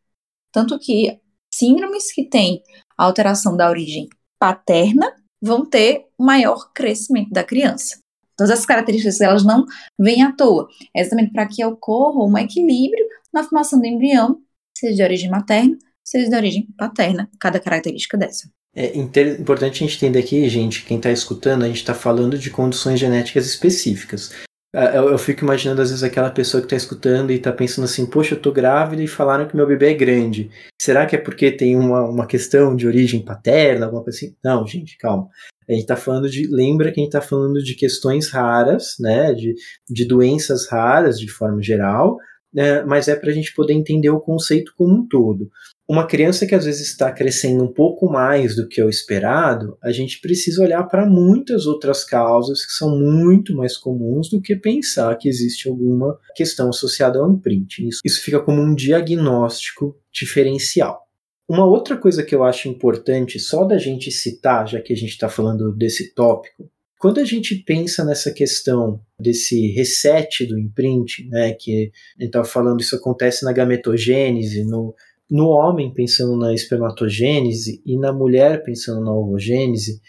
Tanto 0.51 0.77
que 0.79 1.19
síndromes 1.53 2.11
que 2.11 2.23
têm 2.23 2.61
alteração 2.97 3.55
da 3.55 3.69
origem 3.69 4.07
paterna 4.39 5.13
vão 5.41 5.65
ter 5.65 6.05
maior 6.19 6.71
crescimento 6.73 7.31
da 7.31 7.43
criança. 7.43 7.99
Todas 8.37 8.51
essas 8.51 8.65
características 8.65 9.21
elas 9.21 9.43
não 9.43 9.65
vêm 9.99 10.23
à 10.23 10.31
toa. 10.31 10.67
É 10.95 11.01
exatamente 11.01 11.31
para 11.31 11.47
que 11.47 11.63
ocorra 11.63 12.23
um 12.23 12.37
equilíbrio 12.37 13.05
na 13.33 13.43
formação 13.43 13.79
do 13.79 13.85
embrião, 13.85 14.37
seja 14.77 14.95
de 14.95 15.03
origem 15.03 15.29
materna, 15.29 15.77
seja 16.03 16.29
de 16.29 16.35
origem 16.35 16.67
paterna, 16.77 17.29
cada 17.39 17.59
característica 17.59 18.17
dessa. 18.17 18.49
É 18.75 18.97
importante 18.97 19.83
a 19.83 19.87
gente 19.87 19.97
entender 19.97 20.19
aqui, 20.19 20.49
gente, 20.49 20.83
quem 20.83 20.97
está 20.97 21.11
escutando, 21.11 21.63
a 21.63 21.67
gente 21.67 21.77
está 21.77 21.93
falando 21.93 22.37
de 22.37 22.49
condições 22.49 22.99
genéticas 22.99 23.45
específicas. 23.45 24.31
É, 24.75 24.97
eu, 24.97 25.09
eu, 25.09 25.17
fico 25.19 25.43
imaginando, 25.43 25.83
às 25.83 25.89
vezes, 25.89 26.03
aquela 26.03 26.31
pessoa 26.31 26.59
que 26.59 26.65
está 26.65 26.75
escutando 26.75 27.31
e 27.31 27.35
está 27.35 27.51
pensando 27.51 27.85
assim: 27.85 28.07
Poxa, 28.07 28.33
eu 28.33 28.41
tô 28.41 28.51
grávida 28.51 29.03
e 29.03 29.07
falaram 29.07 29.47
que 29.47 29.55
meu 29.55 29.67
bebê 29.67 29.91
é 29.91 29.93
grande. 29.93 30.49
Será 30.81 31.05
que 31.05 31.15
é 31.15 31.19
porque 31.19 31.51
tem 31.51 31.75
uma, 31.75 32.09
uma 32.09 32.25
questão 32.25 32.75
de 32.75 32.87
origem 32.87 33.23
paterna, 33.23 33.85
alguma 33.85 34.03
coisa 34.03 34.17
assim? 34.17 34.35
Não, 34.43 34.65
gente, 34.65 34.97
calma. 34.97 35.29
A 35.69 35.71
gente 35.73 35.83
está 35.83 35.95
falando 35.95 36.27
de. 36.27 36.47
Lembra 36.49 36.91
que 36.91 36.99
a 36.99 37.03
gente 37.03 37.15
está 37.15 37.21
falando 37.21 37.61
de 37.61 37.75
questões 37.75 38.31
raras, 38.31 38.95
né? 38.99 39.31
De, 39.33 39.53
de 39.87 40.07
doenças 40.07 40.67
raras, 40.67 41.19
de 41.19 41.29
forma 41.29 41.61
geral, 41.61 42.17
né, 42.53 42.83
mas 42.83 43.07
é 43.07 43.15
para 43.15 43.29
a 43.29 43.33
gente 43.33 43.53
poder 43.53 43.73
entender 43.73 44.09
o 44.09 44.19
conceito 44.19 44.73
como 44.77 44.93
um 44.93 45.07
todo 45.07 45.49
uma 45.87 46.07
criança 46.07 46.47
que 46.47 46.55
às 46.55 46.65
vezes 46.65 46.87
está 46.87 47.11
crescendo 47.11 47.63
um 47.63 47.71
pouco 47.71 48.09
mais 48.09 48.55
do 48.55 48.67
que 48.67 48.81
o 48.81 48.89
esperado, 48.89 49.77
a 49.83 49.91
gente 49.91 50.21
precisa 50.21 50.63
olhar 50.63 50.83
para 50.83 51.05
muitas 51.05 51.65
outras 51.65 52.05
causas 52.05 52.65
que 52.65 52.71
são 52.71 52.97
muito 52.97 53.55
mais 53.55 53.77
comuns 53.77 54.29
do 54.29 54.41
que 54.41 54.55
pensar 54.55 55.15
que 55.17 55.27
existe 55.27 55.67
alguma 55.67 56.17
questão 56.35 56.69
associada 56.69 57.19
ao 57.19 57.31
imprinting. 57.31 57.87
Isso, 57.87 57.99
isso 58.03 58.21
fica 58.21 58.39
como 58.39 58.61
um 58.61 58.73
diagnóstico 58.73 59.95
diferencial. 60.11 61.03
Uma 61.49 61.65
outra 61.65 61.97
coisa 61.97 62.23
que 62.23 62.33
eu 62.33 62.43
acho 62.43 62.69
importante, 62.69 63.37
só 63.37 63.65
da 63.65 63.77
gente 63.77 64.09
citar, 64.09 64.67
já 64.67 64.79
que 64.79 64.93
a 64.93 64.95
gente 64.95 65.11
está 65.11 65.27
falando 65.27 65.75
desse 65.75 66.13
tópico, 66.13 66.71
quando 67.03 67.19
a 67.19 67.25
gente 67.25 67.55
pensa 67.55 68.05
nessa 68.05 68.31
questão 68.31 68.97
desse 69.19 69.73
reset 69.73 70.45
do 70.45 70.57
imprint, 70.57 71.27
né, 71.27 71.51
que 71.51 71.91
a 72.17 72.23
gente 72.23 72.27
estava 72.29 72.45
falando, 72.45 72.79
isso 72.79 72.95
acontece 72.95 73.43
na 73.43 73.51
gametogênese, 73.51 74.63
no, 74.63 74.95
no 75.29 75.49
homem 75.49 75.93
pensando 75.93 76.37
na 76.37 76.53
espermatogênese 76.53 77.83
e 77.85 77.99
na 77.99 78.13
mulher 78.13 78.63
pensando 78.63 79.03
na 79.03 79.11
ovogênese, 79.11 79.99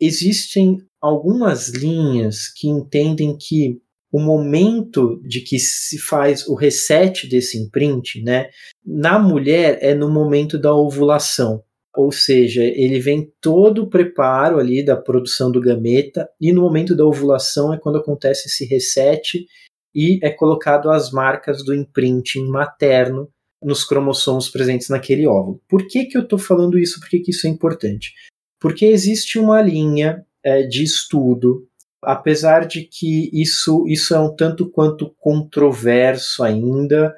existem 0.00 0.78
algumas 1.00 1.68
linhas 1.68 2.48
que 2.48 2.66
entendem 2.66 3.38
que 3.38 3.80
o 4.10 4.18
momento 4.18 5.22
de 5.22 5.42
que 5.42 5.60
se 5.60 5.96
faz 5.96 6.44
o 6.48 6.56
reset 6.56 7.28
desse 7.28 7.56
imprint, 7.56 8.20
né, 8.20 8.50
na 8.84 9.16
mulher 9.16 9.78
é 9.80 9.94
no 9.94 10.10
momento 10.10 10.58
da 10.58 10.74
ovulação. 10.74 11.62
Ou 11.94 12.10
seja, 12.10 12.62
ele 12.62 12.98
vem 12.98 13.30
todo 13.40 13.82
o 13.82 13.90
preparo 13.90 14.58
ali 14.58 14.82
da 14.82 14.96
produção 14.96 15.52
do 15.52 15.60
gameta 15.60 16.28
e 16.40 16.52
no 16.52 16.62
momento 16.62 16.96
da 16.96 17.04
ovulação 17.04 17.72
é 17.72 17.78
quando 17.78 17.98
acontece 17.98 18.48
esse 18.48 18.64
reset 18.64 19.46
e 19.94 20.18
é 20.22 20.30
colocado 20.30 20.90
as 20.90 21.10
marcas 21.10 21.62
do 21.62 21.74
imprinting 21.74 22.46
materno 22.46 23.28
nos 23.62 23.84
cromossomos 23.84 24.48
presentes 24.48 24.88
naquele 24.88 25.26
óvulo. 25.26 25.60
Por 25.68 25.86
que, 25.86 26.06
que 26.06 26.16
eu 26.16 26.22
estou 26.22 26.38
falando 26.38 26.78
isso? 26.78 26.98
Por 26.98 27.08
que, 27.08 27.20
que 27.20 27.30
isso 27.30 27.46
é 27.46 27.50
importante? 27.50 28.12
Porque 28.58 28.86
existe 28.86 29.38
uma 29.38 29.60
linha 29.60 30.24
é, 30.42 30.62
de 30.62 30.82
estudo, 30.82 31.68
apesar 32.02 32.66
de 32.66 32.82
que 32.82 33.30
isso, 33.32 33.84
isso 33.86 34.14
é 34.14 34.18
um 34.18 34.34
tanto 34.34 34.68
quanto 34.68 35.14
controverso 35.18 36.42
ainda, 36.42 37.14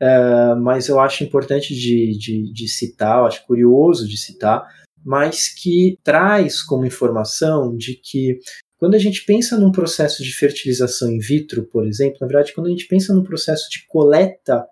é, 0.00 0.54
mas 0.54 0.88
eu 0.88 1.00
acho 1.00 1.24
importante 1.24 1.74
de, 1.74 2.16
de, 2.16 2.52
de 2.52 2.68
citar, 2.68 3.18
eu 3.18 3.26
acho 3.26 3.46
curioso 3.46 4.08
de 4.08 4.16
citar, 4.16 4.66
mas 5.04 5.48
que 5.48 5.98
traz 6.02 6.62
como 6.62 6.86
informação 6.86 7.76
de 7.76 7.94
que 7.94 8.38
quando 8.78 8.94
a 8.94 8.98
gente 8.98 9.24
pensa 9.24 9.58
num 9.58 9.72
processo 9.72 10.22
de 10.22 10.32
fertilização 10.32 11.10
in 11.10 11.18
vitro, 11.18 11.64
por 11.66 11.86
exemplo, 11.86 12.18
na 12.20 12.28
verdade, 12.28 12.54
quando 12.54 12.68
a 12.68 12.70
gente 12.70 12.86
pensa 12.86 13.12
num 13.12 13.24
processo 13.24 13.68
de 13.70 13.84
coleta 13.88 14.64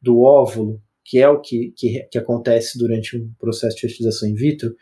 do 0.00 0.20
óvulo, 0.20 0.80
que 1.04 1.18
é 1.18 1.28
o 1.28 1.40
que, 1.40 1.72
que, 1.76 2.06
que 2.10 2.18
acontece 2.18 2.78
durante 2.78 3.16
um 3.16 3.32
processo 3.38 3.74
de 3.76 3.80
fertilização 3.80 4.28
in 4.28 4.34
vitro, 4.34 4.76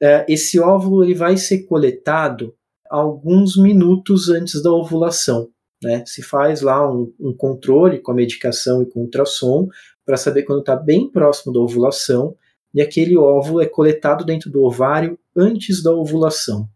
é, 0.00 0.24
esse 0.28 0.58
óvulo 0.58 1.04
ele 1.04 1.14
vai 1.14 1.36
ser 1.36 1.64
coletado 1.64 2.54
alguns 2.88 3.56
minutos 3.56 4.30
antes 4.30 4.62
da 4.62 4.72
ovulação. 4.72 5.50
Né? 5.82 6.04
Se 6.06 6.22
faz 6.22 6.60
lá 6.60 6.90
um, 6.90 7.12
um 7.20 7.32
controle 7.32 8.00
com 8.00 8.12
a 8.12 8.14
medicação 8.14 8.82
e 8.82 8.86
com 8.86 9.00
ultrassom 9.00 9.68
para 10.04 10.16
saber 10.16 10.42
quando 10.42 10.60
está 10.60 10.74
bem 10.74 11.10
próximo 11.10 11.52
da 11.52 11.60
ovulação, 11.60 12.34
e 12.74 12.80
aquele 12.80 13.16
óvulo 13.16 13.60
é 13.60 13.66
coletado 13.66 14.24
dentro 14.24 14.50
do 14.50 14.62
ovário 14.62 15.18
antes 15.36 15.82
da 15.82 15.92
ovulação. 15.92 16.68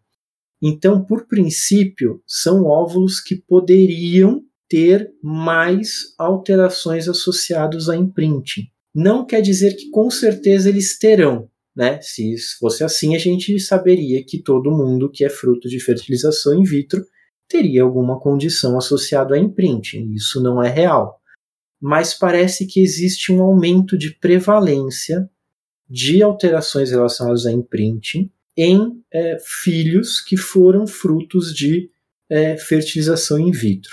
Então, 0.61 1.05
por 1.05 1.27
princípio, 1.27 2.23
são 2.27 2.65
óvulos 2.65 3.21
que 3.21 3.35
poderiam 3.35 4.43
ter 4.69 5.13
mais 5.23 6.15
alterações 6.17 7.09
associadas 7.09 7.89
a 7.89 7.97
imprinting. 7.97 8.69
Não 8.95 9.27
quer 9.27 9.43
dizer 9.43 9.75
que 9.75 9.91
com 9.91 10.11
certeza 10.11 10.69
eles 10.69 10.99
terão, 10.99 11.49
né? 11.75 12.01
Se 12.01 12.37
fosse 12.59 12.85
assim, 12.85 13.15
a 13.15 13.19
gente 13.19 13.59
saberia 13.59 14.25
que 14.25 14.43
todo 14.43 14.71
mundo 14.71 15.11
que 15.11 15.25
é 15.25 15.29
fruto 15.29 15.69
de 15.69 15.81
fertilização 15.81 16.59
in 16.59 16.63
vitro 16.63 17.05
teria 17.53 17.83
alguma 17.83 18.19
condição 18.19 18.79
associada 18.79 19.35
a 19.35 19.39
imprinting. 19.39 20.11
Isso 20.15 20.43
não 20.43 20.63
é 20.63 20.71
real. 20.71 21.21
Mas 21.79 22.15
parece 22.15 22.67
que 22.67 22.81
existe 22.81 23.31
um 23.31 23.43
aumento 23.43 23.99
de 23.99 24.15
prevalência 24.15 25.29
de 25.89 26.23
alterações 26.23 26.91
relacionadas 26.91 27.45
a 27.45 27.53
imprinting 27.53 28.31
em 28.57 29.03
é, 29.13 29.37
filhos 29.39 30.19
que 30.19 30.37
foram 30.37 30.87
frutos 30.87 31.55
de 31.55 31.91
é, 32.31 32.57
fertilização 32.57 33.39
in 33.39 33.51
vitro. 33.51 33.93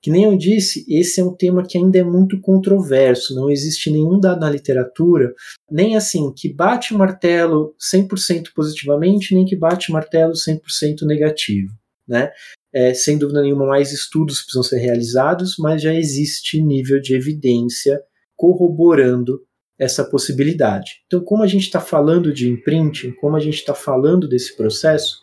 Que 0.00 0.10
nem 0.10 0.24
eu 0.24 0.36
disse, 0.36 0.86
esse 0.88 1.20
é 1.20 1.24
um 1.24 1.34
tema 1.34 1.66
que 1.66 1.76
ainda 1.76 1.98
é 1.98 2.04
muito 2.04 2.40
controverso, 2.40 3.34
não 3.34 3.50
existe 3.50 3.90
nenhum 3.90 4.18
dado 4.18 4.40
na 4.40 4.48
literatura, 4.48 5.34
nem 5.70 5.96
assim, 5.96 6.32
que 6.32 6.50
bate 6.50 6.94
o 6.94 6.98
martelo 6.98 7.74
100% 7.78 8.52
positivamente, 8.54 9.34
nem 9.34 9.44
que 9.44 9.56
bate 9.56 9.90
o 9.90 9.92
martelo 9.92 10.32
100% 10.32 11.02
negativo. 11.02 11.72
Né? 12.08 12.30
É, 12.72 12.94
sem 12.94 13.18
dúvida 13.18 13.42
nenhuma, 13.42 13.66
mais 13.66 13.92
estudos 13.92 14.42
precisam 14.42 14.62
ser 14.62 14.78
realizados, 14.78 15.56
mas 15.58 15.82
já 15.82 15.92
existe 15.92 16.62
nível 16.62 17.00
de 17.00 17.14
evidência 17.14 18.00
corroborando 18.36 19.40
essa 19.78 20.04
possibilidade. 20.04 21.02
Então, 21.06 21.20
como 21.20 21.42
a 21.42 21.46
gente 21.46 21.62
está 21.62 21.80
falando 21.80 22.32
de 22.32 22.48
imprinting, 22.48 23.12
como 23.12 23.36
a 23.36 23.40
gente 23.40 23.56
está 23.56 23.74
falando 23.74 24.28
desse 24.28 24.56
processo, 24.56 25.18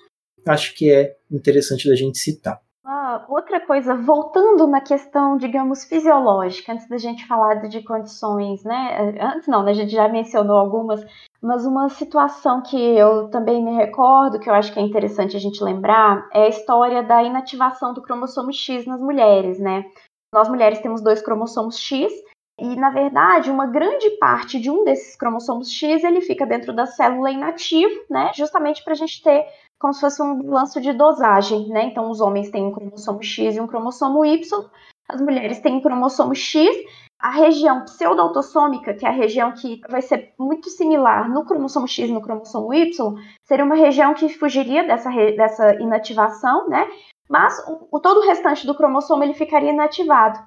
acho 0.45 0.75
que 0.75 0.91
é 0.91 1.15
interessante 1.31 1.87
da 1.87 1.95
gente 1.95 2.17
citar 2.17 2.59
outra 3.27 3.59
coisa, 3.65 3.95
voltando 3.95 4.67
na 4.67 4.81
questão, 4.81 5.37
digamos, 5.37 5.83
fisiológica, 5.85 6.73
antes 6.73 6.87
da 6.87 6.97
gente 6.97 7.25
falar 7.27 7.55
de 7.67 7.81
condições, 7.83 8.63
né? 8.63 9.15
Antes 9.35 9.47
não, 9.47 9.63
né? 9.63 9.71
A 9.71 9.75
gente 9.75 9.91
já 9.91 10.07
mencionou 10.07 10.57
algumas, 10.57 11.03
mas 11.41 11.65
uma 11.65 11.89
situação 11.89 12.61
que 12.61 12.77
eu 12.77 13.29
também 13.29 13.63
me 13.63 13.75
recordo, 13.75 14.39
que 14.39 14.49
eu 14.49 14.53
acho 14.53 14.73
que 14.73 14.79
é 14.79 14.81
interessante 14.81 15.35
a 15.35 15.39
gente 15.39 15.63
lembrar, 15.63 16.27
é 16.33 16.43
a 16.43 16.49
história 16.49 17.03
da 17.03 17.23
inativação 17.23 17.93
do 17.93 18.01
cromossomo 18.01 18.51
X 18.51 18.85
nas 18.85 19.01
mulheres, 19.01 19.59
né? 19.59 19.85
Nós 20.33 20.49
mulheres 20.49 20.79
temos 20.79 21.01
dois 21.01 21.21
cromossomos 21.21 21.77
X, 21.77 22.11
e, 22.59 22.75
na 22.75 22.89
verdade, 22.89 23.51
uma 23.51 23.67
grande 23.67 24.09
parte 24.17 24.59
de 24.59 24.71
um 24.71 24.83
desses 24.83 25.15
cromossomos 25.15 25.71
X 25.71 26.03
ele 26.03 26.21
fica 26.21 26.43
dentro 26.43 26.73
da 26.73 26.87
célula 26.87 27.29
inativo, 27.29 28.03
né? 28.09 28.31
Justamente 28.35 28.83
para 28.83 28.93
a 28.93 28.95
gente 28.95 29.21
ter 29.21 29.45
como 29.79 29.93
se 29.93 30.01
fosse 30.01 30.23
um 30.23 30.49
lance 30.49 30.81
de 30.81 30.91
dosagem, 30.91 31.67
né? 31.69 31.83
Então, 31.83 32.09
os 32.09 32.19
homens 32.19 32.49
têm 32.49 32.65
um 32.65 32.71
cromossomo 32.71 33.21
X 33.21 33.55
e 33.55 33.61
um 33.61 33.67
cromossomo 33.67 34.25
Y, 34.25 34.65
as 35.07 35.21
mulheres 35.21 35.59
têm 35.59 35.75
um 35.75 35.81
cromossomo 35.81 36.33
X. 36.33 36.67
A 37.19 37.31
região 37.31 37.83
pseudoautossômica, 37.83 38.93
que 38.93 39.05
é 39.05 39.09
a 39.09 39.11
região 39.11 39.51
que 39.51 39.81
vai 39.89 40.01
ser 40.01 40.33
muito 40.37 40.69
similar 40.69 41.27
no 41.29 41.45
cromossomo 41.45 41.87
X 41.87 42.09
e 42.09 42.13
no 42.13 42.21
cromossomo 42.21 42.73
Y, 42.73 43.15
seria 43.43 43.65
uma 43.65 43.75
região 43.75 44.13
que 44.13 44.29
fugiria 44.29 44.83
dessa, 44.83 45.09
dessa 45.09 45.73
inativação, 45.81 46.69
né? 46.69 46.87
Mas 47.27 47.57
o, 47.91 47.99
todo 47.99 48.19
o 48.19 48.27
restante 48.27 48.67
do 48.67 48.75
cromossomo 48.75 49.23
ele 49.23 49.33
ficaria 49.33 49.71
inativado. 49.71 50.39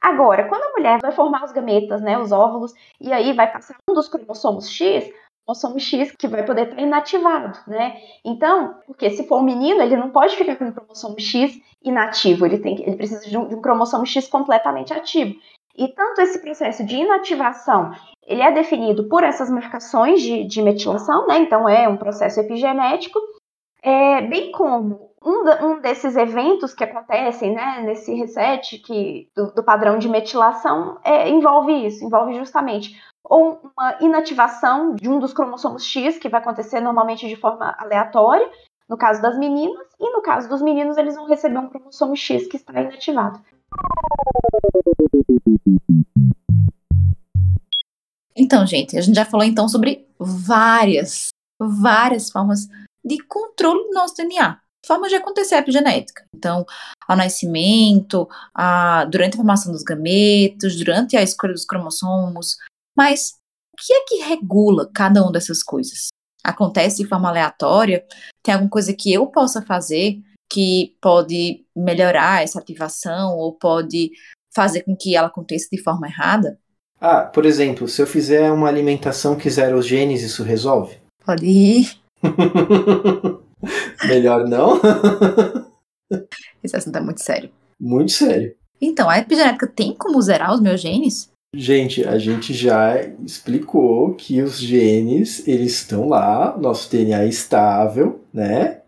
Agora, 0.00 0.48
quando 0.48 0.62
a 0.62 0.72
mulher 0.72 0.98
vai 1.00 1.12
formar 1.12 1.44
os 1.44 1.50
gametas, 1.50 2.00
né, 2.00 2.18
os 2.18 2.30
óvulos, 2.30 2.72
e 3.00 3.12
aí 3.12 3.32
vai 3.32 3.50
passar 3.50 3.76
um 3.90 3.94
dos 3.94 4.08
cromossomos 4.08 4.70
X, 4.70 5.10
cromossomo 5.44 5.80
X 5.80 6.12
que 6.12 6.28
vai 6.28 6.44
poder 6.44 6.68
estar 6.68 6.80
inativado, 6.80 7.58
né? 7.66 7.96
Então, 8.24 8.76
porque 8.86 9.10
se 9.10 9.26
for 9.26 9.38
um 9.38 9.42
menino, 9.42 9.80
ele 9.80 9.96
não 9.96 10.10
pode 10.10 10.36
ficar 10.36 10.56
com 10.56 10.68
o 10.68 10.72
cromossomo 10.72 11.18
X 11.18 11.58
inativo, 11.82 12.44
ele, 12.44 12.58
tem, 12.58 12.80
ele 12.82 12.96
precisa 12.96 13.28
de 13.28 13.36
um, 13.36 13.48
de 13.48 13.54
um 13.54 13.60
cromossomo 13.60 14.06
X 14.06 14.28
completamente 14.28 14.92
ativo. 14.92 15.34
E 15.78 15.86
tanto 15.94 16.20
esse 16.20 16.40
processo 16.40 16.84
de 16.84 16.96
inativação, 16.96 17.92
ele 18.26 18.42
é 18.42 18.50
definido 18.50 19.08
por 19.08 19.22
essas 19.22 19.48
marcações 19.48 20.20
de, 20.20 20.44
de 20.44 20.60
metilação, 20.60 21.28
né? 21.28 21.38
Então 21.38 21.68
é 21.68 21.88
um 21.88 21.96
processo 21.96 22.40
epigenético, 22.40 23.20
é, 23.80 24.20
bem 24.22 24.50
como 24.50 25.12
um, 25.24 25.66
um, 25.66 25.80
desses 25.80 26.16
eventos 26.16 26.74
que 26.74 26.82
acontecem 26.82 27.54
né, 27.54 27.82
nesse 27.84 28.12
reset 28.12 28.78
que, 28.78 29.28
do, 29.36 29.52
do 29.54 29.62
padrão 29.62 29.98
de 29.98 30.08
metilação 30.08 30.98
é, 31.04 31.28
envolve 31.28 31.86
isso, 31.86 32.04
envolve 32.04 32.34
justamente 32.34 33.00
ou 33.22 33.60
uma 33.76 33.98
inativação 34.00 34.94
de 34.94 35.08
um 35.08 35.18
dos 35.18 35.32
cromossomos 35.32 35.84
X, 35.84 36.18
que 36.18 36.28
vai 36.28 36.40
acontecer 36.40 36.80
normalmente 36.80 37.28
de 37.28 37.36
forma 37.36 37.76
aleatória, 37.78 38.50
no 38.88 38.96
caso 38.96 39.20
das 39.20 39.38
meninas, 39.38 39.86
e 40.00 40.10
no 40.10 40.22
caso 40.22 40.48
dos 40.48 40.62
meninos, 40.62 40.96
eles 40.96 41.14
vão 41.14 41.26
receber 41.26 41.58
um 41.58 41.68
cromossomo 41.68 42.16
X 42.16 42.46
que 42.46 42.56
está 42.56 42.80
inativado. 42.80 43.38
Então, 48.36 48.64
gente, 48.66 48.96
a 48.96 49.00
gente 49.00 49.16
já 49.16 49.24
falou 49.24 49.44
então 49.44 49.68
sobre 49.68 50.06
várias, 50.18 51.28
várias 51.60 52.30
formas 52.30 52.68
de 53.04 53.18
controle 53.24 53.84
do 53.88 53.92
nosso 53.92 54.14
DNA. 54.14 54.60
Formas 54.86 55.10
de 55.10 55.16
acontecer 55.16 55.56
a 55.56 55.58
epigenética. 55.58 56.24
Então, 56.34 56.64
ao 57.06 57.16
nascimento, 57.16 58.28
a, 58.54 59.04
durante 59.06 59.34
a 59.34 59.36
formação 59.36 59.72
dos 59.72 59.82
gametos, 59.82 60.76
durante 60.76 61.16
a 61.16 61.22
escolha 61.22 61.52
dos 61.52 61.64
cromossomos. 61.64 62.56
Mas 62.96 63.32
o 63.74 63.76
que 63.76 63.92
é 63.92 64.04
que 64.04 64.22
regula 64.22 64.88
cada 64.94 65.20
uma 65.20 65.32
dessas 65.32 65.62
coisas? 65.62 66.08
Acontece 66.44 67.02
de 67.02 67.08
forma 67.08 67.28
aleatória? 67.28 68.06
Tem 68.42 68.54
alguma 68.54 68.70
coisa 68.70 68.94
que 68.94 69.12
eu 69.12 69.26
possa 69.26 69.60
fazer 69.60 70.22
que 70.50 70.96
pode 71.00 71.64
melhorar 71.76 72.42
essa 72.42 72.58
ativação 72.58 73.36
ou 73.36 73.52
pode 73.52 74.10
fazer 74.54 74.82
com 74.82 74.96
que 74.96 75.14
ela 75.14 75.28
aconteça 75.28 75.68
de 75.70 75.82
forma 75.82 76.06
errada? 76.06 76.58
Ah, 77.00 77.22
por 77.22 77.46
exemplo, 77.46 77.86
se 77.86 78.02
eu 78.02 78.06
fizer 78.06 78.50
uma 78.50 78.68
alimentação 78.68 79.36
que 79.36 79.48
zera 79.48 79.76
os 79.76 79.86
genes, 79.86 80.22
isso 80.22 80.42
resolve? 80.42 80.98
Pode 81.24 81.46
ir. 81.46 82.00
Melhor 84.08 84.48
não? 84.48 84.80
Esse 86.62 86.76
assunto 86.76 86.96
é 86.96 87.00
muito 87.00 87.22
sério. 87.22 87.50
Muito 87.78 88.12
sério. 88.12 88.54
Então, 88.80 89.08
a 89.08 89.18
epigenética 89.18 89.66
tem 89.66 89.94
como 89.94 90.20
zerar 90.20 90.52
os 90.52 90.60
meus 90.60 90.80
genes? 90.80 91.30
Gente, 91.54 92.06
a 92.06 92.18
gente 92.18 92.52
já 92.52 93.00
explicou 93.24 94.14
que 94.14 94.42
os 94.42 94.58
genes, 94.58 95.46
eles 95.48 95.72
estão 95.72 96.08
lá, 96.08 96.56
nosso 96.58 96.90
DNA 96.90 97.22
é 97.22 97.28
estável, 97.28 98.22
né? 98.32 98.82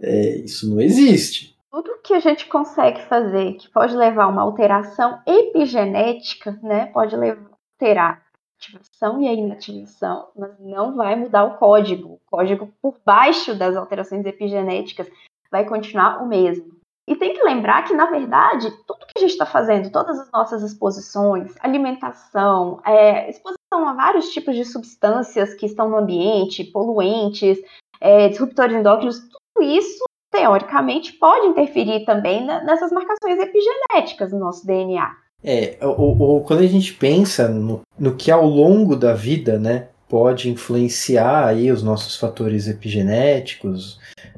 É, 0.00 0.36
isso 0.38 0.68
não 0.68 0.80
existe. 0.80 1.56
Tudo 1.70 2.00
que 2.02 2.14
a 2.14 2.20
gente 2.20 2.46
consegue 2.46 3.02
fazer 3.02 3.54
que 3.54 3.68
pode 3.70 3.96
levar 3.96 4.24
a 4.24 4.28
uma 4.28 4.42
alteração 4.42 5.20
epigenética, 5.26 6.58
né? 6.62 6.86
Pode 6.86 7.16
levar, 7.16 7.50
alterar 7.82 8.22
ativação 8.56 9.20
e 9.20 9.28
a 9.28 9.32
inativação, 9.32 10.28
mas 10.36 10.58
não 10.60 10.94
vai 10.94 11.16
mudar 11.16 11.44
o 11.44 11.56
código. 11.56 12.14
O 12.14 12.20
código 12.30 12.72
por 12.80 12.96
baixo 13.04 13.54
das 13.54 13.76
alterações 13.76 14.24
epigenéticas 14.24 15.10
vai 15.50 15.66
continuar 15.66 16.22
o 16.22 16.26
mesmo. 16.26 16.80
E 17.08 17.16
tem 17.16 17.34
que 17.34 17.42
lembrar 17.42 17.82
que, 17.82 17.92
na 17.92 18.06
verdade, 18.06 18.70
tudo 18.86 19.06
que 19.06 19.18
a 19.18 19.20
gente 19.20 19.32
está 19.32 19.44
fazendo, 19.44 19.90
todas 19.90 20.20
as 20.20 20.30
nossas 20.30 20.62
exposições, 20.62 21.52
alimentação, 21.60 22.80
é, 22.86 23.28
exposição 23.28 23.88
a 23.88 23.92
vários 23.94 24.30
tipos 24.30 24.54
de 24.54 24.64
substâncias 24.64 25.52
que 25.54 25.66
estão 25.66 25.88
no 25.88 25.96
ambiente, 25.96 26.62
poluentes, 26.62 27.58
é, 28.00 28.28
disruptores 28.28 28.76
endócrinos, 28.76 29.20
isso, 29.62 30.04
teoricamente, 30.30 31.12
pode 31.14 31.46
interferir 31.46 32.04
também 32.04 32.44
na, 32.44 32.62
nessas 32.64 32.90
marcações 32.90 33.38
epigenéticas 33.38 34.32
no 34.32 34.38
nosso 34.38 34.66
DNA. 34.66 35.10
É, 35.44 35.76
o, 35.82 36.36
o, 36.36 36.40
quando 36.42 36.60
a 36.60 36.66
gente 36.66 36.94
pensa 36.94 37.48
no, 37.48 37.80
no 37.98 38.14
que 38.14 38.30
ao 38.30 38.46
longo 38.46 38.94
da 38.94 39.12
vida, 39.12 39.58
né, 39.58 39.88
pode 40.08 40.50
influenciar 40.50 41.46
aí 41.48 41.72
os 41.72 41.82
nossos 41.82 42.16
fatores 42.16 42.68
epigenéticos, 42.68 43.94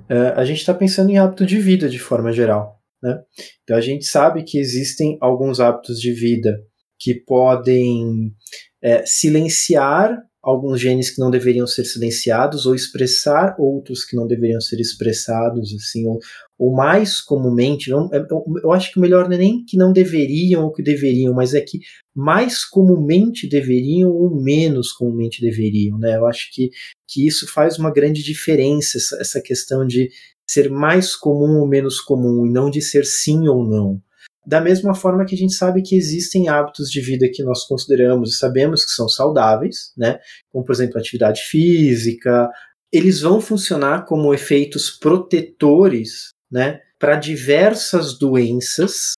uh, 0.09 0.33
a 0.37 0.45
gente 0.45 0.59
está 0.59 0.73
pensando 0.73 1.11
em 1.11 1.19
hábito 1.19 1.45
de 1.45 1.59
vida 1.59 1.89
de 1.89 1.99
forma 1.99 2.33
geral. 2.33 2.79
Né? 3.03 3.21
Então 3.63 3.77
a 3.77 3.81
gente 3.81 4.05
sabe 4.07 4.45
que 4.45 4.59
existem 4.59 5.19
alguns 5.21 5.61
hábitos 5.61 6.01
de 6.01 6.13
vida 6.13 6.57
que 6.99 7.15
podem 7.15 8.33
é, 8.81 9.05
silenciar 9.05 10.17
alguns 10.45 10.81
genes 10.81 11.11
que 11.11 11.21
não 11.21 11.31
deveriam 11.31 11.67
ser 11.67 11.85
silenciados 11.85 12.67
ou 12.67 12.75
expressar 12.75 13.57
outros 13.59 14.05
que 14.05 14.15
não 14.15 14.27
deveriam 14.27 14.61
ser 14.61 14.79
expressados, 14.79 15.75
assim, 15.75 16.07
ou, 16.07 16.19
ou 16.59 16.73
mais 16.75 17.21
comumente, 17.21 17.91
eu, 17.91 18.09
eu, 18.13 18.45
eu, 18.63 18.73
acho 18.73 18.93
que 18.93 18.99
o 18.99 19.01
melhor 19.01 19.27
não 19.27 19.35
é 19.35 19.39
nem 19.39 19.65
que 19.65 19.77
não 19.77 19.93
deveriam 19.93 20.65
ou 20.65 20.73
que 20.73 20.83
deveriam, 20.83 21.33
mas 21.33 21.55
é 21.55 21.61
que 21.61 21.79
mais 22.15 22.65
comumente 22.65 23.49
deveriam 23.49 24.11
ou 24.11 24.41
menos 24.43 24.93
comumente 24.93 25.41
deveriam, 25.41 25.99
né? 25.99 26.17
Eu 26.17 26.27
acho 26.27 26.51
que, 26.53 26.71
que 27.09 27.27
isso 27.27 27.51
faz 27.51 27.79
uma 27.79 27.91
grande 27.91 28.23
diferença, 28.23 28.99
essa, 28.99 29.17
essa 29.21 29.41
questão 29.41 29.87
de 29.87 30.11
ser 30.47 30.71
mais 30.71 31.17
comum 31.17 31.59
ou 31.59 31.67
menos 31.67 32.01
comum, 32.01 32.47
e 32.47 32.51
não 32.51 32.69
de 32.69 32.83
ser 32.83 33.07
sim 33.07 33.49
ou 33.49 33.67
não. 33.67 34.01
Da 34.47 34.61
mesma 34.61 34.95
forma 34.95 35.25
que 35.25 35.35
a 35.35 35.39
gente 35.39 35.55
sabe 35.55 35.83
que 35.83 35.97
existem 35.97 36.49
hábitos 36.49 36.91
de 36.91 37.01
vida 37.01 37.31
que 37.33 37.43
nós 37.43 37.67
consideramos 37.67 38.35
e 38.35 38.37
sabemos 38.37 38.85
que 38.85 38.93
são 38.93 39.09
saudáveis, 39.09 39.93
né? 39.97 40.19
Como, 40.53 40.65
por 40.65 40.73
exemplo, 40.73 40.99
atividade 40.99 41.41
física, 41.43 42.51
eles 42.93 43.21
vão 43.21 43.41
funcionar 43.41 44.05
como 44.05 44.35
efeitos 44.35 44.91
protetores, 44.91 46.29
né? 46.51 46.81
Para 46.99 47.17
diversas 47.17 48.19
doenças 48.19 49.15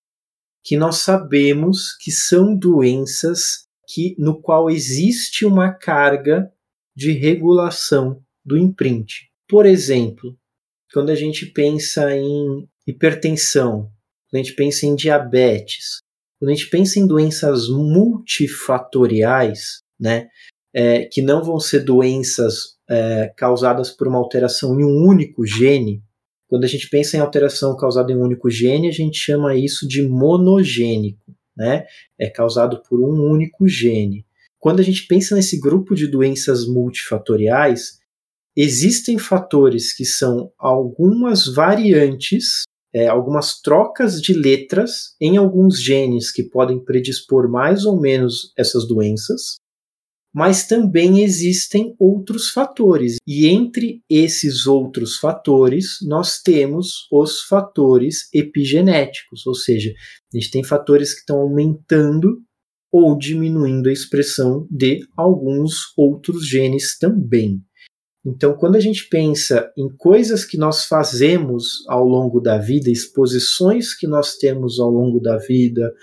que 0.64 0.76
nós 0.76 0.98
sabemos 0.98 1.96
que 2.00 2.10
são 2.10 2.56
doenças 2.56 3.66
que 3.88 4.16
no 4.18 4.40
qual 4.40 4.68
existe 4.68 5.44
uma 5.44 5.72
carga 5.72 6.50
de 6.94 7.12
regulação 7.12 8.20
do 8.44 8.56
imprint. 8.56 9.28
Por 9.48 9.66
exemplo, 9.66 10.36
quando 10.92 11.10
a 11.10 11.14
gente 11.14 11.46
pensa 11.46 12.16
em 12.16 12.68
hipertensão, 12.86 13.92
quando 14.36 14.36
a 14.36 14.42
gente 14.42 14.54
pensa 14.54 14.84
em 14.84 14.94
diabetes, 14.94 16.02
quando 16.38 16.50
a 16.50 16.54
gente 16.54 16.68
pensa 16.68 16.98
em 16.98 17.06
doenças 17.06 17.70
multifatoriais, 17.70 19.80
né, 19.98 20.28
é, 20.74 21.06
que 21.06 21.22
não 21.22 21.42
vão 21.42 21.58
ser 21.58 21.80
doenças 21.80 22.76
é, 22.88 23.32
causadas 23.34 23.90
por 23.90 24.06
uma 24.06 24.18
alteração 24.18 24.78
em 24.78 24.84
um 24.84 25.06
único 25.06 25.46
gene, 25.46 26.02
quando 26.48 26.64
a 26.64 26.66
gente 26.66 26.90
pensa 26.90 27.16
em 27.16 27.20
alteração 27.20 27.74
causada 27.76 28.12
em 28.12 28.16
um 28.16 28.22
único 28.22 28.50
gene, 28.50 28.88
a 28.88 28.92
gente 28.92 29.18
chama 29.18 29.56
isso 29.56 29.88
de 29.88 30.06
monogênico, 30.06 31.34
né? 31.56 31.86
É 32.18 32.28
causado 32.28 32.82
por 32.88 33.00
um 33.00 33.30
único 33.30 33.66
gene. 33.66 34.26
Quando 34.58 34.80
a 34.80 34.82
gente 34.82 35.06
pensa 35.06 35.34
nesse 35.34 35.58
grupo 35.58 35.94
de 35.94 36.06
doenças 36.06 36.66
multifatoriais, 36.66 38.00
existem 38.54 39.16
fatores 39.18 39.94
que 39.94 40.04
são 40.04 40.52
algumas 40.58 41.46
variantes 41.46 42.66
é, 42.96 43.08
algumas 43.08 43.60
trocas 43.60 44.22
de 44.22 44.32
letras 44.32 45.14
em 45.20 45.36
alguns 45.36 45.78
genes 45.78 46.32
que 46.32 46.42
podem 46.42 46.82
predispor 46.82 47.46
mais 47.46 47.84
ou 47.84 48.00
menos 48.00 48.54
essas 48.56 48.88
doenças, 48.88 49.56
mas 50.34 50.66
também 50.66 51.22
existem 51.22 51.94
outros 51.98 52.48
fatores. 52.48 53.16
E 53.26 53.48
entre 53.48 54.02
esses 54.08 54.66
outros 54.66 55.18
fatores, 55.18 55.98
nós 56.02 56.40
temos 56.40 57.06
os 57.12 57.42
fatores 57.42 58.32
epigenéticos, 58.32 59.46
ou 59.46 59.54
seja, 59.54 59.90
a 59.90 60.38
gente 60.38 60.50
tem 60.50 60.64
fatores 60.64 61.12
que 61.12 61.20
estão 61.20 61.40
aumentando 61.40 62.38
ou 62.90 63.18
diminuindo 63.18 63.90
a 63.90 63.92
expressão 63.92 64.66
de 64.70 65.00
alguns 65.14 65.92
outros 65.98 66.48
genes 66.48 66.96
também. 66.98 67.60
Então, 68.26 68.54
quando 68.54 68.74
a 68.74 68.80
gente 68.80 69.08
pensa 69.08 69.72
em 69.78 69.88
coisas 69.88 70.44
que 70.44 70.58
nós 70.58 70.84
fazemos 70.86 71.84
ao 71.86 72.04
longo 72.04 72.40
da 72.40 72.58
vida, 72.58 72.90
exposições 72.90 73.94
que 73.94 74.08
nós 74.08 74.34
temos 74.36 74.80
ao 74.80 74.90
longo 74.90 75.20
da 75.20 75.36
vida, 75.36 75.94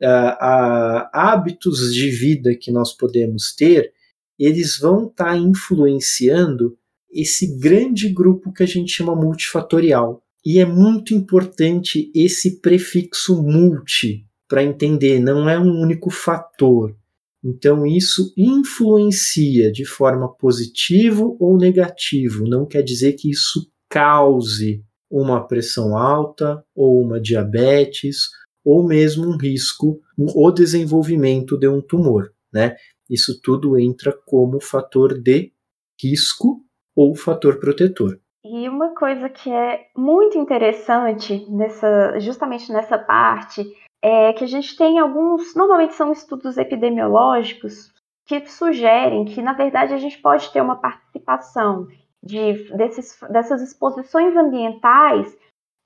uh, 0.00 1.08
hábitos 1.12 1.92
de 1.92 2.10
vida 2.10 2.54
que 2.54 2.70
nós 2.70 2.96
podemos 2.96 3.52
ter, 3.56 3.92
eles 4.38 4.78
vão 4.78 5.08
estar 5.08 5.32
tá 5.32 5.36
influenciando 5.36 6.78
esse 7.12 7.58
grande 7.58 8.08
grupo 8.08 8.52
que 8.52 8.62
a 8.62 8.66
gente 8.66 8.92
chama 8.92 9.16
multifatorial. 9.16 10.22
E 10.46 10.60
é 10.60 10.64
muito 10.64 11.12
importante 11.12 12.12
esse 12.14 12.60
prefixo 12.60 13.42
multi 13.42 14.24
para 14.48 14.62
entender, 14.62 15.18
não 15.18 15.48
é 15.48 15.58
um 15.58 15.80
único 15.80 16.08
fator. 16.08 16.94
Então, 17.44 17.84
isso 17.84 18.32
influencia 18.36 19.70
de 19.70 19.84
forma 19.84 20.32
positiva 20.34 21.22
ou 21.38 21.58
negativa. 21.58 22.42
Não 22.46 22.64
quer 22.64 22.82
dizer 22.82 23.12
que 23.12 23.30
isso 23.30 23.70
cause 23.90 24.82
uma 25.10 25.46
pressão 25.46 25.96
alta 25.96 26.64
ou 26.74 27.02
uma 27.02 27.20
diabetes 27.20 28.30
ou 28.64 28.82
mesmo 28.82 29.28
um 29.28 29.36
risco 29.36 30.00
o 30.16 30.50
desenvolvimento 30.50 31.58
de 31.58 31.68
um 31.68 31.82
tumor, 31.82 32.32
né? 32.52 32.76
Isso 33.10 33.38
tudo 33.42 33.78
entra 33.78 34.16
como 34.24 34.60
fator 34.60 35.20
de 35.20 35.52
risco 36.00 36.64
ou 36.96 37.14
fator 37.14 37.60
protetor. 37.60 38.18
E 38.42 38.68
uma 38.68 38.94
coisa 38.94 39.28
que 39.28 39.50
é 39.50 39.86
muito 39.96 40.38
interessante 40.38 41.46
nessa, 41.50 42.18
justamente 42.20 42.72
nessa 42.72 42.98
parte 42.98 43.64
é 44.06 44.34
que 44.34 44.44
a 44.44 44.46
gente 44.46 44.76
tem 44.76 44.98
alguns, 44.98 45.54
normalmente 45.54 45.94
são 45.94 46.12
estudos 46.12 46.58
epidemiológicos 46.58 47.90
que 48.26 48.46
sugerem 48.46 49.24
que, 49.24 49.40
na 49.40 49.54
verdade, 49.54 49.94
a 49.94 49.98
gente 49.98 50.18
pode 50.18 50.52
ter 50.52 50.60
uma 50.60 50.76
participação 50.76 51.88
de, 52.22 52.70
desses, 52.76 53.18
dessas 53.30 53.62
exposições 53.62 54.36
ambientais 54.36 55.34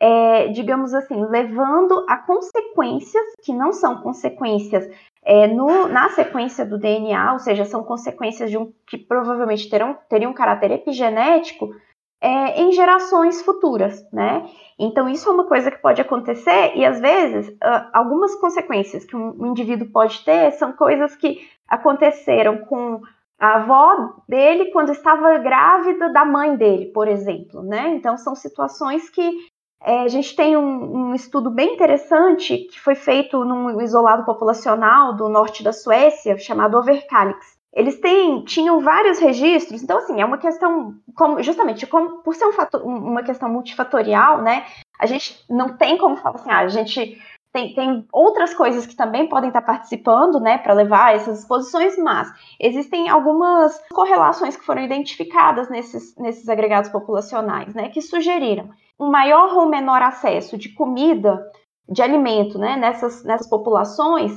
é, 0.00 0.48
digamos 0.48 0.94
assim, 0.94 1.24
levando 1.24 2.04
a 2.09 2.16
consequências 2.18 3.24
que 3.42 3.52
não 3.52 3.72
são 3.72 4.00
consequências 4.00 4.88
é, 5.22 5.48
no, 5.48 5.88
na 5.88 6.09
sequência 6.11 6.64
do 6.64 6.78
DNA, 6.78 7.33
ou 7.33 7.38
seja, 7.38 7.64
são 7.64 7.83
consequências 7.83 8.50
de 8.50 8.57
um, 8.57 8.72
que 8.87 8.96
provavelmente 8.96 9.68
terão, 9.68 9.98
teriam 10.09 10.31
um 10.31 10.35
caráter 10.35 10.70
epigenético 10.70 11.74
é, 12.20 12.61
em 12.61 12.72
gerações 12.72 13.42
futuras, 13.42 14.04
né? 14.12 14.48
Então 14.78 15.09
isso 15.09 15.28
é 15.28 15.33
uma 15.33 15.44
coisa 15.44 15.70
que 15.70 15.78
pode 15.78 16.00
acontecer 16.00 16.72
e 16.74 16.85
às 16.85 17.00
vezes 17.00 17.57
algumas 17.92 18.35
consequências 18.37 19.04
que 19.04 19.16
um, 19.16 19.35
um 19.38 19.46
indivíduo 19.46 19.90
pode 19.90 20.24
ter 20.24 20.52
são 20.52 20.72
coisas 20.72 21.14
que 21.16 21.48
aconteceram 21.68 22.59
com 22.59 23.00
a 23.38 23.57
avó 23.57 24.14
dele 24.28 24.72
quando 24.72 24.90
estava 24.90 25.38
grávida 25.38 26.12
da 26.12 26.24
mãe 26.24 26.57
dele, 26.57 26.87
por 26.87 27.07
exemplo, 27.07 27.62
né? 27.62 27.88
Então 27.90 28.16
são 28.16 28.35
situações 28.35 29.09
que 29.11 29.46
é, 29.81 30.02
a 30.02 30.09
gente 30.09 30.35
tem 30.35 30.57
um, 30.57 31.11
um, 31.11 31.14
estudo 31.14 31.50
bem 31.50 31.74
interessante 31.74 32.59
que 32.59 32.81
foi 32.81 32.96
feito 32.96 33.44
num 33.44 33.81
isolado 33.81 34.24
populacional 34.24 35.14
do 35.14 35.28
norte 35.28 35.62
da 35.62 35.72
Suécia, 35.72 36.37
chamado 36.37 36.76
Overcalix. 36.76 37.58
Eles 37.74 38.00
têm, 38.00 38.44
tinham 38.44 38.81
vários 38.81 39.18
registros, 39.18 39.83
então 39.83 39.98
assim, 39.98 40.20
é 40.20 40.24
uma 40.24 40.38
questão, 40.38 40.94
como, 41.14 41.42
justamente 41.42 41.87
como, 41.87 42.22
por 42.22 42.35
ser 42.35 42.46
um 42.46 42.52
fator, 42.52 42.83
uma 42.83 43.22
questão 43.22 43.48
multifatorial, 43.48 44.42
né, 44.42 44.64
a 44.98 45.07
gente 45.07 45.44
não 45.50 45.76
tem 45.76 45.98
como 45.98 46.16
falar 46.16 46.37
assim, 46.37 46.50
ah, 46.50 46.61
a 46.61 46.68
gente 46.68 47.20
tem, 47.52 47.74
tem 47.74 48.07
outras 48.12 48.54
coisas 48.54 48.87
que 48.87 48.96
também 48.96 49.28
podem 49.28 49.48
estar 49.48 49.62
participando, 49.62 50.40
né, 50.40 50.59
para 50.59 50.72
levar 50.72 51.14
essas 51.14 51.40
exposições, 51.40 51.96
mas 51.98 52.33
existem 52.59 53.09
algumas 53.09 53.78
correlações 53.90 54.57
que 54.57 54.64
foram 54.64 54.83
identificadas 54.83 55.68
nesses, 55.68 56.16
nesses 56.16 56.48
agregados 56.48 56.90
populacionais, 56.90 57.74
né, 57.74 57.90
que 57.90 58.00
sugeriram 58.00 58.70
um 58.98 59.11
maior 59.11 59.54
ou 59.54 59.68
menor 59.68 60.02
acesso 60.02 60.59
de 60.59 60.70
comida, 60.70 61.50
de 61.88 62.02
alimento, 62.02 62.59
né, 62.59 62.76
nessas, 62.76 63.22
nessas 63.24 63.48
populações, 63.48 64.33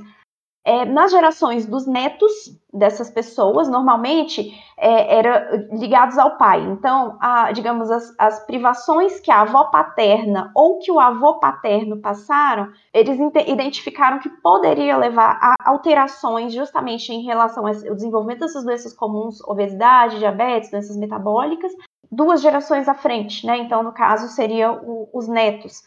é, 0.63 0.85
nas 0.85 1.11
gerações 1.11 1.65
dos 1.65 1.87
netos 1.87 2.31
dessas 2.71 3.09
pessoas, 3.09 3.67
normalmente 3.67 4.53
é, 4.77 5.17
era 5.17 5.67
ligados 5.71 6.17
ao 6.17 6.37
pai. 6.37 6.61
Então, 6.61 7.17
a, 7.19 7.51
digamos, 7.51 7.89
as, 7.89 8.13
as, 8.17 8.45
privações 8.45 9.19
que 9.19 9.31
a 9.31 9.41
avó 9.41 9.65
paterna 9.65 10.51
ou 10.55 10.79
que 10.79 10.91
o 10.91 10.99
avô 10.99 11.39
paterno 11.39 11.97
passaram, 11.97 12.71
eles 12.93 13.19
identificaram 13.47 14.19
que 14.19 14.29
poderia 14.29 14.95
levar 14.97 15.37
a 15.41 15.55
alterações 15.65 16.53
justamente 16.53 17.11
em 17.11 17.23
relação 17.23 17.65
ao 17.65 17.73
desenvolvimento 17.73 18.39
dessas 18.39 18.63
doenças 18.63 18.93
comuns, 18.93 19.41
obesidade, 19.41 20.19
diabetes, 20.19 20.69
doenças 20.69 20.95
metabólicas, 20.95 21.73
duas 22.11 22.41
gerações 22.41 22.87
à 22.87 22.93
frente, 22.93 23.45
né? 23.47 23.57
Então, 23.57 23.81
no 23.81 23.91
caso, 23.93 24.27
seriam 24.27 25.07
os 25.13 25.27
netos. 25.27 25.83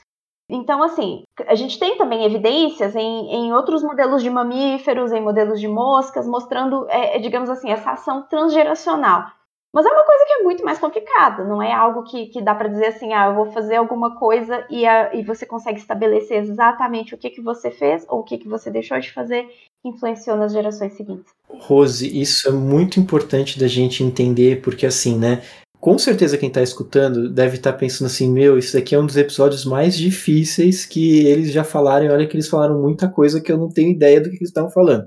Então, 0.48 0.83
assim, 0.83 1.22
a 1.46 1.54
gente 1.54 1.78
tem 1.78 1.96
também 1.96 2.24
evidências 2.24 2.94
em, 2.94 3.35
em 3.35 3.52
outros 3.52 3.83
modelos 3.83 4.22
de 4.22 4.28
mamíferos, 4.28 5.11
em 5.12 5.20
modelos 5.20 5.59
de 5.59 5.66
moscas, 5.66 6.26
mostrando, 6.26 6.87
é, 6.90 7.16
é, 7.16 7.18
digamos 7.18 7.48
assim, 7.48 7.70
essa 7.70 7.92
ação 7.92 8.22
transgeracional. 8.28 9.26
Mas 9.72 9.87
é 9.87 9.90
uma 9.90 10.04
coisa 10.04 10.24
que 10.24 10.33
é 10.35 10.42
muito 10.44 10.64
mais 10.64 10.78
complicada, 10.78 11.42
não 11.44 11.61
é 11.61 11.72
algo 11.72 12.04
que, 12.04 12.26
que 12.26 12.40
dá 12.40 12.54
para 12.54 12.68
dizer 12.68 12.87
assim, 12.87 13.12
ah, 13.12 13.26
eu 13.26 13.35
vou 13.35 13.46
fazer 13.46 13.74
alguma 13.74 14.14
coisa 14.16 14.64
e, 14.70 14.87
a, 14.87 15.12
e 15.12 15.22
você 15.24 15.44
consegue 15.44 15.80
estabelecer 15.80 16.38
exatamente 16.38 17.12
o 17.12 17.18
que, 17.18 17.28
que 17.28 17.40
você 17.40 17.72
fez 17.72 18.07
ou 18.09 18.20
o 18.20 18.22
que, 18.22 18.38
que 18.38 18.46
você 18.46 18.70
deixou 18.70 19.00
de 19.00 19.12
fazer 19.12 19.48
influenciou 19.85 20.37
nas 20.37 20.52
gerações 20.52 20.92
seguintes. 20.92 21.33
Rose, 21.48 22.20
isso 22.20 22.48
é 22.48 22.52
muito 22.52 23.00
importante 23.00 23.59
da 23.59 23.66
gente 23.66 24.02
entender, 24.02 24.62
porque 24.62 24.87
assim, 24.87 25.18
né, 25.18 25.42
com 25.85 25.99
certeza 25.99 26.38
quem 26.38 26.49
está 26.49 26.62
escutando 26.62 27.29
deve 27.29 27.57
estar 27.57 27.73
tá 27.73 27.79
pensando 27.79 28.07
assim, 28.07 28.33
meu, 28.33 28.57
isso 28.57 28.73
daqui 28.73 28.94
é 28.94 28.99
um 28.99 29.05
dos 29.05 29.18
episódios 29.18 29.66
mais 29.66 29.94
difíceis 29.94 30.87
que 30.87 31.27
eles 31.27 31.53
já 31.53 31.62
falaram, 31.62 32.07
olha 32.07 32.27
que 32.27 32.35
eles 32.35 32.49
falaram 32.49 32.81
muita 32.81 33.07
coisa 33.07 33.38
que 33.38 33.53
eu 33.53 33.59
não 33.59 33.68
tenho 33.68 33.90
ideia 33.90 34.18
do 34.18 34.31
que 34.31 34.37
eles 34.37 34.49
estavam 34.49 34.70
falando. 34.70 35.07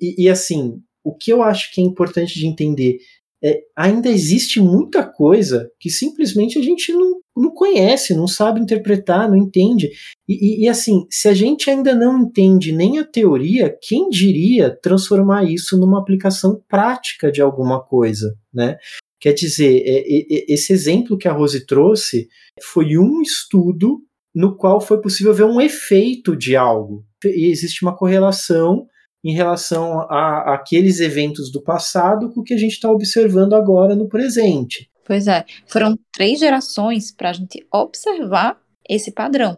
E, 0.00 0.24
e, 0.24 0.30
assim, 0.30 0.80
o 1.04 1.14
que 1.14 1.30
eu 1.30 1.42
acho 1.42 1.70
que 1.74 1.82
é 1.82 1.84
importante 1.84 2.38
de 2.38 2.46
entender 2.46 2.96
é 3.44 3.60
ainda 3.76 4.08
existe 4.08 4.62
muita 4.62 5.04
coisa 5.04 5.70
que 5.78 5.90
simplesmente 5.90 6.58
a 6.58 6.62
gente 6.62 6.90
não, 6.94 7.20
não 7.36 7.50
conhece, 7.50 8.14
não 8.14 8.26
sabe 8.26 8.58
interpretar, 8.58 9.28
não 9.28 9.36
entende. 9.36 9.90
E, 10.26 10.62
e, 10.62 10.64
e 10.64 10.68
assim, 10.70 11.04
se 11.10 11.28
a 11.28 11.34
gente 11.34 11.68
ainda 11.68 11.94
não 11.94 12.22
entende 12.22 12.72
nem 12.72 12.98
a 12.98 13.04
teoria, 13.04 13.76
quem 13.82 14.08
diria 14.08 14.74
transformar 14.74 15.44
isso 15.44 15.78
numa 15.78 16.00
aplicação 16.00 16.62
prática 16.66 17.30
de 17.30 17.42
alguma 17.42 17.78
coisa, 17.78 18.34
né? 18.50 18.78
Quer 19.24 19.32
dizer, 19.32 19.82
é, 19.86 20.00
é, 20.00 20.52
esse 20.52 20.70
exemplo 20.70 21.16
que 21.16 21.26
a 21.26 21.32
Rose 21.32 21.64
trouxe 21.64 22.28
foi 22.62 22.98
um 22.98 23.22
estudo 23.22 24.02
no 24.34 24.54
qual 24.54 24.82
foi 24.82 25.00
possível 25.00 25.32
ver 25.32 25.44
um 25.44 25.62
efeito 25.62 26.36
de 26.36 26.54
algo. 26.54 27.06
E 27.24 27.50
existe 27.50 27.82
uma 27.82 27.96
correlação 27.96 28.86
em 29.24 29.32
relação 29.32 30.02
a, 30.10 30.50
a 30.50 30.54
aqueles 30.56 31.00
eventos 31.00 31.50
do 31.50 31.62
passado 31.62 32.30
com 32.34 32.42
o 32.42 32.44
que 32.44 32.52
a 32.52 32.58
gente 32.58 32.72
está 32.72 32.90
observando 32.90 33.54
agora 33.54 33.96
no 33.96 34.10
presente. 34.10 34.90
Pois 35.06 35.26
é, 35.26 35.46
foram 35.66 35.98
três 36.12 36.40
gerações 36.40 37.10
para 37.10 37.30
a 37.30 37.32
gente 37.32 37.66
observar 37.72 38.60
esse 38.86 39.10
padrão. 39.10 39.56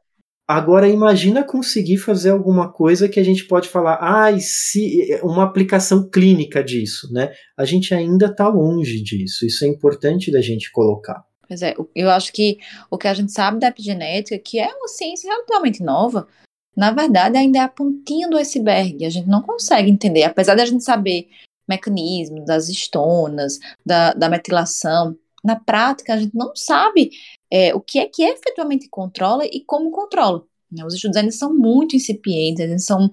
Agora 0.49 0.89
imagina 0.89 1.43
conseguir 1.43 1.97
fazer 1.99 2.31
alguma 2.31 2.73
coisa 2.73 3.09
que 3.09 3.19
a 3.19 3.25
gente 3.25 3.47
pode 3.47 3.69
falar, 3.69 3.99
ah, 4.01 4.39
se 4.39 5.19
uma 5.23 5.43
aplicação 5.43 6.09
clínica 6.09 6.63
disso, 6.63 7.13
né? 7.13 7.33
A 7.57 7.65
gente 7.65 7.93
ainda 7.93 8.27
está 8.27 8.47
longe 8.47 9.03
disso. 9.03 9.45
Isso 9.45 9.65
é 9.65 9.69
importante 9.69 10.31
da 10.31 10.41
gente 10.41 10.71
colocar. 10.71 11.25
Pois 11.49 11.63
é, 11.63 11.75
eu 11.95 12.09
acho 12.11 12.33
que 12.33 12.59
o 12.89 12.97
que 12.97 13.09
a 13.09 13.15
gente 13.15 13.33
sabe 13.33 13.59
da 13.59 13.69
epigenética, 13.69 14.39
que 14.39 14.59
é 14.59 14.69
uma 14.73 14.89
ciência 14.89 15.29
relativamente 15.29 15.83
nova, 15.83 16.29
na 16.77 16.93
verdade 16.93 17.37
ainda 17.37 17.59
é 17.59 17.63
a 17.63 17.69
pontinha 17.69 18.29
do 18.29 18.37
iceberg. 18.37 19.05
A 19.05 19.11
gente 19.11 19.29
não 19.29 19.43
consegue 19.43 19.91
entender, 19.91 20.23
apesar 20.23 20.55
de 20.55 20.63
a 20.63 20.67
gente 20.67 20.85
saber 20.85 21.29
mecanismos 21.69 22.45
das 22.45 22.69
estonas, 22.69 23.59
da, 23.85 24.13
da 24.13 24.29
metilação, 24.29 25.17
na 25.45 25.57
prática 25.57 26.15
a 26.15 26.17
gente 26.17 26.37
não 26.37 26.55
sabe 26.55 27.11
é, 27.53 27.75
o 27.75 27.81
que 27.81 27.99
é 27.99 28.07
que 28.07 28.23
efetivamente 28.23 28.89
controla 28.89 29.45
e 29.47 29.65
como 29.65 29.91
controla. 29.91 30.43
Né? 30.71 30.85
Os 30.85 30.95
estudos 30.95 31.17
ainda 31.17 31.33
são 31.33 31.55
muito 31.55 31.97
incipientes, 31.97 32.61
eles 32.61 32.85
são, 32.85 33.09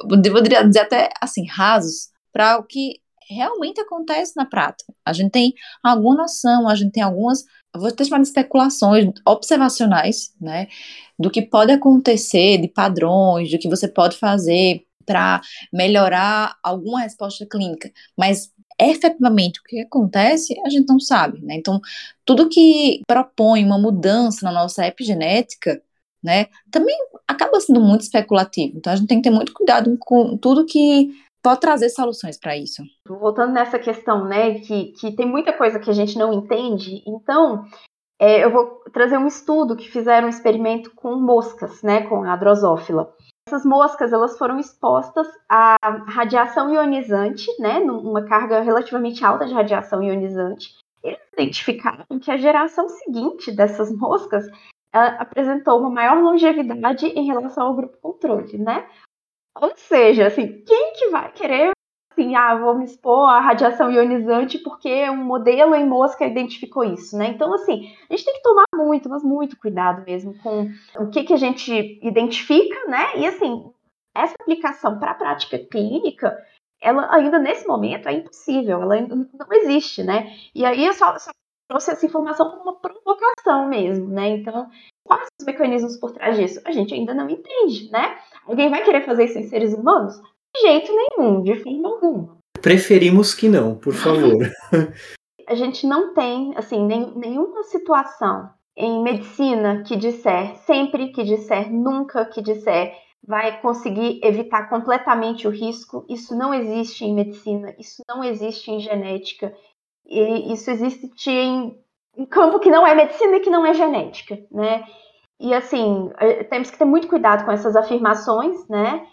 eu 0.00 0.32
poderia 0.32 0.66
dizer 0.66 0.80
até 0.80 1.10
assim, 1.20 1.46
rasos 1.46 2.10
para 2.32 2.58
o 2.58 2.64
que 2.64 3.00
realmente 3.28 3.80
acontece 3.80 4.32
na 4.36 4.46
prática. 4.46 4.92
A 5.04 5.12
gente 5.12 5.30
tem 5.30 5.54
alguma 5.82 6.16
noção, 6.16 6.68
a 6.68 6.74
gente 6.74 6.92
tem 6.92 7.02
algumas, 7.02 7.44
vou 7.76 7.88
até 7.88 8.04
chamar 8.04 8.22
de 8.22 8.28
especulações 8.28 9.10
observacionais, 9.26 10.32
né, 10.40 10.68
do 11.18 11.30
que 11.30 11.42
pode 11.42 11.72
acontecer, 11.72 12.58
de 12.58 12.68
padrões, 12.68 13.50
do 13.50 13.58
que 13.58 13.68
você 13.68 13.86
pode 13.86 14.16
fazer 14.16 14.84
para 15.04 15.40
melhorar 15.72 16.56
alguma 16.62 17.00
resposta 17.00 17.46
clínica, 17.46 17.90
mas 18.16 18.50
efetivamente 18.80 19.60
o 19.60 19.62
que 19.64 19.80
acontece, 19.80 20.54
a 20.64 20.68
gente 20.68 20.88
não 20.88 21.00
sabe, 21.00 21.40
né? 21.44 21.54
Então, 21.56 21.80
tudo 22.24 22.48
que 22.48 23.00
propõe 23.06 23.64
uma 23.64 23.78
mudança 23.78 24.44
na 24.44 24.52
nossa 24.52 24.86
epigenética, 24.86 25.82
né, 26.22 26.46
também 26.70 26.96
acaba 27.26 27.60
sendo 27.60 27.80
muito 27.80 28.02
especulativo. 28.02 28.76
Então, 28.76 28.92
a 28.92 28.96
gente 28.96 29.08
tem 29.08 29.18
que 29.20 29.28
ter 29.28 29.34
muito 29.34 29.52
cuidado 29.52 29.96
com 30.00 30.36
tudo 30.36 30.66
que 30.66 31.10
pode 31.42 31.60
trazer 31.60 31.88
soluções 31.90 32.38
para 32.38 32.56
isso. 32.56 32.82
Voltando 33.06 33.52
nessa 33.52 33.78
questão, 33.78 34.26
né, 34.26 34.60
que, 34.60 34.92
que 34.92 35.12
tem 35.12 35.26
muita 35.26 35.52
coisa 35.52 35.78
que 35.78 35.90
a 35.90 35.94
gente 35.94 36.18
não 36.18 36.32
entende, 36.32 37.02
então 37.06 37.64
é, 38.20 38.44
eu 38.44 38.50
vou 38.50 38.82
trazer 38.92 39.16
um 39.16 39.28
estudo 39.28 39.76
que 39.76 39.88
fizeram 39.88 40.26
um 40.26 40.30
experimento 40.30 40.92
com 40.94 41.14
moscas, 41.16 41.82
né, 41.82 42.02
com 42.02 42.24
a 42.24 42.36
drosófila. 42.36 43.12
Essas 43.48 43.64
moscas 43.64 44.12
elas 44.12 44.36
foram 44.36 44.58
expostas 44.58 45.26
à 45.48 45.76
radiação 46.06 46.70
ionizante, 46.70 47.46
né, 47.58 47.80
numa 47.80 48.22
carga 48.26 48.60
relativamente 48.60 49.24
alta 49.24 49.46
de 49.46 49.54
radiação 49.54 50.02
ionizante. 50.02 50.76
Eles 51.02 51.18
identificaram 51.32 52.04
que 52.20 52.30
a 52.30 52.36
geração 52.36 52.86
seguinte 52.90 53.50
dessas 53.50 53.90
moscas 53.90 54.44
apresentou 54.92 55.80
uma 55.80 55.88
maior 55.88 56.22
longevidade 56.22 57.06
em 57.06 57.24
relação 57.24 57.68
ao 57.68 57.74
grupo 57.74 57.96
controle, 58.02 58.58
né? 58.58 58.86
Ou 59.58 59.72
seja, 59.76 60.26
assim, 60.26 60.62
quem 60.66 60.92
que 60.92 61.08
vai 61.08 61.32
querer 61.32 61.70
assim, 62.18 62.34
ah, 62.34 62.56
vou 62.56 62.76
me 62.76 62.84
expor 62.84 63.28
à 63.28 63.40
radiação 63.40 63.90
ionizante 63.90 64.58
porque 64.58 65.08
um 65.08 65.24
modelo 65.24 65.74
em 65.74 65.86
mosca 65.86 66.26
identificou 66.26 66.84
isso, 66.84 67.16
né? 67.16 67.28
Então, 67.28 67.54
assim, 67.54 67.94
a 68.10 68.16
gente 68.16 68.24
tem 68.24 68.34
que 68.34 68.42
tomar 68.42 68.64
muito, 68.74 69.08
mas 69.08 69.22
muito 69.22 69.56
cuidado 69.56 70.04
mesmo 70.04 70.36
com 70.42 70.68
o 70.98 71.10
que, 71.10 71.24
que 71.24 71.32
a 71.32 71.38
gente 71.38 71.72
identifica, 72.02 72.86
né? 72.88 73.16
E, 73.16 73.26
assim, 73.26 73.70
essa 74.14 74.34
aplicação 74.40 74.98
para 74.98 75.12
a 75.12 75.14
prática 75.14 75.58
clínica, 75.58 76.36
ela 76.80 77.14
ainda 77.14 77.38
nesse 77.38 77.66
momento 77.66 78.08
é 78.08 78.12
impossível, 78.14 78.82
ela 78.82 78.94
ainda 78.94 79.14
não 79.14 79.52
existe, 79.52 80.02
né? 80.02 80.36
E 80.54 80.64
aí 80.64 80.84
eu 80.84 80.92
só, 80.92 81.16
só 81.18 81.30
trouxe 81.68 81.90
essa 81.90 82.06
informação 82.06 82.50
como 82.50 82.62
uma 82.62 82.80
provocação 82.80 83.68
mesmo, 83.68 84.08
né? 84.08 84.28
Então, 84.28 84.68
quais 85.04 85.28
os 85.40 85.46
mecanismos 85.46 85.96
por 85.96 86.12
trás 86.12 86.36
disso? 86.36 86.60
A 86.64 86.72
gente 86.72 86.94
ainda 86.94 87.14
não 87.14 87.28
entende, 87.28 87.90
né? 87.90 88.18
Alguém 88.46 88.70
vai 88.70 88.82
querer 88.82 89.04
fazer 89.04 89.24
isso 89.24 89.38
em 89.38 89.48
seres 89.48 89.74
humanos? 89.74 90.20
Jeito 90.60 90.92
nenhum, 90.92 91.42
de 91.42 91.62
forma 91.62 91.88
alguma. 91.88 92.38
Preferimos 92.60 93.34
que 93.34 93.48
não, 93.48 93.74
por 93.74 93.94
favor. 93.94 94.50
a 95.48 95.54
gente 95.54 95.86
não 95.86 96.12
tem, 96.12 96.52
assim, 96.56 96.84
nem, 96.84 97.10
nenhuma 97.16 97.62
situação 97.64 98.50
em 98.76 99.02
medicina 99.02 99.82
que 99.82 99.96
disser 99.96 100.54
sempre, 100.58 101.08
que 101.08 101.24
disser 101.24 101.72
nunca, 101.72 102.24
que 102.26 102.42
disser 102.42 102.94
vai 103.26 103.60
conseguir 103.60 104.20
evitar 104.22 104.68
completamente 104.68 105.48
o 105.48 105.50
risco. 105.50 106.04
Isso 106.08 106.36
não 106.36 106.54
existe 106.54 107.04
em 107.04 107.14
medicina, 107.14 107.74
isso 107.78 108.02
não 108.08 108.22
existe 108.22 108.70
em 108.70 108.78
genética. 108.78 109.52
E 110.06 110.52
isso 110.52 110.70
existe 110.70 111.30
em 111.30 111.76
um 112.16 112.26
campo 112.26 112.60
que 112.60 112.70
não 112.70 112.86
é 112.86 112.94
medicina 112.94 113.36
e 113.36 113.40
que 113.40 113.50
não 113.50 113.66
é 113.66 113.74
genética, 113.74 114.38
né? 114.50 114.84
E 115.40 115.54
assim, 115.54 116.10
eh, 116.18 116.44
temos 116.44 116.70
que 116.70 116.78
ter 116.78 116.84
muito 116.84 117.08
cuidado 117.08 117.44
com 117.44 117.52
essas 117.52 117.76
afirmações, 117.76 118.66
né? 118.68 119.06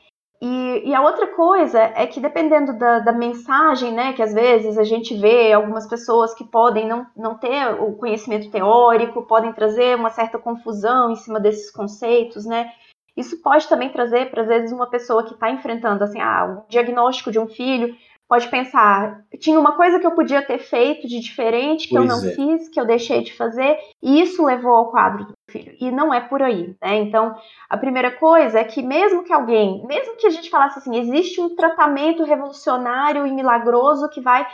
E, 0.48 0.89
e, 0.89 0.93
a 0.93 1.02
outra 1.02 1.26
coisa 1.26 1.80
é 1.80 2.06
que 2.06 2.20
dependendo 2.20 2.78
da, 2.78 3.00
da, 3.00 3.12
mensagem, 3.12 3.91
né, 3.91 4.14
que 4.14 4.22
às 4.22 4.32
vezes 4.32 4.78
a 4.78 4.84
gente 4.84 5.16
vê 5.16 5.52
algumas 5.52 5.88
pessoas 5.88 6.36
que 6.36 6.43
podem 6.43 6.88
não, 6.88 7.08
não 7.18 7.36
ter 7.36 7.82
o 7.82 7.93
conhecimento 7.93 8.52
teórico, 8.52 9.26
podem 9.26 9.52
trazer 9.54 9.96
uma 9.96 10.12
certa 10.12 10.38
confusão 10.38 11.10
em 11.10 11.16
cima 11.16 11.39
desses 11.39 11.72
conceitos, 11.72 12.46
né? 12.46 12.72
Isso 13.18 13.41
pode 13.41 13.68
também 13.68 13.89
trazer, 13.89 14.30
para 14.30 14.43
às 14.43 14.48
vezes, 14.48 14.72
uma 14.72 14.88
pessoa 14.88 15.24
que 15.24 15.34
está 15.34 15.50
enfrentando 15.50 16.04
assim, 16.04 16.22
ah, 16.22 16.46
um 16.46 16.70
diagnóstico 16.70 17.32
de 17.32 17.39
um 17.39 17.48
filho, 17.48 17.96
pode 18.30 18.48
pensar, 18.48 19.26
tinha 19.39 19.60
uma 19.60 19.76
coisa 19.76 20.00
que 20.00 20.06
eu 20.06 20.12
podia 20.12 20.46
ter 20.46 20.60
feito 20.60 21.08
de 21.08 21.20
diferente, 21.22 21.88
que 21.88 21.96
pois 21.96 22.08
eu 22.08 22.16
não 22.16 22.24
é. 22.24 22.34
fiz, 22.34 22.70
que 22.70 22.80
eu 22.80 22.86
deixei 22.86 23.24
de 23.24 23.34
fazer, 23.34 23.80
e 24.00 24.22
isso 24.22 24.46
levou 24.46 24.74
ao 24.74 24.91
quadro 24.91 25.26
do 25.26 25.34
filho. 25.50 25.76
E 25.80 25.91
não 25.91 26.14
é 26.14 26.22
por 26.22 26.41
aí, 26.41 26.76
né? 26.82 26.98
Então, 26.98 27.36
a 27.70 27.78
primeira 27.78 28.12
coisa 28.12 28.60
é 28.60 28.64
que 28.64 28.82
mesmo 28.82 29.24
que 29.24 29.34
alguém, 29.34 29.86
mesmo 29.86 30.16
que 30.18 30.28
a 30.28 30.30
gente 30.30 30.50
falasse 30.50 30.80
assim, 30.80 30.98
existe 30.98 31.39
um 31.39 31.56
tratamento 31.56 32.24
revolucionário 32.24 33.26
e 33.28 33.32
milagroso 33.32 34.10
que 34.10 34.22
vai 34.22 34.46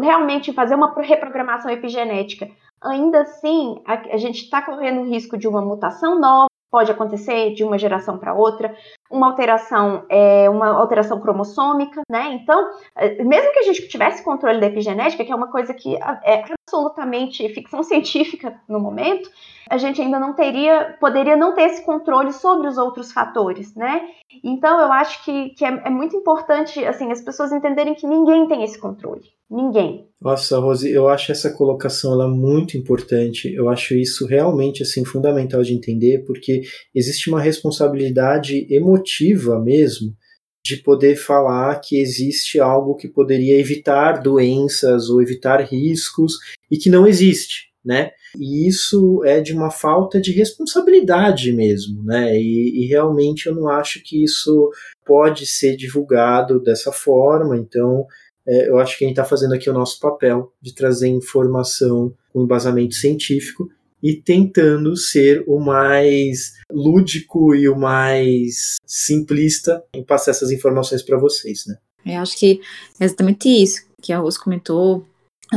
realmente 0.00 0.52
fazer 0.52 0.74
uma 0.74 0.94
reprogramação 1.00 1.70
epigenética, 1.70 2.48
ainda 2.80 3.22
assim, 3.22 3.80
a, 3.86 3.94
a 4.14 4.16
gente 4.16 4.44
está 4.44 4.62
correndo 4.62 5.00
o 5.00 5.08
risco 5.08 5.36
de 5.36 5.48
uma 5.48 5.62
mutação 5.62 6.18
nova, 6.18 6.48
pode 6.70 6.92
acontecer 6.92 7.54
de 7.54 7.64
uma 7.64 7.78
geração 7.78 8.18
para 8.18 8.34
outra, 8.34 8.76
uma 9.10 9.28
alteração, 9.28 10.04
é, 10.10 10.48
uma 10.50 10.68
alteração 10.68 11.18
cromossômica, 11.18 12.02
né? 12.10 12.34
Então, 12.34 12.70
é, 12.94 13.24
mesmo 13.24 13.52
que 13.52 13.60
a 13.60 13.62
gente 13.62 13.88
tivesse 13.88 14.22
controle 14.22 14.60
da 14.60 14.66
epigenética, 14.66 15.24
que 15.24 15.32
é 15.32 15.34
uma 15.34 15.50
coisa 15.50 15.72
que 15.72 15.96
é 15.96 16.44
absolutamente 16.66 17.48
ficção 17.54 17.82
científica 17.82 18.60
no 18.68 18.78
momento, 18.78 19.30
a 19.70 19.78
gente 19.78 20.00
ainda 20.00 20.18
não 20.18 20.34
teria, 20.34 20.96
poderia 21.00 21.36
não 21.36 21.54
ter 21.54 21.62
esse 21.62 21.84
controle 21.84 22.32
sobre 22.32 22.68
os 22.68 22.78
outros 22.78 23.12
fatores, 23.12 23.74
né? 23.74 24.02
Então, 24.44 24.80
eu 24.80 24.92
acho 24.92 25.24
que, 25.24 25.50
que 25.50 25.64
é, 25.64 25.68
é 25.86 25.90
muito 25.90 26.16
importante, 26.16 26.84
assim, 26.84 27.10
as 27.10 27.20
pessoas 27.20 27.52
entenderem 27.52 27.94
que 27.94 28.06
ninguém 28.06 28.46
tem 28.48 28.62
esse 28.64 28.78
controle. 28.78 29.22
Ninguém. 29.50 30.06
Nossa, 30.20 30.58
Rose, 30.58 30.90
eu 30.90 31.08
acho 31.08 31.32
essa 31.32 31.50
colocação 31.50 32.12
ela 32.12 32.28
muito 32.28 32.76
importante. 32.76 33.52
Eu 33.52 33.70
acho 33.70 33.94
isso 33.94 34.26
realmente 34.26 34.82
assim 34.82 35.04
fundamental 35.04 35.62
de 35.62 35.72
entender, 35.72 36.24
porque 36.26 36.62
existe 36.94 37.30
uma 37.30 37.40
responsabilidade 37.40 38.66
emotiva 38.70 39.58
mesmo 39.58 40.14
de 40.62 40.76
poder 40.76 41.16
falar 41.16 41.80
que 41.80 41.98
existe 41.98 42.60
algo 42.60 42.94
que 42.94 43.08
poderia 43.08 43.58
evitar 43.58 44.20
doenças 44.20 45.08
ou 45.08 45.22
evitar 45.22 45.62
riscos 45.62 46.34
e 46.70 46.76
que 46.76 46.90
não 46.90 47.06
existe, 47.06 47.68
né? 47.82 48.10
E 48.36 48.68
isso 48.68 49.22
é 49.24 49.40
de 49.40 49.52
uma 49.52 49.70
falta 49.70 50.20
de 50.20 50.32
responsabilidade 50.32 51.52
mesmo, 51.52 52.02
né? 52.02 52.36
E, 52.36 52.84
e 52.84 52.86
realmente 52.86 53.46
eu 53.46 53.54
não 53.54 53.68
acho 53.68 54.02
que 54.02 54.22
isso 54.22 54.70
pode 55.04 55.46
ser 55.46 55.76
divulgado 55.76 56.60
dessa 56.60 56.92
forma. 56.92 57.56
Então, 57.56 58.06
é, 58.46 58.68
eu 58.68 58.78
acho 58.78 58.98
que 58.98 59.04
a 59.04 59.08
gente 59.08 59.18
está 59.18 59.24
fazendo 59.24 59.54
aqui 59.54 59.68
o 59.68 59.74
nosso 59.74 59.98
papel 60.00 60.52
de 60.60 60.74
trazer 60.74 61.08
informação 61.08 62.12
com 62.32 62.42
embasamento 62.42 62.94
científico 62.94 63.68
e 64.02 64.14
tentando 64.14 64.96
ser 64.96 65.44
o 65.46 65.58
mais 65.58 66.54
lúdico 66.70 67.54
e 67.54 67.68
o 67.68 67.76
mais 67.76 68.76
simplista 68.86 69.82
em 69.92 70.04
passar 70.04 70.30
essas 70.30 70.50
informações 70.50 71.02
para 71.02 71.18
vocês, 71.18 71.64
né? 71.66 71.76
Eu 72.06 72.20
acho 72.20 72.38
que 72.38 72.60
é 73.00 73.04
exatamente 73.04 73.48
isso 73.48 73.86
que 74.00 74.12
a 74.12 74.18
Rose 74.18 74.38
comentou. 74.38 75.04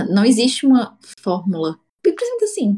Não 0.10 0.26
existe 0.26 0.66
uma 0.66 0.98
fórmula. 1.22 1.78
Principalmente 2.02 2.44
assim, 2.44 2.78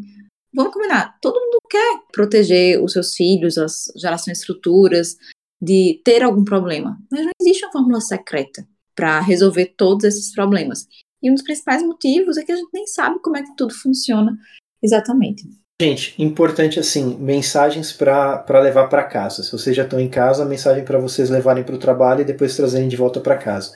vamos 0.54 0.74
combinar, 0.74 1.18
todo 1.22 1.40
mundo 1.40 1.58
quer 1.70 2.00
proteger 2.12 2.84
os 2.84 2.94
seus 2.94 3.16
filhos, 3.16 3.58
as 3.58 3.92
gerações 3.96 4.46
futuras, 4.46 5.18
de 5.62 6.02
ter 6.04 6.24
algum 6.24 6.44
problema. 6.44 6.98
Mas 7.10 7.22
não 7.22 7.32
existe 7.42 7.66
uma 7.66 7.72
fórmula 7.72 8.02
secreta 8.02 8.68
para 8.96 9.20
resolver 9.22 9.74
todos 9.78 10.04
esses 10.04 10.34
problemas. 10.34 10.88
E 11.22 11.32
um 11.32 11.34
dos 11.34 11.44
principais 11.44 11.82
motivos 11.82 12.38
é 12.38 12.44
que 12.44 12.52
a 12.52 12.56
gente 12.56 12.70
nem 12.74 12.86
sabe 12.86 13.20
como 13.22 13.38
é 13.38 13.44
que 13.44 13.56
tudo 13.56 13.74
funciona 13.74 14.38
exatamente. 14.82 15.48
Gente, 15.82 16.22
importante 16.22 16.80
assim, 16.80 17.18
mensagens 17.18 17.92
para 17.92 18.60
levar 18.62 18.88
para 18.88 19.04
casa. 19.04 19.42
Se 19.42 19.52
vocês 19.52 19.76
já 19.76 19.84
estão 19.84 20.00
em 20.00 20.10
casa, 20.10 20.46
mensagem 20.46 20.84
para 20.86 21.00
vocês 21.00 21.30
levarem 21.30 21.64
para 21.64 21.76
o 21.76 21.80
trabalho 21.80 22.22
e 22.22 22.26
depois 22.26 22.56
trazerem 22.56 22.88
de 22.88 22.96
volta 22.96 23.20
para 23.20 23.38
casa. 23.38 23.74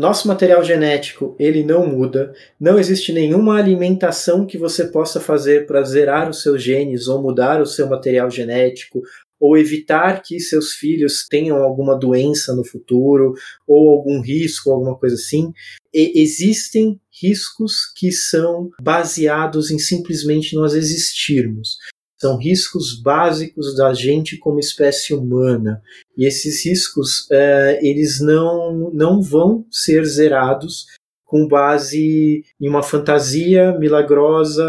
Nosso 0.00 0.26
material 0.28 0.64
genético, 0.64 1.36
ele 1.38 1.62
não 1.62 1.86
muda. 1.86 2.32
Não 2.58 2.78
existe 2.78 3.12
nenhuma 3.12 3.58
alimentação 3.58 4.46
que 4.46 4.56
você 4.56 4.86
possa 4.86 5.20
fazer 5.20 5.66
para 5.66 5.82
zerar 5.82 6.30
os 6.30 6.40
seus 6.40 6.62
genes 6.62 7.06
ou 7.06 7.20
mudar 7.20 7.60
o 7.60 7.66
seu 7.66 7.86
material 7.86 8.30
genético 8.30 9.02
ou 9.38 9.58
evitar 9.58 10.22
que 10.22 10.40
seus 10.40 10.72
filhos 10.72 11.26
tenham 11.28 11.58
alguma 11.58 11.98
doença 11.98 12.54
no 12.54 12.64
futuro, 12.64 13.34
ou 13.66 13.90
algum 13.90 14.22
risco, 14.22 14.70
alguma 14.70 14.96
coisa 14.96 15.16
assim. 15.16 15.52
E 15.92 16.22
existem 16.22 16.98
riscos 17.22 17.92
que 17.94 18.10
são 18.10 18.70
baseados 18.80 19.70
em 19.70 19.78
simplesmente 19.78 20.56
nós 20.56 20.72
existirmos. 20.72 21.76
São 22.20 22.36
riscos 22.36 23.00
básicos 23.00 23.74
da 23.74 23.94
gente 23.94 24.36
como 24.36 24.60
espécie 24.60 25.14
humana. 25.14 25.82
E 26.16 26.26
esses 26.26 26.64
riscos, 26.66 27.26
é, 27.30 27.80
eles 27.82 28.20
não, 28.20 28.90
não 28.92 29.22
vão 29.22 29.64
ser 29.70 30.04
zerados 30.04 30.86
com 31.24 31.46
base 31.46 32.44
em 32.60 32.68
uma 32.68 32.82
fantasia 32.82 33.72
milagrosa, 33.78 34.64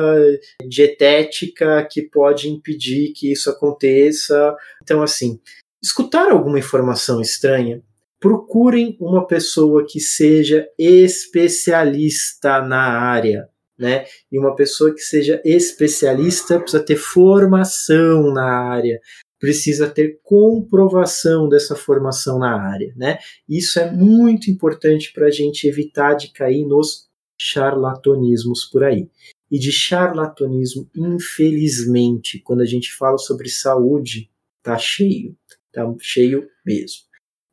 dietética, 0.66 1.86
que 1.91 2.04
pode 2.04 2.47
impedir 2.47 3.14
que 3.14 3.32
isso 3.32 3.49
aconteça. 3.49 4.56
Então, 4.82 5.02
assim, 5.02 5.39
escutar 5.84 6.32
alguma 6.32 6.60
informação 6.60 7.20
estranha, 7.20 7.82
procurem 8.20 8.95
uma 9.02 9.26
pessoa 9.26 9.84
que 9.86 9.99
seja 9.99 10.68
especialista 10.78 12.62
na 12.62 12.99
área. 12.99 13.49
Né? 13.78 14.05
E 14.32 14.38
uma 14.38 14.55
pessoa 14.55 14.93
que 14.93 15.01
seja 15.01 15.41
especialista 15.43 16.59
precisa 16.59 16.84
ter 16.84 16.97
formação 16.97 18.32
na 18.32 18.45
área, 18.45 18.99
precisa 19.39 19.89
ter 19.89 20.19
comprovação 20.22 21.49
dessa 21.49 21.76
formação 21.76 22.38
na 22.38 22.61
área, 22.61 22.93
né? 22.95 23.17
Isso 23.49 23.80
é 23.80 23.91
muito 23.91 24.51
importante 24.51 25.11
para 25.11 25.26
a 25.26 25.32
gente 25.32 25.67
evitar 25.67 26.13
de 26.13 26.32
cair 26.32 26.63
nos 26.63 27.09
charlatanismos 27.39 28.65
por 28.65 28.84
aí. 28.84 29.09
E 29.49 29.57
de 29.57 29.72
charlatanismo, 29.72 30.88
infelizmente, 30.95 32.39
quando 32.39 32.61
a 32.61 32.65
gente 32.65 32.93
fala 32.93 33.17
sobre 33.17 33.49
saúde, 33.49 34.30
tá 34.61 34.78
cheio, 34.78 35.36
tá 35.74 35.91
cheio 35.99 36.47
mesmo. 36.63 37.01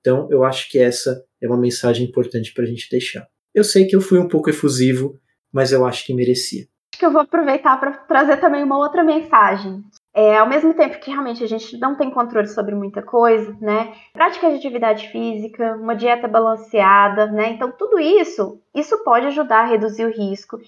Então, 0.00 0.28
eu 0.30 0.44
acho 0.44 0.70
que 0.70 0.78
essa 0.78 1.24
é 1.40 1.48
uma 1.48 1.56
mensagem 1.58 2.06
importante 2.06 2.52
para 2.52 2.64
a 2.64 2.66
gente 2.66 2.88
deixar. 2.90 3.26
Eu 3.54 3.64
sei 3.64 3.86
que 3.86 3.96
eu 3.96 4.00
fui 4.00 4.18
um 4.18 4.28
pouco 4.28 4.50
efusivo, 4.50 5.18
mas 5.52 5.72
eu 5.72 5.84
acho 5.86 6.04
que 6.04 6.14
merecia. 6.14 6.66
Acho 6.92 7.00
que 7.00 7.06
eu 7.06 7.12
vou 7.12 7.22
aproveitar 7.22 7.78
para 7.78 7.92
trazer 7.92 8.38
também 8.38 8.62
uma 8.62 8.78
outra 8.78 9.04
mensagem 9.04 9.84
é, 10.18 10.36
ao 10.36 10.48
mesmo 10.48 10.74
tempo 10.74 10.98
que 10.98 11.12
realmente 11.12 11.44
a 11.44 11.46
gente 11.46 11.78
não 11.78 11.94
tem 11.94 12.10
controle 12.10 12.48
sobre 12.48 12.74
muita 12.74 13.00
coisa, 13.00 13.56
né? 13.60 13.94
Prática 14.12 14.50
de 14.50 14.56
atividade 14.56 15.08
física, 15.10 15.76
uma 15.76 15.94
dieta 15.94 16.26
balanceada, 16.26 17.26
né? 17.26 17.50
Então, 17.50 17.70
tudo 17.70 18.00
isso, 18.00 18.60
isso 18.74 19.04
pode 19.04 19.26
ajudar 19.26 19.60
a 19.60 19.66
reduzir 19.66 20.04
o 20.04 20.10
risco. 20.10 20.58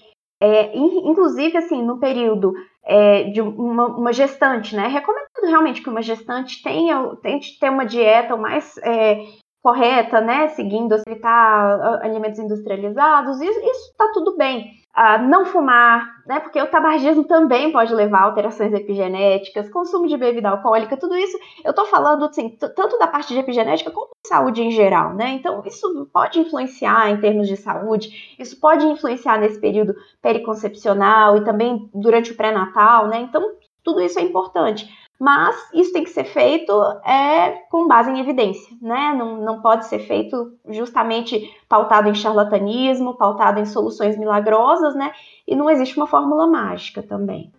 É, 0.41 0.73
inclusive, 0.77 1.57
assim, 1.57 1.83
no 1.83 1.99
período 1.99 2.53
é, 2.85 3.23
de 3.25 3.41
uma, 3.41 3.87
uma, 3.87 4.13
gestante, 4.13 4.73
né? 4.73 4.87
Recomendo 4.87 5.27
realmente 5.43 5.83
que 5.83 5.89
uma 5.89 6.01
gestante 6.01 6.63
tenha, 6.63 7.13
tente 7.21 7.59
ter 7.59 7.69
uma 7.69 7.85
dieta 7.85 8.35
o 8.35 8.41
mais 8.41 8.77
é, 8.77 9.17
correta, 9.61 10.21
né? 10.21 10.49
Seguindo, 10.49 10.95
evitar 11.07 12.01
alimentos 12.03 12.39
industrializados, 12.39 13.39
isso, 13.41 13.59
isso 13.59 13.93
tá 13.97 14.09
tudo 14.13 14.35
bem 14.37 14.81
uh, 14.97 15.21
não 15.27 15.45
fumar, 15.45 16.21
né? 16.25 16.39
Porque 16.39 16.61
o 16.61 16.67
tabagismo 16.67 17.23
também 17.23 17.71
pode 17.71 17.93
levar 17.93 18.19
a 18.19 18.23
alterações 18.23 18.73
epigenéticas, 18.73 19.69
consumo 19.69 20.07
de 20.07 20.17
bebida 20.17 20.49
alcoólica, 20.49 20.97
tudo 20.97 21.15
isso. 21.15 21.37
Eu 21.63 21.73
tô 21.73 21.85
falando 21.85 22.25
assim, 22.25 22.49
tanto 22.49 22.97
da 22.97 23.07
parte 23.07 23.33
de 23.33 23.39
epigenética 23.39 23.91
como 23.91 24.11
de 24.23 24.29
saúde 24.29 24.61
em 24.61 24.71
geral, 24.71 25.13
né? 25.13 25.29
Então, 25.31 25.61
isso 25.65 26.09
pode 26.13 26.39
influenciar 26.39 27.09
em 27.09 27.19
termos 27.19 27.47
de 27.47 27.57
saúde, 27.57 28.35
isso 28.37 28.59
pode 28.59 28.85
influenciar 28.85 29.39
nesse 29.39 29.59
período 29.59 29.95
periconcepcional 30.21 31.37
e 31.37 31.43
também 31.43 31.89
durante 31.93 32.31
o 32.31 32.37
pré-natal, 32.37 33.07
né? 33.07 33.21
Então, 33.21 33.51
tudo 33.83 34.01
isso 34.01 34.19
é 34.19 34.21
importante 34.21 34.87
mas 35.21 35.55
isso 35.71 35.93
tem 35.93 36.03
que 36.03 36.09
ser 36.09 36.23
feito 36.23 36.73
é, 37.05 37.51
com 37.69 37.87
base 37.87 38.09
em 38.09 38.19
evidência, 38.19 38.75
né? 38.81 39.13
Não, 39.15 39.39
não 39.39 39.61
pode 39.61 39.85
ser 39.85 39.99
feito 39.99 40.57
justamente 40.67 41.47
pautado 41.69 42.09
em 42.09 42.15
charlatanismo, 42.15 43.15
pautado 43.15 43.59
em 43.59 43.65
soluções 43.67 44.17
milagrosas, 44.17 44.95
né? 44.95 45.11
E 45.47 45.55
não 45.55 45.69
existe 45.69 45.95
uma 45.95 46.07
fórmula 46.07 46.47
mágica 46.47 47.03
também. 47.03 47.51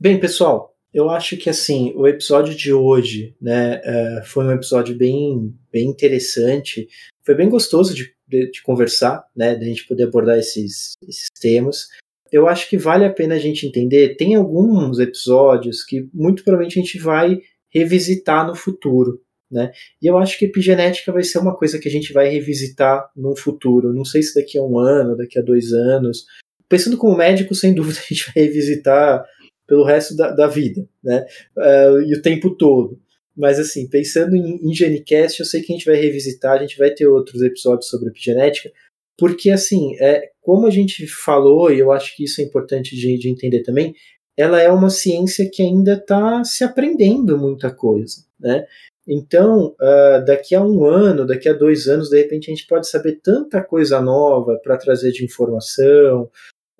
Bem, 0.00 0.18
pessoal, 0.18 0.74
eu 0.92 1.08
acho 1.08 1.36
que 1.36 1.48
assim 1.48 1.92
o 1.94 2.08
episódio 2.08 2.52
de 2.52 2.72
hoje, 2.72 3.36
né, 3.40 3.76
uh, 3.76 4.26
foi 4.26 4.44
um 4.44 4.50
episódio 4.50 4.96
bem, 4.96 5.54
bem 5.72 5.86
interessante. 5.86 6.88
Foi 7.24 7.36
bem 7.36 7.48
gostoso 7.48 7.94
de, 7.94 8.12
de, 8.26 8.50
de 8.50 8.60
conversar, 8.60 9.24
né, 9.36 9.54
de 9.54 9.64
a 9.64 9.68
gente 9.68 9.86
poder 9.86 10.08
abordar 10.08 10.36
esses, 10.36 10.94
esses 11.06 11.28
temas. 11.40 11.86
Eu 12.32 12.48
acho 12.48 12.68
que 12.68 12.78
vale 12.78 13.04
a 13.04 13.12
pena 13.12 13.34
a 13.34 13.38
gente 13.38 13.66
entender. 13.66 14.16
Tem 14.16 14.34
alguns 14.34 14.98
episódios 14.98 15.84
que 15.84 16.08
muito 16.14 16.42
provavelmente 16.42 16.78
a 16.78 16.82
gente 16.82 16.98
vai 16.98 17.38
revisitar 17.68 18.46
no 18.46 18.54
futuro, 18.54 19.20
né? 19.50 19.70
E 20.00 20.06
eu 20.06 20.16
acho 20.16 20.38
que 20.38 20.46
epigenética 20.46 21.12
vai 21.12 21.22
ser 21.22 21.38
uma 21.38 21.54
coisa 21.54 21.78
que 21.78 21.88
a 21.88 21.90
gente 21.90 22.12
vai 22.12 22.28
revisitar 22.28 23.10
no 23.14 23.36
futuro. 23.36 23.92
Não 23.92 24.04
sei 24.04 24.22
se 24.22 24.34
daqui 24.34 24.56
a 24.56 24.62
um 24.62 24.78
ano, 24.78 25.16
daqui 25.16 25.38
a 25.38 25.42
dois 25.42 25.72
anos. 25.72 26.24
Pensando 26.68 26.96
como 26.96 27.16
médico, 27.16 27.54
sem 27.54 27.72
dúvida 27.74 28.00
a 28.00 28.14
gente 28.14 28.32
vai 28.34 28.44
revisitar 28.44 29.24
pelo 29.66 29.84
resto 29.84 30.16
da, 30.16 30.30
da 30.30 30.46
vida, 30.46 30.86
né? 31.04 31.24
Uh, 31.56 32.02
e 32.02 32.14
o 32.14 32.22
tempo 32.22 32.56
todo. 32.56 32.98
Mas 33.36 33.58
assim, 33.58 33.88
pensando 33.88 34.36
em, 34.36 34.56
em 34.62 34.74
Genicast, 34.74 35.40
eu 35.40 35.46
sei 35.46 35.62
que 35.62 35.72
a 35.72 35.76
gente 35.76 35.86
vai 35.86 35.96
revisitar, 35.96 36.58
a 36.58 36.60
gente 36.60 36.76
vai 36.78 36.90
ter 36.90 37.06
outros 37.06 37.42
episódios 37.42 37.88
sobre 37.88 38.08
epigenética, 38.08 38.70
porque 39.16 39.50
assim, 39.50 39.96
é, 40.00 40.30
como 40.42 40.66
a 40.66 40.70
gente 40.70 41.06
falou, 41.06 41.72
e 41.72 41.78
eu 41.78 41.90
acho 41.92 42.14
que 42.16 42.24
isso 42.24 42.40
é 42.40 42.44
importante 42.44 42.94
de, 42.94 43.16
de 43.16 43.28
entender 43.28 43.62
também, 43.62 43.94
ela 44.36 44.60
é 44.60 44.70
uma 44.70 44.90
ciência 44.90 45.48
que 45.50 45.62
ainda 45.62 45.94
está 45.94 46.42
se 46.44 46.64
aprendendo 46.64 47.38
muita 47.38 47.70
coisa, 47.70 48.24
né? 48.38 48.66
Então, 49.06 49.74
uh, 49.80 50.24
daqui 50.24 50.54
a 50.54 50.62
um 50.62 50.84
ano, 50.84 51.26
daqui 51.26 51.48
a 51.48 51.52
dois 51.52 51.88
anos, 51.88 52.08
de 52.08 52.18
repente 52.18 52.50
a 52.50 52.54
gente 52.54 52.66
pode 52.66 52.88
saber 52.88 53.20
tanta 53.22 53.62
coisa 53.62 54.00
nova 54.00 54.58
para 54.62 54.76
trazer 54.76 55.10
de 55.10 55.24
informação 55.24 56.30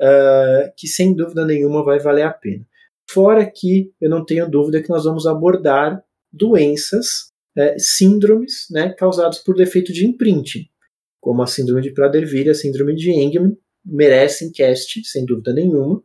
uh, 0.00 0.72
que 0.76 0.86
sem 0.86 1.14
dúvida 1.14 1.44
nenhuma 1.44 1.84
vai 1.84 1.98
valer 1.98 2.22
a 2.22 2.32
pena. 2.32 2.64
Fora 3.10 3.44
que 3.44 3.92
eu 4.00 4.08
não 4.08 4.24
tenho 4.24 4.48
dúvida 4.48 4.80
que 4.80 4.88
nós 4.88 5.04
vamos 5.04 5.26
abordar 5.26 6.02
doenças, 6.32 7.32
é, 7.56 7.76
síndromes 7.78 8.66
né, 8.70 8.94
causadas 8.96 9.38
por 9.38 9.54
defeito 9.54 9.92
de 9.92 10.06
imprinting, 10.06 10.66
como 11.22 11.40
a 11.40 11.46
síndrome 11.46 11.80
de 11.80 11.94
Prader-Willi, 11.94 12.50
a 12.50 12.54
síndrome 12.54 12.94
de 12.96 13.12
Engelmann, 13.12 13.56
merecem 13.86 14.50
cast, 14.50 15.04
sem 15.04 15.24
dúvida 15.24 15.52
nenhuma. 15.52 16.02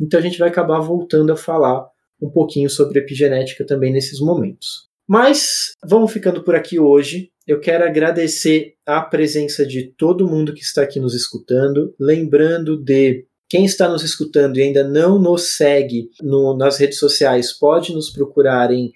Então 0.00 0.20
a 0.20 0.22
gente 0.22 0.38
vai 0.38 0.48
acabar 0.48 0.78
voltando 0.78 1.32
a 1.32 1.36
falar 1.36 1.84
um 2.22 2.30
pouquinho 2.30 2.70
sobre 2.70 3.00
epigenética 3.00 3.66
também 3.66 3.92
nesses 3.92 4.20
momentos. 4.20 4.88
Mas 5.08 5.74
vamos 5.84 6.12
ficando 6.12 6.44
por 6.44 6.54
aqui 6.54 6.78
hoje. 6.78 7.32
Eu 7.44 7.58
quero 7.58 7.82
agradecer 7.84 8.74
a 8.86 9.02
presença 9.02 9.66
de 9.66 9.92
todo 9.98 10.28
mundo 10.28 10.54
que 10.54 10.62
está 10.62 10.82
aqui 10.82 11.00
nos 11.00 11.14
escutando. 11.14 11.92
Lembrando 11.98 12.80
de 12.80 13.26
quem 13.48 13.64
está 13.64 13.88
nos 13.88 14.04
escutando 14.04 14.56
e 14.56 14.62
ainda 14.62 14.86
não 14.86 15.18
nos 15.18 15.56
segue 15.56 16.10
no, 16.22 16.56
nas 16.56 16.78
redes 16.78 17.00
sociais, 17.00 17.52
pode 17.52 17.92
nos 17.92 18.08
procurar 18.10 18.72
em 18.72 18.92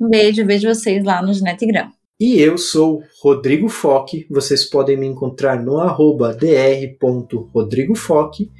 Um 0.00 0.08
beijo, 0.08 0.44
vejo 0.44 0.68
vocês 0.68 1.02
lá 1.02 1.22
no 1.22 1.32
Genetigram. 1.32 1.90
E 2.18 2.40
eu 2.40 2.56
sou 2.56 3.02
Rodrigo 3.22 3.68
Foque. 3.68 4.26
Vocês 4.30 4.64
podem 4.64 4.96
me 4.96 5.06
encontrar 5.06 5.62
no 5.62 5.76
arroba 5.78 6.34
dr.rodrigofoque 6.34 8.50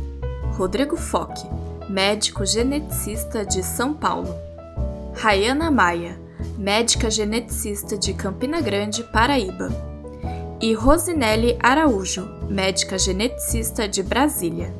Rodrigo 0.54 0.96
Foque, 0.96 1.46
médico 1.86 2.46
geneticista 2.46 3.44
de 3.44 3.62
São 3.62 3.92
Paulo, 3.92 4.34
Rayana 5.14 5.70
Maia, 5.70 6.18
médica 6.56 7.10
geneticista 7.10 7.98
de 7.98 8.14
Campina 8.14 8.62
Grande, 8.62 9.04
Paraíba, 9.04 9.68
e 10.62 10.72
Rosinelli 10.72 11.58
Araújo, 11.60 12.26
médica 12.48 12.98
geneticista 12.98 13.86
de 13.86 14.02
Brasília. 14.02 14.79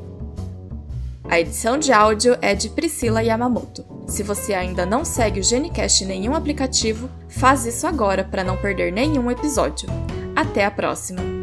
A 1.31 1.39
edição 1.39 1.77
de 1.77 1.93
áudio 1.93 2.37
é 2.41 2.53
de 2.53 2.67
Priscila 2.67 3.23
Yamamoto. 3.23 3.85
Se 4.05 4.21
você 4.21 4.53
ainda 4.53 4.85
não 4.85 5.05
segue 5.05 5.39
o 5.39 5.43
Genicast 5.43 6.03
em 6.03 6.07
nenhum 6.07 6.35
aplicativo, 6.35 7.09
faz 7.29 7.65
isso 7.65 7.87
agora 7.87 8.21
para 8.21 8.43
não 8.43 8.57
perder 8.57 8.91
nenhum 8.91 9.31
episódio. 9.31 9.87
Até 10.35 10.65
a 10.65 10.69
próxima! 10.69 11.40